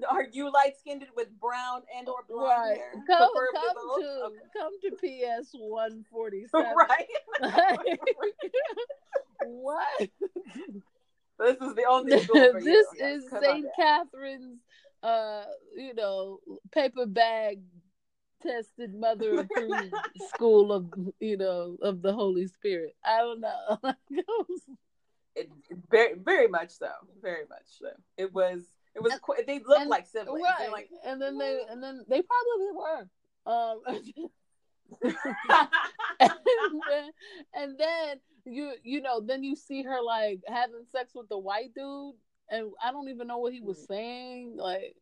[0.09, 2.77] Are you light skinned with brown and or blonde right.
[2.77, 2.93] hair?
[3.07, 4.35] Come, come to Okay.
[4.57, 4.91] come to
[5.39, 6.73] PS one forty seven.
[6.75, 7.07] right.
[9.39, 10.09] what?
[11.39, 13.05] This is the only school this you.
[13.05, 13.65] Is on St.
[13.75, 14.59] Catherine's,
[15.03, 15.43] uh,
[15.75, 16.39] you know,
[16.71, 17.61] paper bag
[18.41, 20.85] tested mother approved school of,
[21.19, 22.95] you know, of the Holy Spirit.
[23.05, 23.80] I don't know.
[25.35, 25.49] It,
[25.89, 26.89] very, very much so.
[27.22, 27.88] Very much so.
[28.18, 28.64] It was.
[28.95, 29.14] It was.
[29.22, 30.43] qu- they looked and- like siblings.
[30.43, 30.72] right.
[30.72, 30.89] Like.
[31.05, 33.07] and then they, and then they probably were.
[33.45, 33.81] Um,
[36.19, 36.31] and
[36.89, 37.11] then,
[37.53, 41.73] and then you you know then you see her like having sex with the white
[41.73, 42.14] dude
[42.49, 44.95] and i don't even know what he was saying like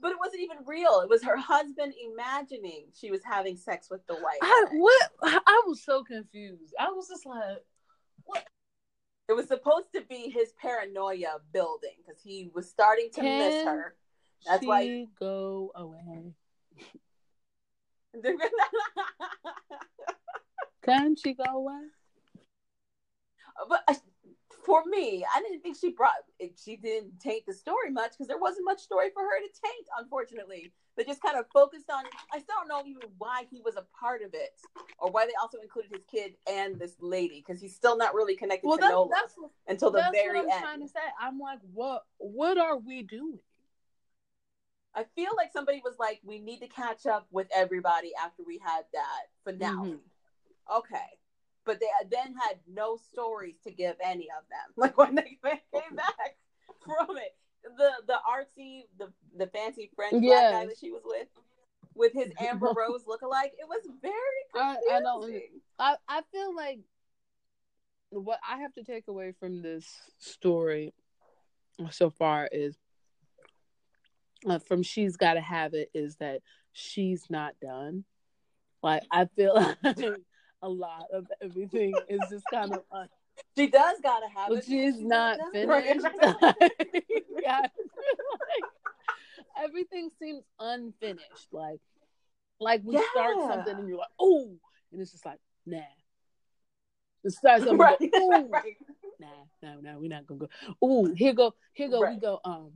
[0.00, 1.00] but it wasn't even real.
[1.00, 4.38] It was her husband imagining she was having sex with the white.
[4.40, 4.76] I, guy.
[4.76, 5.10] what
[5.46, 7.64] i was so confused i was just like
[9.28, 13.94] It was supposed to be his paranoia building because he was starting to miss her.
[14.46, 15.26] That's why she why.
[15.26, 16.34] go away
[20.84, 21.80] can she go away
[23.68, 23.94] but uh,
[24.68, 26.12] for me, I didn't think she brought.
[26.62, 29.86] She didn't taint the story much because there wasn't much story for her to taint.
[29.98, 32.04] Unfortunately, they just kind of focused on.
[32.34, 34.60] I still don't know even why he was a part of it,
[34.98, 38.36] or why they also included his kid and this lady because he's still not really
[38.36, 39.34] connected well to that's, Nola that's,
[39.68, 40.62] until the that's very what i'm end.
[40.62, 43.40] trying to say i'm like what what are we doing
[44.94, 48.58] I feel like somebody was like, "We need to catch up with everybody after we
[48.58, 50.00] had that finale." Mhm.
[50.76, 51.17] Okay,
[51.68, 54.72] but they then had no stories to give any of them.
[54.76, 56.36] Like when they came back
[56.82, 57.36] from it,
[57.76, 61.28] the the artsy, the the fancy French black guy that she was with,
[61.94, 64.14] with his Amber Rose lookalike, it was very
[64.56, 64.96] I, confusing.
[64.96, 65.34] I don't
[65.78, 66.80] I, I feel like
[68.10, 69.86] what I have to take away from this
[70.18, 70.94] story
[71.90, 72.76] so far is
[74.48, 76.40] uh, from she's got to have it is that
[76.72, 78.04] she's not done.
[78.82, 79.98] Like I feel like
[80.62, 83.08] a lot of everything is just kind of un-
[83.56, 84.64] She does gotta have it.
[84.64, 86.04] she's because not finished.
[86.04, 86.72] Right.
[87.42, 88.64] yeah, like
[89.64, 91.48] everything seems unfinished.
[91.52, 91.80] Like
[92.60, 94.50] like we start something and you're like, oh,
[94.92, 95.78] and it's just like, nah.
[97.24, 97.98] It starts something, right.
[97.98, 98.76] go, ooh, right.
[99.18, 99.26] nah,
[99.62, 100.86] no, no, we're not gonna go.
[100.86, 102.40] Ooh, here go, here go, we go.
[102.44, 102.72] Um,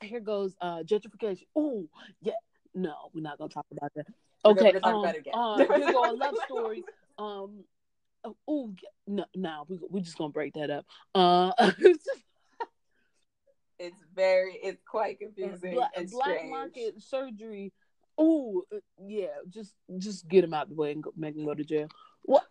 [0.00, 1.46] here goes uh gentrification.
[1.56, 1.88] Ooh,
[2.22, 2.32] yeah,
[2.74, 4.06] no, we're not gonna talk about that.
[4.44, 5.34] Okay, um, about it again.
[5.34, 6.84] uh, here go a love story.
[7.18, 7.64] Um,
[8.24, 8.74] oh, ooh,
[9.06, 10.86] no, no, we we just gonna break that up.
[11.14, 11.52] Uh,
[13.78, 17.72] it's very, it's quite confusing black, and black market surgery.
[18.20, 21.54] Ooh, uh, yeah, just just get him out the way and go, make him go
[21.54, 21.88] to jail.
[22.22, 22.44] What?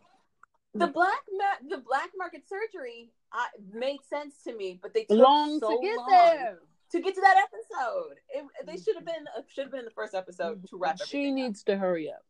[0.76, 5.20] the black ma- the black market surgery I, made sense to me, but they took
[5.20, 6.58] Long so to get long there.
[6.92, 8.16] to get to that episode.
[8.30, 11.34] It, they should have been should have been the first episode to wrap She everything.
[11.34, 11.36] up.
[11.36, 12.24] needs to hurry up.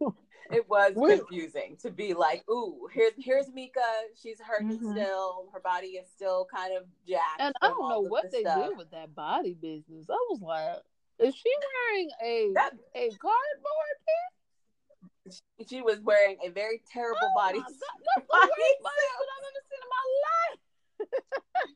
[0.52, 3.80] It was We're- confusing to be like, ooh, here's here's Mika.
[4.20, 4.92] She's hurting Mhm.
[4.92, 5.48] still.
[5.52, 7.40] Her body is still kind of jacked.
[7.40, 8.68] and I don't know what the they stuff.
[8.68, 10.08] did with that body business.
[10.10, 10.82] I was like,
[11.18, 11.50] is she
[11.90, 13.96] wearing a That a cardboard?
[15.68, 17.58] she was wearing a very terrible Oh body.
[17.58, 18.52] God, that's the worst body
[19.18, 20.60] suit I've ever seen in my life.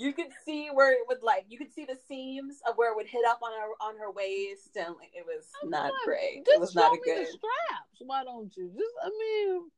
[0.00, 2.96] You could see where it would like you could see the seams of where it
[2.96, 5.92] would hit up on her on her waist, and like, it was I'm not like,
[6.04, 6.46] great.
[6.46, 7.26] Just It was show not a me good.
[7.26, 7.98] the straps.
[8.00, 8.70] Why don't you?
[8.76, 9.70] Just I mean,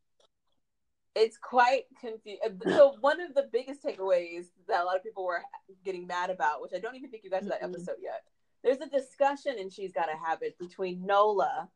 [1.14, 2.60] it's quite confusing.
[2.68, 5.42] So one of the biggest takeaways that a lot of people were
[5.84, 8.22] getting mad about, which I don't even think you guys saw that episode yet.
[8.62, 11.68] There's a discussion, and she's Gotta Have It between Nola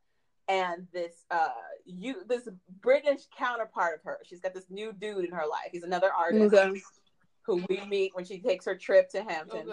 [0.49, 1.49] and this uh
[1.85, 2.47] you this
[2.81, 4.19] British counterpart of her.
[4.23, 5.69] She's got this new dude in her life.
[5.71, 6.79] He's another artist okay,
[7.47, 9.67] who we meet when she takes her trip to Hampton.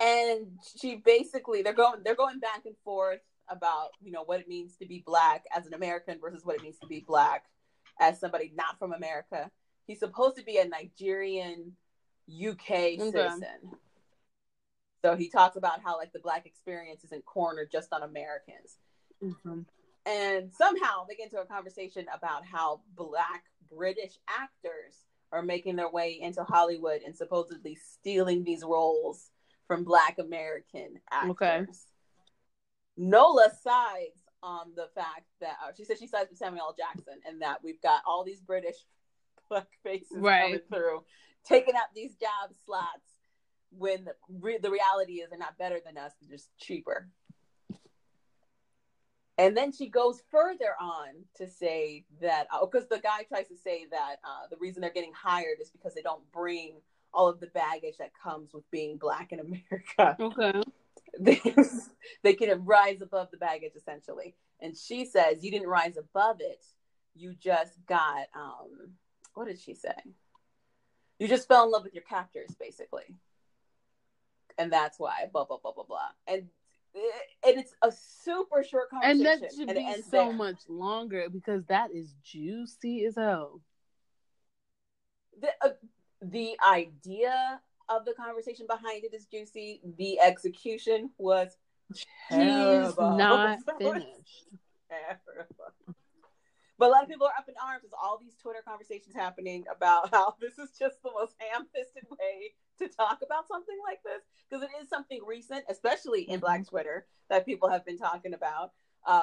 [0.00, 0.46] And
[0.80, 4.76] she basically they're going they're going back and forth about you know what it means
[4.76, 7.44] to be black as an American versus what it means to be black
[8.00, 9.50] as somebody not from America.
[9.86, 11.72] He's supposed to be a Nigerian
[12.28, 13.72] UK citizen.
[15.02, 18.78] So he talks about how like the black experience isn't cornered just on Americans.
[19.22, 19.66] Mhm.
[20.06, 25.90] And somehow they get into a conversation about how black British actors are making their
[25.90, 29.30] way into Hollywood and supposedly stealing these roles
[29.66, 31.30] from black American actors.
[31.30, 31.66] Okay.
[32.96, 36.76] Nola sides on the fact that uh, she said she sides with Samuel L.
[36.76, 38.76] Jackson and that we've got all these British
[39.50, 41.04] black faces coming through,
[41.44, 43.08] taking up these job slots
[43.70, 47.08] when the, re- the reality is they're not better than us, they're just cheaper.
[49.38, 53.86] And then she goes further on to say that, because the guy tries to say
[53.90, 56.80] that uh, the reason they're getting hired is because they don't bring
[57.14, 60.16] all of the baggage that comes with being black in America.
[60.20, 60.60] okay,
[61.20, 61.40] they,
[62.22, 64.34] they can rise above the baggage essentially.
[64.60, 66.64] And she says, You didn't rise above it.
[67.14, 68.94] you just got um
[69.34, 69.94] what did she say?
[71.18, 73.04] You just fell in love with your captors, basically.
[74.56, 76.08] And that's why, blah blah blah blah blah.
[76.26, 76.48] And
[77.46, 79.26] and it's a super short conversation.
[79.26, 80.32] And that should and be so there.
[80.32, 83.60] much longer because that is juicy as hell.
[85.40, 85.70] the, uh,
[86.22, 89.80] the idea of the conversation behind it is juicy.
[89.96, 91.56] The execution was
[92.28, 93.16] terrible.
[93.16, 94.46] not finished.
[94.90, 95.94] terrible.
[96.78, 97.82] But a lot of people are up in arms.
[97.82, 102.54] There's all these Twitter conversations happening about how this is just the most ham-fisted way
[102.78, 106.70] to talk about something like this because it is something recent, especially in Black Mm-hmm.
[106.70, 108.72] Twitter, that people have been talking about.
[109.06, 109.22] Uh,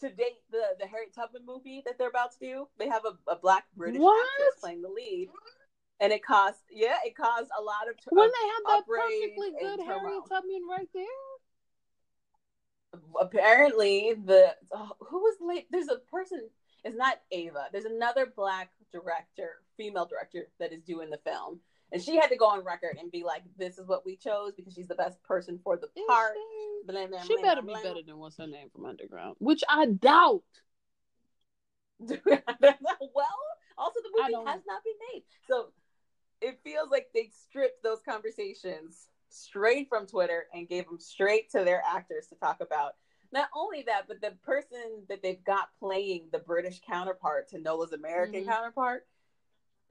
[0.00, 3.30] to date, the the Harriet Tubman movie that they're about to do, they have a,
[3.30, 4.26] a Black British What?
[4.40, 5.30] actress playing the lead,
[6.00, 9.80] and it caused yeah, it caused a lot of When they have that perfectly good
[9.80, 10.22] Harriet.
[10.28, 11.04] Tubman right there.
[13.20, 16.48] apparently the oh, who was late there's a person
[16.86, 17.66] it's not ava.
[17.72, 21.60] There's another black director female director that is doing the film.
[21.92, 24.52] And she had to go on record and be like this is what we chose
[24.56, 26.92] because she's the best person for the part she?
[26.92, 29.86] Blah, blah, She blah, better be better than what's her name from Underground, which I
[29.86, 30.42] doubt.
[32.00, 32.16] well
[33.78, 35.22] also the movie has not been made.
[35.48, 35.68] So
[36.40, 41.64] it feels like they stripped those conversations straight from twitter and gave them straight to
[41.64, 42.94] their actors to talk about
[43.36, 47.92] not only that but the person that they've got playing the british counterpart to nola's
[47.92, 48.48] american Mhm.
[48.48, 49.06] counterpart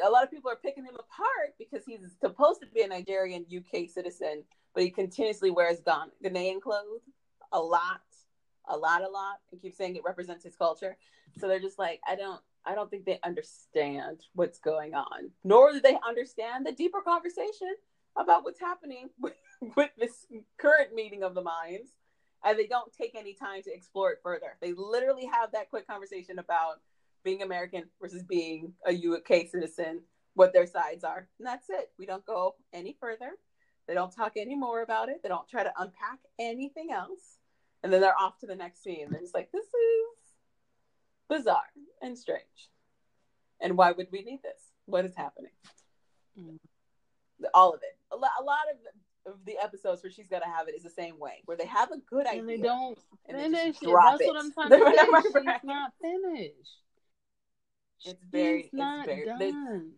[0.04, 3.46] a lot of people are picking him apart because he's supposed to be a nigerian
[3.56, 4.44] uk citizen
[4.74, 7.04] but he continuously wears Ghan- ghanaian clothes
[7.52, 8.02] a lot
[8.68, 9.42] a lot a lot.
[9.52, 10.98] And keeps saying it represents his culture.
[11.38, 15.72] So they're just like, I don't, I don't think they understand what's going on, nor
[15.72, 17.76] do they understand the deeper conversation
[18.18, 19.36] about what's happening with,
[19.76, 20.26] with this
[20.58, 21.92] current meeting of the minds,
[22.46, 24.56] and they don't take any time to explore it further.
[24.62, 26.76] They literally have that quick conversation about
[27.24, 30.02] being American versus being a UK citizen,
[30.36, 31.92] what their sides are, and that's it.
[31.98, 33.32] We don't go any further.
[33.88, 35.22] They don't talk any more about it.
[35.24, 37.40] They don't try to unpack anything else,
[37.84, 39.08] and then they're off to the next scene.
[39.10, 39.72] They're just like, this is
[41.28, 41.62] bizarre
[42.02, 42.70] and strange.
[43.60, 44.62] And why would we need this?
[44.86, 45.52] What is happening?
[46.40, 46.58] Mm.
[47.54, 47.98] All of it.
[48.12, 48.78] A lot, a lot of,
[49.26, 51.66] of the episodes where she's got to have it is the same way, where they
[51.66, 52.98] have a good idea And they don't
[53.28, 53.90] and they just it.
[53.90, 54.28] drop That's it.
[54.28, 54.70] what I'm trying
[55.24, 55.40] to say.
[55.46, 55.64] Right.
[55.64, 56.80] Not finished.
[58.06, 59.26] It's very, She's it's very.
[59.40, 59.92] They, done.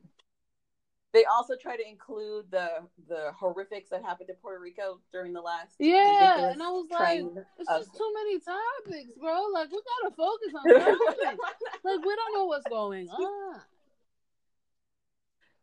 [1.14, 2.70] they also try to include the
[3.10, 5.76] the horrifics that happened to Puerto Rico during the last.
[5.80, 7.20] Yeah, and I was like,
[7.60, 9.48] It's of- just too many topics, bro.
[9.54, 10.64] Like we gotta focus on
[11.08, 11.38] something.
[11.84, 13.60] like we don't know what's going on.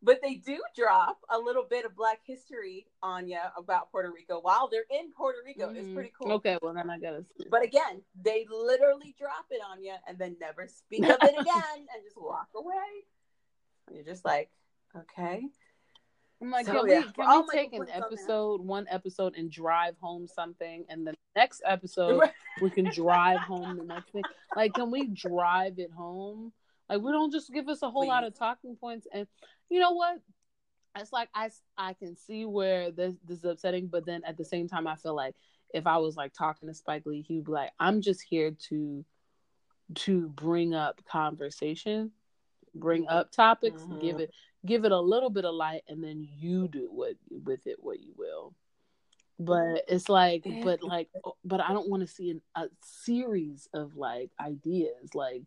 [0.05, 4.39] But they do drop a little bit of Black history on you about Puerto Rico
[4.40, 5.70] while they're in Puerto Rico.
[5.70, 5.94] It's Mhm.
[5.94, 6.32] pretty cool.
[6.32, 7.24] Okay, well then I gotta.
[7.24, 7.47] see.
[7.51, 11.89] But again, they literally drop it on you and then never speak of it again
[11.94, 13.06] and just walk away.
[13.86, 14.51] And you're just like,
[14.94, 15.48] okay.
[16.43, 19.36] I'm like, So, can yeah, we can we take an complaints on episode, one episode,
[19.36, 22.28] and drive home something, and the next episode
[22.60, 24.24] we can drive home the next thing.
[24.55, 26.52] Like, can we drive it home?
[26.89, 29.06] Like, we don't just give us a whole lot of talking points.
[29.12, 29.27] And
[29.70, 30.20] you know what?
[30.97, 34.44] It's like I I can see where this this is upsetting, but then at the
[34.44, 35.35] same time, I feel like
[35.73, 39.05] if I was like talking to Spike Lee, he'd be like, "I'm just here to
[39.97, 42.12] to bring up conversation,
[42.74, 44.01] bring up topics, Mhm.
[44.01, 44.31] give it
[44.65, 47.98] give it a little bit of light, and then you do what with it what
[48.01, 48.55] you will."
[49.40, 51.09] But it's like, but like,
[51.44, 55.43] but I don't want to see an, a series of like ideas, like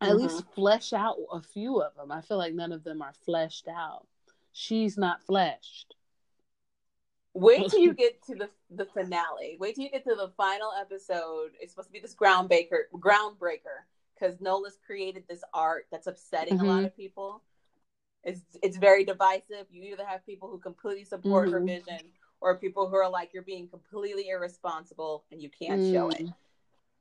[0.00, 0.18] at Mhm.
[0.18, 2.10] least flesh out a few of them.
[2.12, 4.06] I feel like none of them are fleshed out.
[4.52, 5.94] She's not fleshed.
[7.34, 9.56] Wait till you get to the the finale.
[9.60, 11.52] Wait till you get to the final episode.
[11.60, 16.64] It's supposed to be this groundbreaker, groundbreaker, because Nola's created this art that's upsetting a
[16.64, 16.86] lot Mhm.
[16.86, 17.42] of people.
[18.24, 19.66] It's it's very divisive.
[19.70, 21.66] You either have people who completely support her Mhm.
[21.66, 26.32] vision, or people who are like, "You're being completely irresponsible and you can't show it."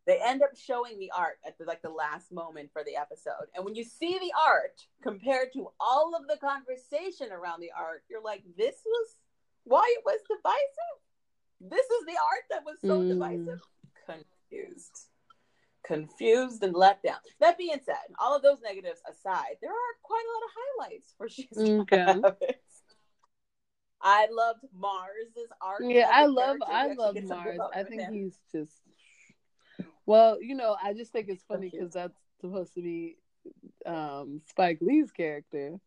[0.06, 3.50] They end up showing the art at the, like the last moment for the episode,
[3.56, 8.04] and when you see the art compared to all of the conversation around the art,
[8.10, 9.18] you're like, "This was
[9.64, 11.02] why it was divisive.
[11.60, 13.08] This is the art that was so Mm.
[13.08, 13.62] divisive."
[14.06, 15.10] Confused,
[15.84, 17.18] confused, and let down.
[17.40, 21.14] That being said, all of those negatives aside, there are quite a lot of highlights
[21.18, 22.22] for she's Okay.
[24.02, 25.82] I loved Mars's art.
[25.84, 27.60] Yeah, I love I love Mars.
[27.74, 28.84] I think he's just
[30.06, 33.18] well, you know, I just think it's funny because that's supposed to be
[33.86, 35.80] um Spike Lee's character.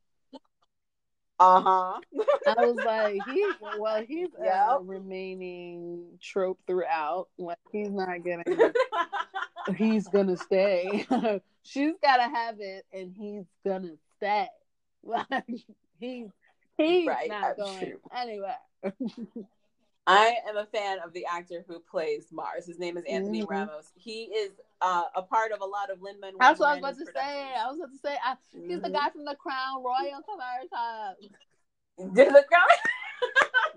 [1.40, 2.01] Uh huh.
[2.47, 3.47] I was like, he
[3.78, 7.28] well, he's a remaining trope throughout.
[7.39, 8.45] Like he's not getting
[9.77, 11.07] he's gonna stay.
[11.62, 14.49] She's gotta have it, and he's gonna stay.
[15.05, 15.27] Like
[16.01, 16.27] he
[16.77, 18.01] he's Right, not I'm going sure.
[18.16, 18.59] anywhere.
[20.09, 22.64] I am a fan of the actor who plays Mars.
[22.64, 23.51] His name is Anthony Mhm.
[23.51, 23.93] Ramos.
[23.94, 26.39] He is uh, a part of a lot of Lin Manuel.
[26.40, 27.55] That's what I was about to say.
[27.55, 30.22] I was about to say I, he's the guy from the Crown Royal.
[32.14, 32.66] Did the crown?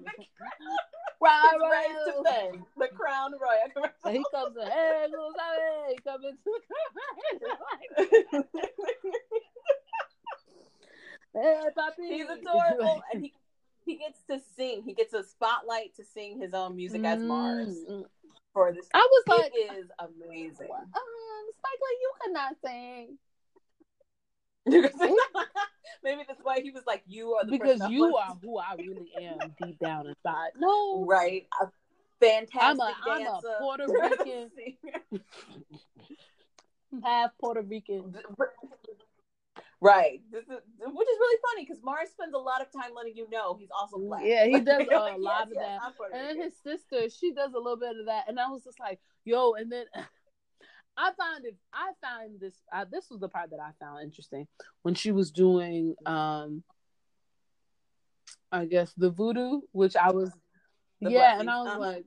[1.19, 2.67] Crown right to Royal.
[2.77, 4.11] The Crown Royal commercial.
[4.11, 5.05] He comes in, hey?
[5.89, 6.37] He comes into
[7.39, 8.45] the
[11.33, 12.07] hey, papi.
[12.07, 13.33] He's adorable, and he
[13.85, 14.83] he gets to sing.
[14.83, 18.05] He gets a spotlight to sing his own music as Mars Mm.
[18.53, 18.87] for this.
[18.93, 20.69] I was like, it is amazing.
[20.71, 20.87] um,
[21.57, 23.17] Spike Lee, you cannot sing
[26.03, 29.11] Maybe that's why he was like, "You are the because you are who I really
[29.19, 30.51] am deep down inside.
[30.57, 31.67] No, right." A
[32.19, 34.51] fantastic I'm a- I'm a Puerto Rican.
[37.03, 38.15] half Puerto Rican.
[39.81, 40.21] Right.
[40.31, 43.55] Is which is really funny because Mars spends a lot of time letting you know
[43.59, 44.21] he's also black.
[44.23, 46.19] Yeah, he does a Like, lot yes, of yes, that.
[46.19, 48.79] And then his sister, she does a little bit of that, and I was just
[48.79, 49.85] like, "Yo!" And then
[50.97, 51.55] I found it.
[51.73, 52.53] I found this.
[52.71, 54.47] Uh, this was the part that I found interesting
[54.83, 56.63] when she was doing, um,
[58.51, 60.31] I guess the voodoo, which I was,
[61.01, 61.79] The yeah, and I was uh-huh.
[61.79, 62.05] like,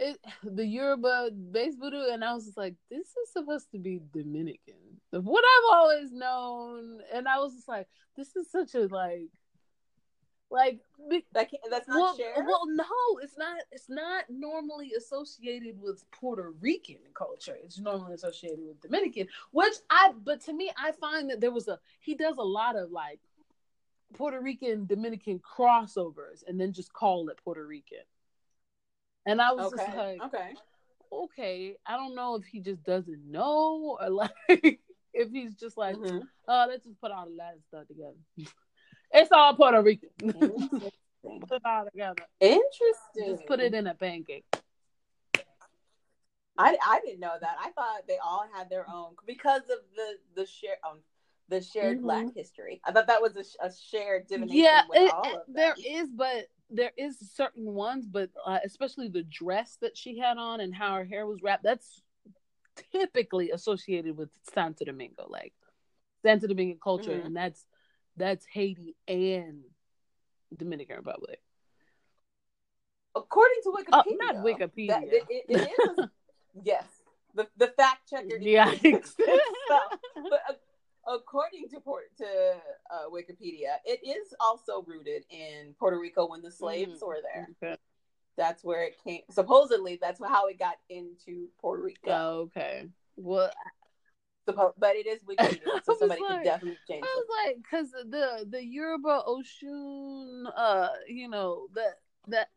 [0.00, 4.00] it the Yoruba base voodoo, and I was just like, this is supposed to be
[4.12, 4.74] Dominican,
[5.10, 7.86] what I've always known, and I was just like,
[8.16, 9.28] this is such a like,
[10.50, 10.80] like.
[11.32, 12.44] That can't, that's not well, shared.
[12.46, 12.84] well, no,
[13.22, 13.60] it's not.
[13.72, 17.56] It's not normally associated with Puerto Rican culture.
[17.64, 20.12] It's normally associated with Dominican, which I.
[20.22, 21.78] But to me, I find that there was a.
[22.00, 23.20] He does a lot of like
[24.14, 28.04] Puerto Rican Dominican crossovers, and then just call it Puerto Rican.
[29.26, 29.84] And I was okay.
[29.84, 30.54] just like, okay.
[31.12, 34.80] okay, I don't know if he just doesn't know, or like
[35.12, 36.22] if he's just like, Mhm.
[36.48, 38.16] oh, let's just put all the Latin stuff together.
[39.12, 40.08] it's all Puerto Rican.
[40.22, 42.22] put it all together.
[42.40, 43.26] Interesting.
[43.26, 44.44] Just put it in a pancake.
[46.58, 47.56] I I didn't know that.
[47.60, 50.98] I thought they all had their own because of the the share um
[51.48, 52.02] the shared Mhm.
[52.02, 52.80] Black history.
[52.84, 55.54] I thought that was a, a shared divination Yeah, with it- all of them.
[55.54, 60.36] there is, but there is certain ones, but uh, especially the dress that she had
[60.38, 61.64] on and how her hair was wrapped.
[61.64, 62.02] That's
[62.92, 65.52] typically associated with Santo Domingo, like
[66.22, 67.26] Santo Domingo culture, Mhm.
[67.26, 67.66] and that's
[68.16, 69.62] that's Haiti and
[70.56, 71.40] Dominican Republic.
[73.14, 74.88] According to Oh, Wikipedia, not Wikipedia.
[74.88, 76.06] that- it, it- it is.
[76.62, 76.84] yes,
[77.34, 78.28] the the fact checker.
[78.38, 78.78] didn't Yikes.
[78.78, 79.92] fix itself.
[80.14, 80.52] but uh,
[81.06, 82.26] according to Port to
[82.90, 87.06] uh, Wikipedia, it is also rooted in Puerto Rico when the slaves Mm.
[87.06, 87.48] were there.
[87.62, 87.76] Okay.
[88.36, 89.22] That's where it came.
[89.30, 92.50] Supposedly, that's how it got into Puerto Rico.
[92.56, 92.88] okay.
[93.16, 93.50] Well,
[94.48, 97.16] Suppo- but it is Wikipedia, so somebody like- could definitely change I it.
[97.16, 101.98] was like, because the the Yoruba Oshun, uh, you know that
[102.28, 102.48] that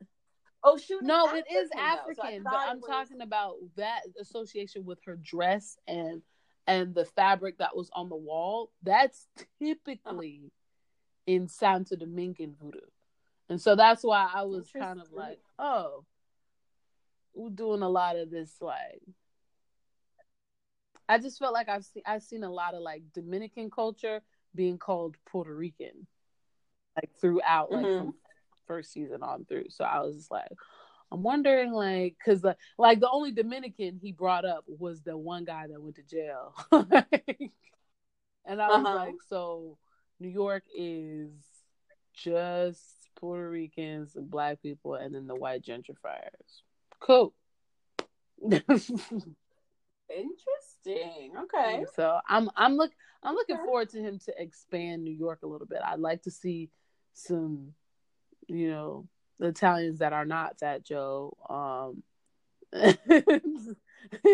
[0.64, 1.04] Oh shoot!
[1.04, 5.00] no, it's it is though, so African, but I'm was- talking about that association with
[5.06, 6.22] her dress and
[6.68, 8.72] and the fabric that was on the wall.
[8.84, 9.28] That's
[9.60, 10.52] typically
[11.26, 12.80] in Santo Dominican voodoo,
[13.50, 16.06] and so that's why I was kind of like, oh,
[17.34, 19.02] we're doing a lot of this like.
[21.10, 24.22] I just felt like I've seen I've seen a lot of like Dominican culture
[24.56, 26.08] being called Puerto Rican,
[26.96, 27.98] like throughout like Mhm.
[27.98, 28.14] from
[28.66, 29.70] first season on through.
[29.70, 30.48] So I was just like,
[31.14, 35.46] I'm wondering like because the like the only Dominican he brought up was the one
[35.46, 36.56] guy that went to jail,
[38.46, 38.96] and I was Uh-huh.
[39.06, 39.78] like, so
[40.20, 41.30] New York is
[42.14, 46.64] just Puerto Ricans and Black people, and then the white gentrifiers.
[47.00, 47.34] Cool.
[50.10, 51.32] Interesting.
[51.44, 51.86] Okay.
[51.96, 52.92] So I'm I'm look
[53.24, 53.66] I'm looking Okay.
[53.66, 55.80] forward to him to expand New York a little bit.
[55.86, 56.70] I'd like to see
[57.14, 57.74] some,
[58.48, 59.08] you know,
[59.44, 61.36] Italians that are not Fat Joe.
[61.50, 62.04] Um,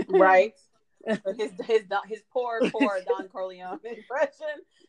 [0.07, 0.53] Right.
[1.37, 4.47] his his his poor poor Don Corleone impression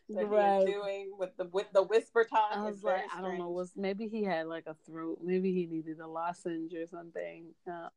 [0.09, 0.61] that Right.
[0.65, 2.51] he's doing with the with the whisper talk.
[2.51, 5.67] I was like, I don't know, was maybe he had like a throat, maybe he
[5.67, 7.53] needed a lozenge or something.
[7.65, 7.87] Uh,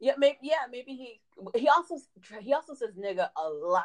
[0.00, 0.38] Yeah, maybe.
[0.42, 1.20] Yeah, maybe he.
[1.54, 1.98] He also
[2.40, 3.84] he also says nigga a lot,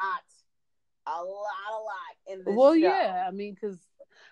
[1.07, 2.55] a lot, a lot in this.
[2.55, 2.79] well, show.
[2.79, 3.77] yeah, I mean, because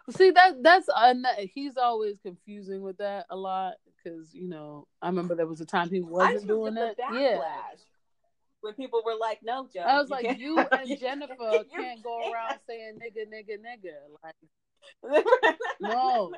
[0.10, 1.14] see that that's uh,
[1.54, 5.66] he's always confusing with that a lot because you know I remember there was a
[5.66, 6.96] time he wasn't doing that.
[7.12, 7.40] Yeah,
[8.62, 11.68] when people were like, "No, Joe." I was like, can't- you and you Jennifer can't-
[11.72, 13.94] you can't go around saying nigga, nigga, nigga.
[14.24, 14.36] Like,
[15.82, 16.32] No.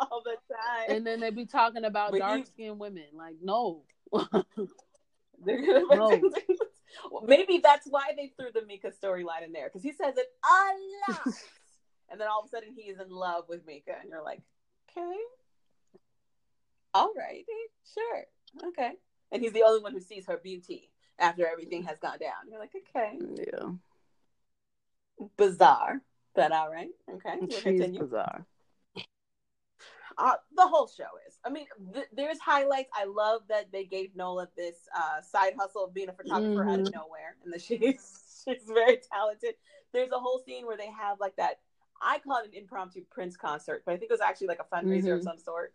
[0.00, 0.96] all the time.
[0.96, 3.04] and then they be talking about dark skinned women.
[3.14, 3.84] Like, no.
[5.44, 6.20] No.
[7.10, 10.26] Well, Maybe that's why they threw the Mika storyline in there because he says it
[10.44, 11.34] a lot,
[12.10, 14.40] and then all of a sudden he is in love with Mika, and you're like,
[14.90, 15.16] okay,
[16.94, 17.44] all right,
[17.94, 18.92] sure, okay,
[19.32, 22.48] and he's the only one who sees her beauty after everything has gone down.
[22.50, 23.70] You're like, okay, Yeah,
[25.36, 26.00] bizarre,
[26.34, 28.00] but all right, okay, she's continue.
[28.00, 28.46] bizarre.
[30.18, 31.38] Uh, the whole show is.
[31.44, 32.88] I mean, th- there's highlights.
[32.94, 36.80] I love that they gave Nola this uh, side hustle of being a photographer out
[36.80, 36.92] of Mhm.
[36.94, 39.54] nowhere, and that she's she's very talented.
[39.92, 41.60] There's a whole scene where they have like that.
[42.00, 44.74] I call it an impromptu Prince concert, but I think it was actually like a
[44.74, 45.24] fundraiser of Mhm.
[45.24, 45.72] some sort.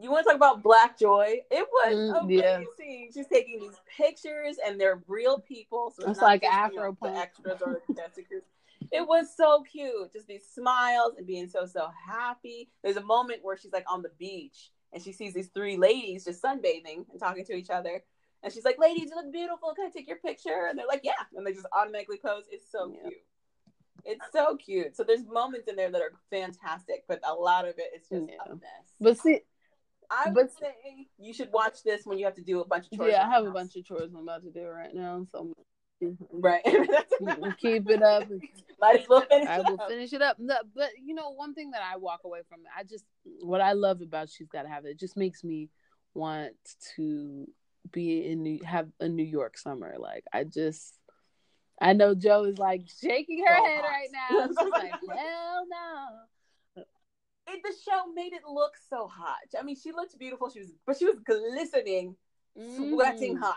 [0.00, 1.40] You want to talk about Black Joy?
[1.50, 2.56] It was Mm, yeah.
[2.58, 3.10] amazing.
[3.12, 5.90] She's taking these pictures, and they're real people.
[5.90, 7.14] So It's not like just, you know, Afro-punk.
[7.14, 8.42] the extras or Cruz.
[8.92, 10.12] It was so cute.
[10.12, 12.70] Just these smiles and being so so happy.
[12.82, 16.24] There's a moment where she's like on the beach and she sees these three ladies
[16.24, 18.02] just sunbathing and talking to each other.
[18.42, 19.74] And she's like, "Ladies, you look beautiful.
[19.74, 22.44] Can I take your picture?" And they're like, "Yeah." And they just automatically pose.
[22.50, 23.08] It's so Yeah.
[23.08, 23.24] cute.
[24.04, 24.96] It's so cute.
[24.96, 28.28] So there's moments in there that are fantastic, but a lot of it is just
[28.28, 28.42] Yeah.
[28.46, 28.94] a mess.
[29.00, 29.40] But see,
[30.10, 32.92] I would say you should watch this when you have to do a bunch of
[32.96, 33.10] chores.
[33.10, 35.52] yeah, I have a bunch of chores I'm about to do right now, so
[36.30, 36.62] Right.
[37.58, 38.24] keep it up.
[38.80, 39.88] Might as well finish I will up.
[39.88, 40.36] finish it up.
[40.38, 43.04] But you know, one thing that I walk away from, I just
[43.40, 44.90] what I love about she's got to have it.
[44.90, 45.70] It just makes me
[46.14, 46.52] want
[46.96, 47.46] to
[47.90, 49.96] be in New, have a New York summer.
[49.98, 50.94] Like I just,
[51.80, 53.90] I know Joe is like shaking her So head hot.
[53.90, 54.46] right now.
[54.48, 56.84] She's like, hell no.
[57.48, 59.38] it, the show made it look so hot.
[59.58, 60.50] I mean, she looked beautiful.
[60.50, 62.14] She was, but she was glistening,
[62.76, 63.40] sweating Mhm.
[63.40, 63.56] hot.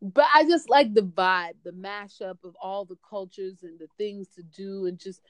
[0.00, 4.28] But I just like the vibe, the mashup of all the cultures and the things
[4.36, 5.20] to do, and just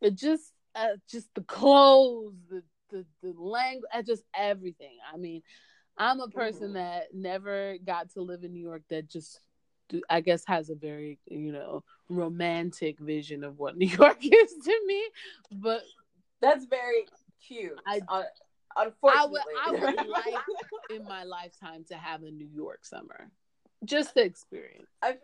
[0.00, 4.96] it just uh, just the clothes, the the the language, just everything.
[5.12, 5.42] I mean,
[5.98, 6.74] I'm a person Mhm.
[6.74, 8.82] that never got to live in New York.
[8.88, 9.40] That just
[10.08, 14.80] I guess has a very you know romantic vision of what New York is to
[14.86, 15.02] me.
[15.52, 15.82] But
[16.40, 17.06] That's very
[17.46, 17.78] cute.
[17.86, 18.22] I- Uh,
[18.76, 20.34] I unfortunately, would I would like
[20.88, 23.30] in my lifetime to have a New York summer,
[23.84, 24.88] just the experience.
[25.02, 25.18] I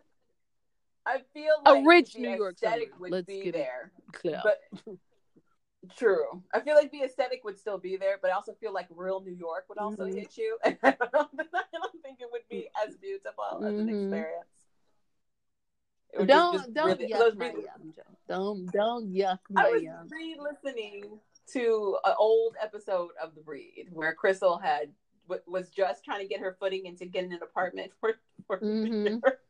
[1.05, 3.01] I feel A rich New York aesthetic summer.
[3.01, 4.43] would Let's be there, Clear.
[4.43, 4.61] but
[5.97, 6.43] true.
[6.53, 9.21] I feel like the aesthetic would still be there, but I also feel like real
[9.21, 10.15] New York would also Mhm.
[10.15, 10.59] hit you.
[10.65, 14.03] And I don't, I don't think it would be as beautiful as an Mhm.
[14.05, 14.47] experience.
[16.27, 17.95] Don't just- don't really- yuck my yum,
[18.27, 20.09] Don't don't yuck I my was yum.
[20.11, 21.21] re-listening
[21.53, 24.93] to an old episode of The Read where Crissle had
[25.29, 28.15] w- was just trying to get her footing into getting an apartment for,
[28.47, 29.21] for New Mhm.
[29.23, 29.41] York,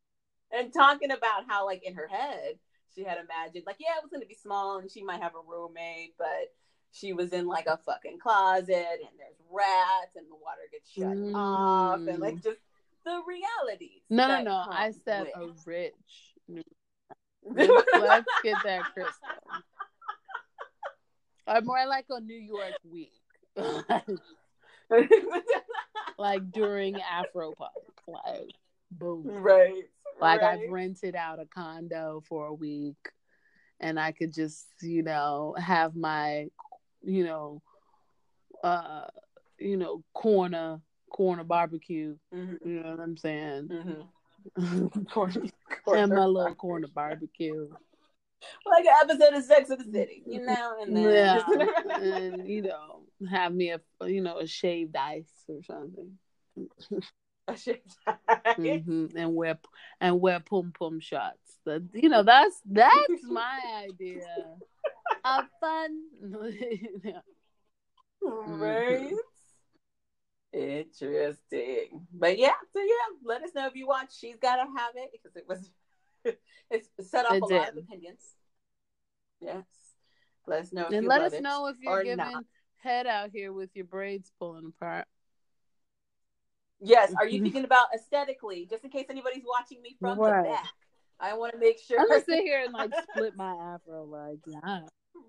[0.52, 2.58] and talking about how like in her head
[2.94, 5.34] she had imagined like yeah it was going to be small and she might have
[5.34, 6.52] a roommate, but
[6.92, 11.34] she was in like a fucking closet and there's rats and the water gets shut
[11.34, 12.56] off and like just
[13.04, 14.00] the realities.
[14.10, 14.16] Mm.
[14.16, 14.64] No, no, no.
[14.70, 16.34] I said with- a rich.
[17.44, 19.12] Let's, let's get that crystal.
[21.48, 23.12] Or more like a New York week,
[26.18, 27.70] like during Afro Punk,
[28.06, 28.52] like
[28.90, 29.26] boom.
[29.26, 29.84] right.
[30.20, 30.60] Like right.
[30.60, 32.96] I've rented out a condo for a week,
[33.80, 36.46] and I could just, you know, have my,
[37.02, 37.62] you know,
[38.64, 39.06] uh,
[39.58, 40.80] you know, corner
[41.10, 42.16] corner barbecue.
[42.34, 43.68] Mhm, You know what I'm saying?
[44.58, 45.10] mhm.
[45.10, 47.68] Corner- and my corner little corner barbecue.
[48.64, 51.42] like an episode of Sex in the City, you know, and then Yeah,
[52.00, 56.18] and you know, have me a you know a shaved ice or something,
[57.48, 57.84] A shit.
[58.56, 59.58] hmm and wear
[60.00, 61.58] and wear pom pom shots.
[61.64, 64.26] That you know, that's that's my idea
[65.24, 66.02] of fun.
[67.04, 67.20] Yeah.
[68.22, 69.12] right?
[70.52, 74.16] Interesting, but yeah, so yeah, let us know if you watch.
[74.18, 75.70] She's gotta have it because it was
[76.70, 78.22] it's set off It a lot of opinions.
[79.40, 79.64] Yes,
[80.46, 82.44] let us know if and you let us it know if you're or giving not.
[82.86, 85.06] Head out here with your braids pulling apart.
[86.80, 88.66] Yes, are you thinking about aesthetically?
[88.70, 90.44] Just in case anybody's watching me from Right.
[90.44, 90.72] the back,
[91.18, 92.00] I want to make sure.
[92.00, 94.80] I'm gonna sit here and like split my afro, like yeah.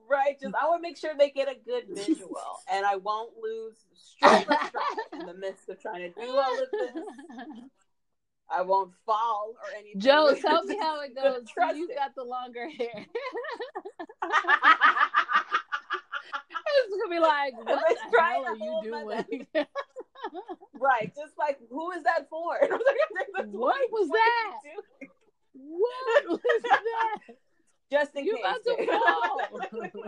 [0.10, 2.38] Right, just I want to make sure they get a good visual,
[2.72, 4.48] and I won't lose stroke
[5.14, 7.04] in the midst of trying to do all of this.
[8.50, 10.00] I won't fall or anything.
[10.00, 11.42] Joe, tell me how it goes.
[11.76, 11.98] You it.
[11.98, 13.06] got the longer hair.
[16.86, 19.48] It's gonna be like, what the hell are you oh, doing?
[20.80, 22.56] right, just like who is that for?
[22.62, 25.08] And I was like, "That's What was what that?
[25.54, 27.18] what was that?
[27.92, 28.44] Just in You case.
[28.46, 30.02] about to fall.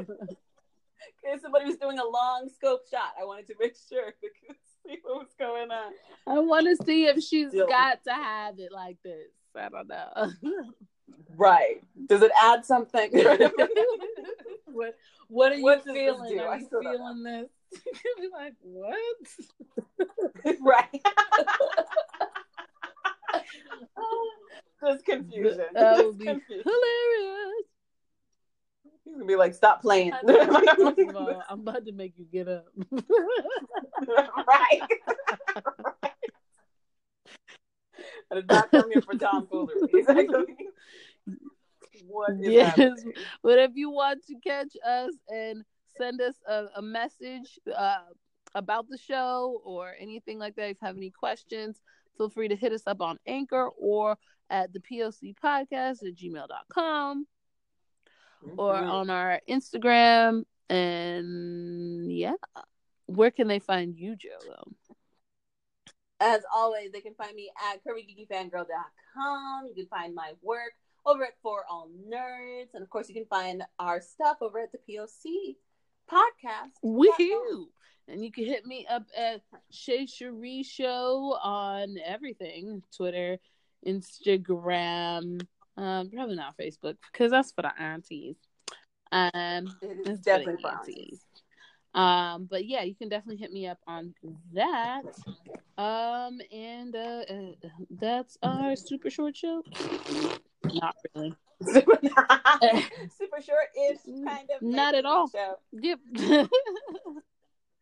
[1.23, 4.57] if somebody was doing a long scope shot, I wanted to make sure they could
[4.85, 5.93] see what was going on.
[6.27, 9.29] I want to see if she's Still- got to have it like this.
[9.55, 10.31] I don't know.
[11.35, 11.81] Right.
[12.07, 13.11] Does it add something?
[14.65, 14.95] what
[15.27, 16.39] What are you What feeling?
[16.39, 17.49] Are you feeling this?
[18.05, 18.95] You'll be like, what?
[20.61, 21.01] right.
[24.85, 25.65] Just confusion.
[25.73, 26.63] That would be confusion.
[26.63, 27.65] hilarious.
[29.03, 30.45] He's gonna be like, "Stop playing." I know.
[30.75, 32.65] First of all, I'm about to make you get up.
[34.47, 34.81] right.
[38.31, 39.75] I did not come here for tomfoolery.
[39.93, 40.55] Exactly.
[42.07, 43.13] What is yes, happening?
[43.43, 45.63] but if you want to catch us and
[45.97, 47.97] send us a, a message uh,
[48.55, 51.81] about the show or anything like that, if you have any questions,
[52.17, 54.17] feel free to hit us up on Anchor or
[54.49, 57.27] at the POC podcast at gmail.com
[58.57, 58.89] or Mhm.
[58.89, 60.45] on our Instagram.
[60.69, 62.33] And yeah,
[63.07, 64.63] where can they find you, Joe?
[66.19, 69.67] As always, they can find me at curvygeekyfangirl.com.
[69.67, 70.73] You can find my work
[71.05, 72.73] over at For All Nerds.
[72.73, 75.55] And of course, you can find our stuff over at the POC
[76.11, 76.73] podcast.
[76.83, 77.65] Woohoo!
[78.07, 79.41] And you can hit me up at
[79.71, 83.37] Shay Cherie Show on everything Twitter,
[83.85, 85.41] Instagram,
[85.77, 88.35] um, probably not Facebook because that's for the aunties.
[89.11, 89.31] Um,
[89.81, 90.95] It is it's for the definitely for aunties.
[90.97, 91.25] aunties.
[91.93, 94.13] Um, but yeah, you can definitely hit me up on
[94.53, 95.03] that.
[95.77, 99.63] Um, and uh, uh that's our super short show.
[100.63, 101.35] Not really.
[101.61, 104.61] Super short-ish kind of.
[104.61, 105.27] Not at all.
[105.27, 105.55] Show.
[105.73, 105.99] Yep.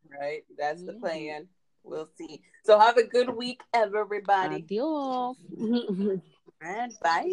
[0.09, 0.43] Right.
[0.57, 1.47] That's the plan.
[1.83, 2.41] We'll see.
[2.63, 4.63] So have a good week, everybody.
[4.63, 5.35] Adios.
[6.59, 7.29] And bye.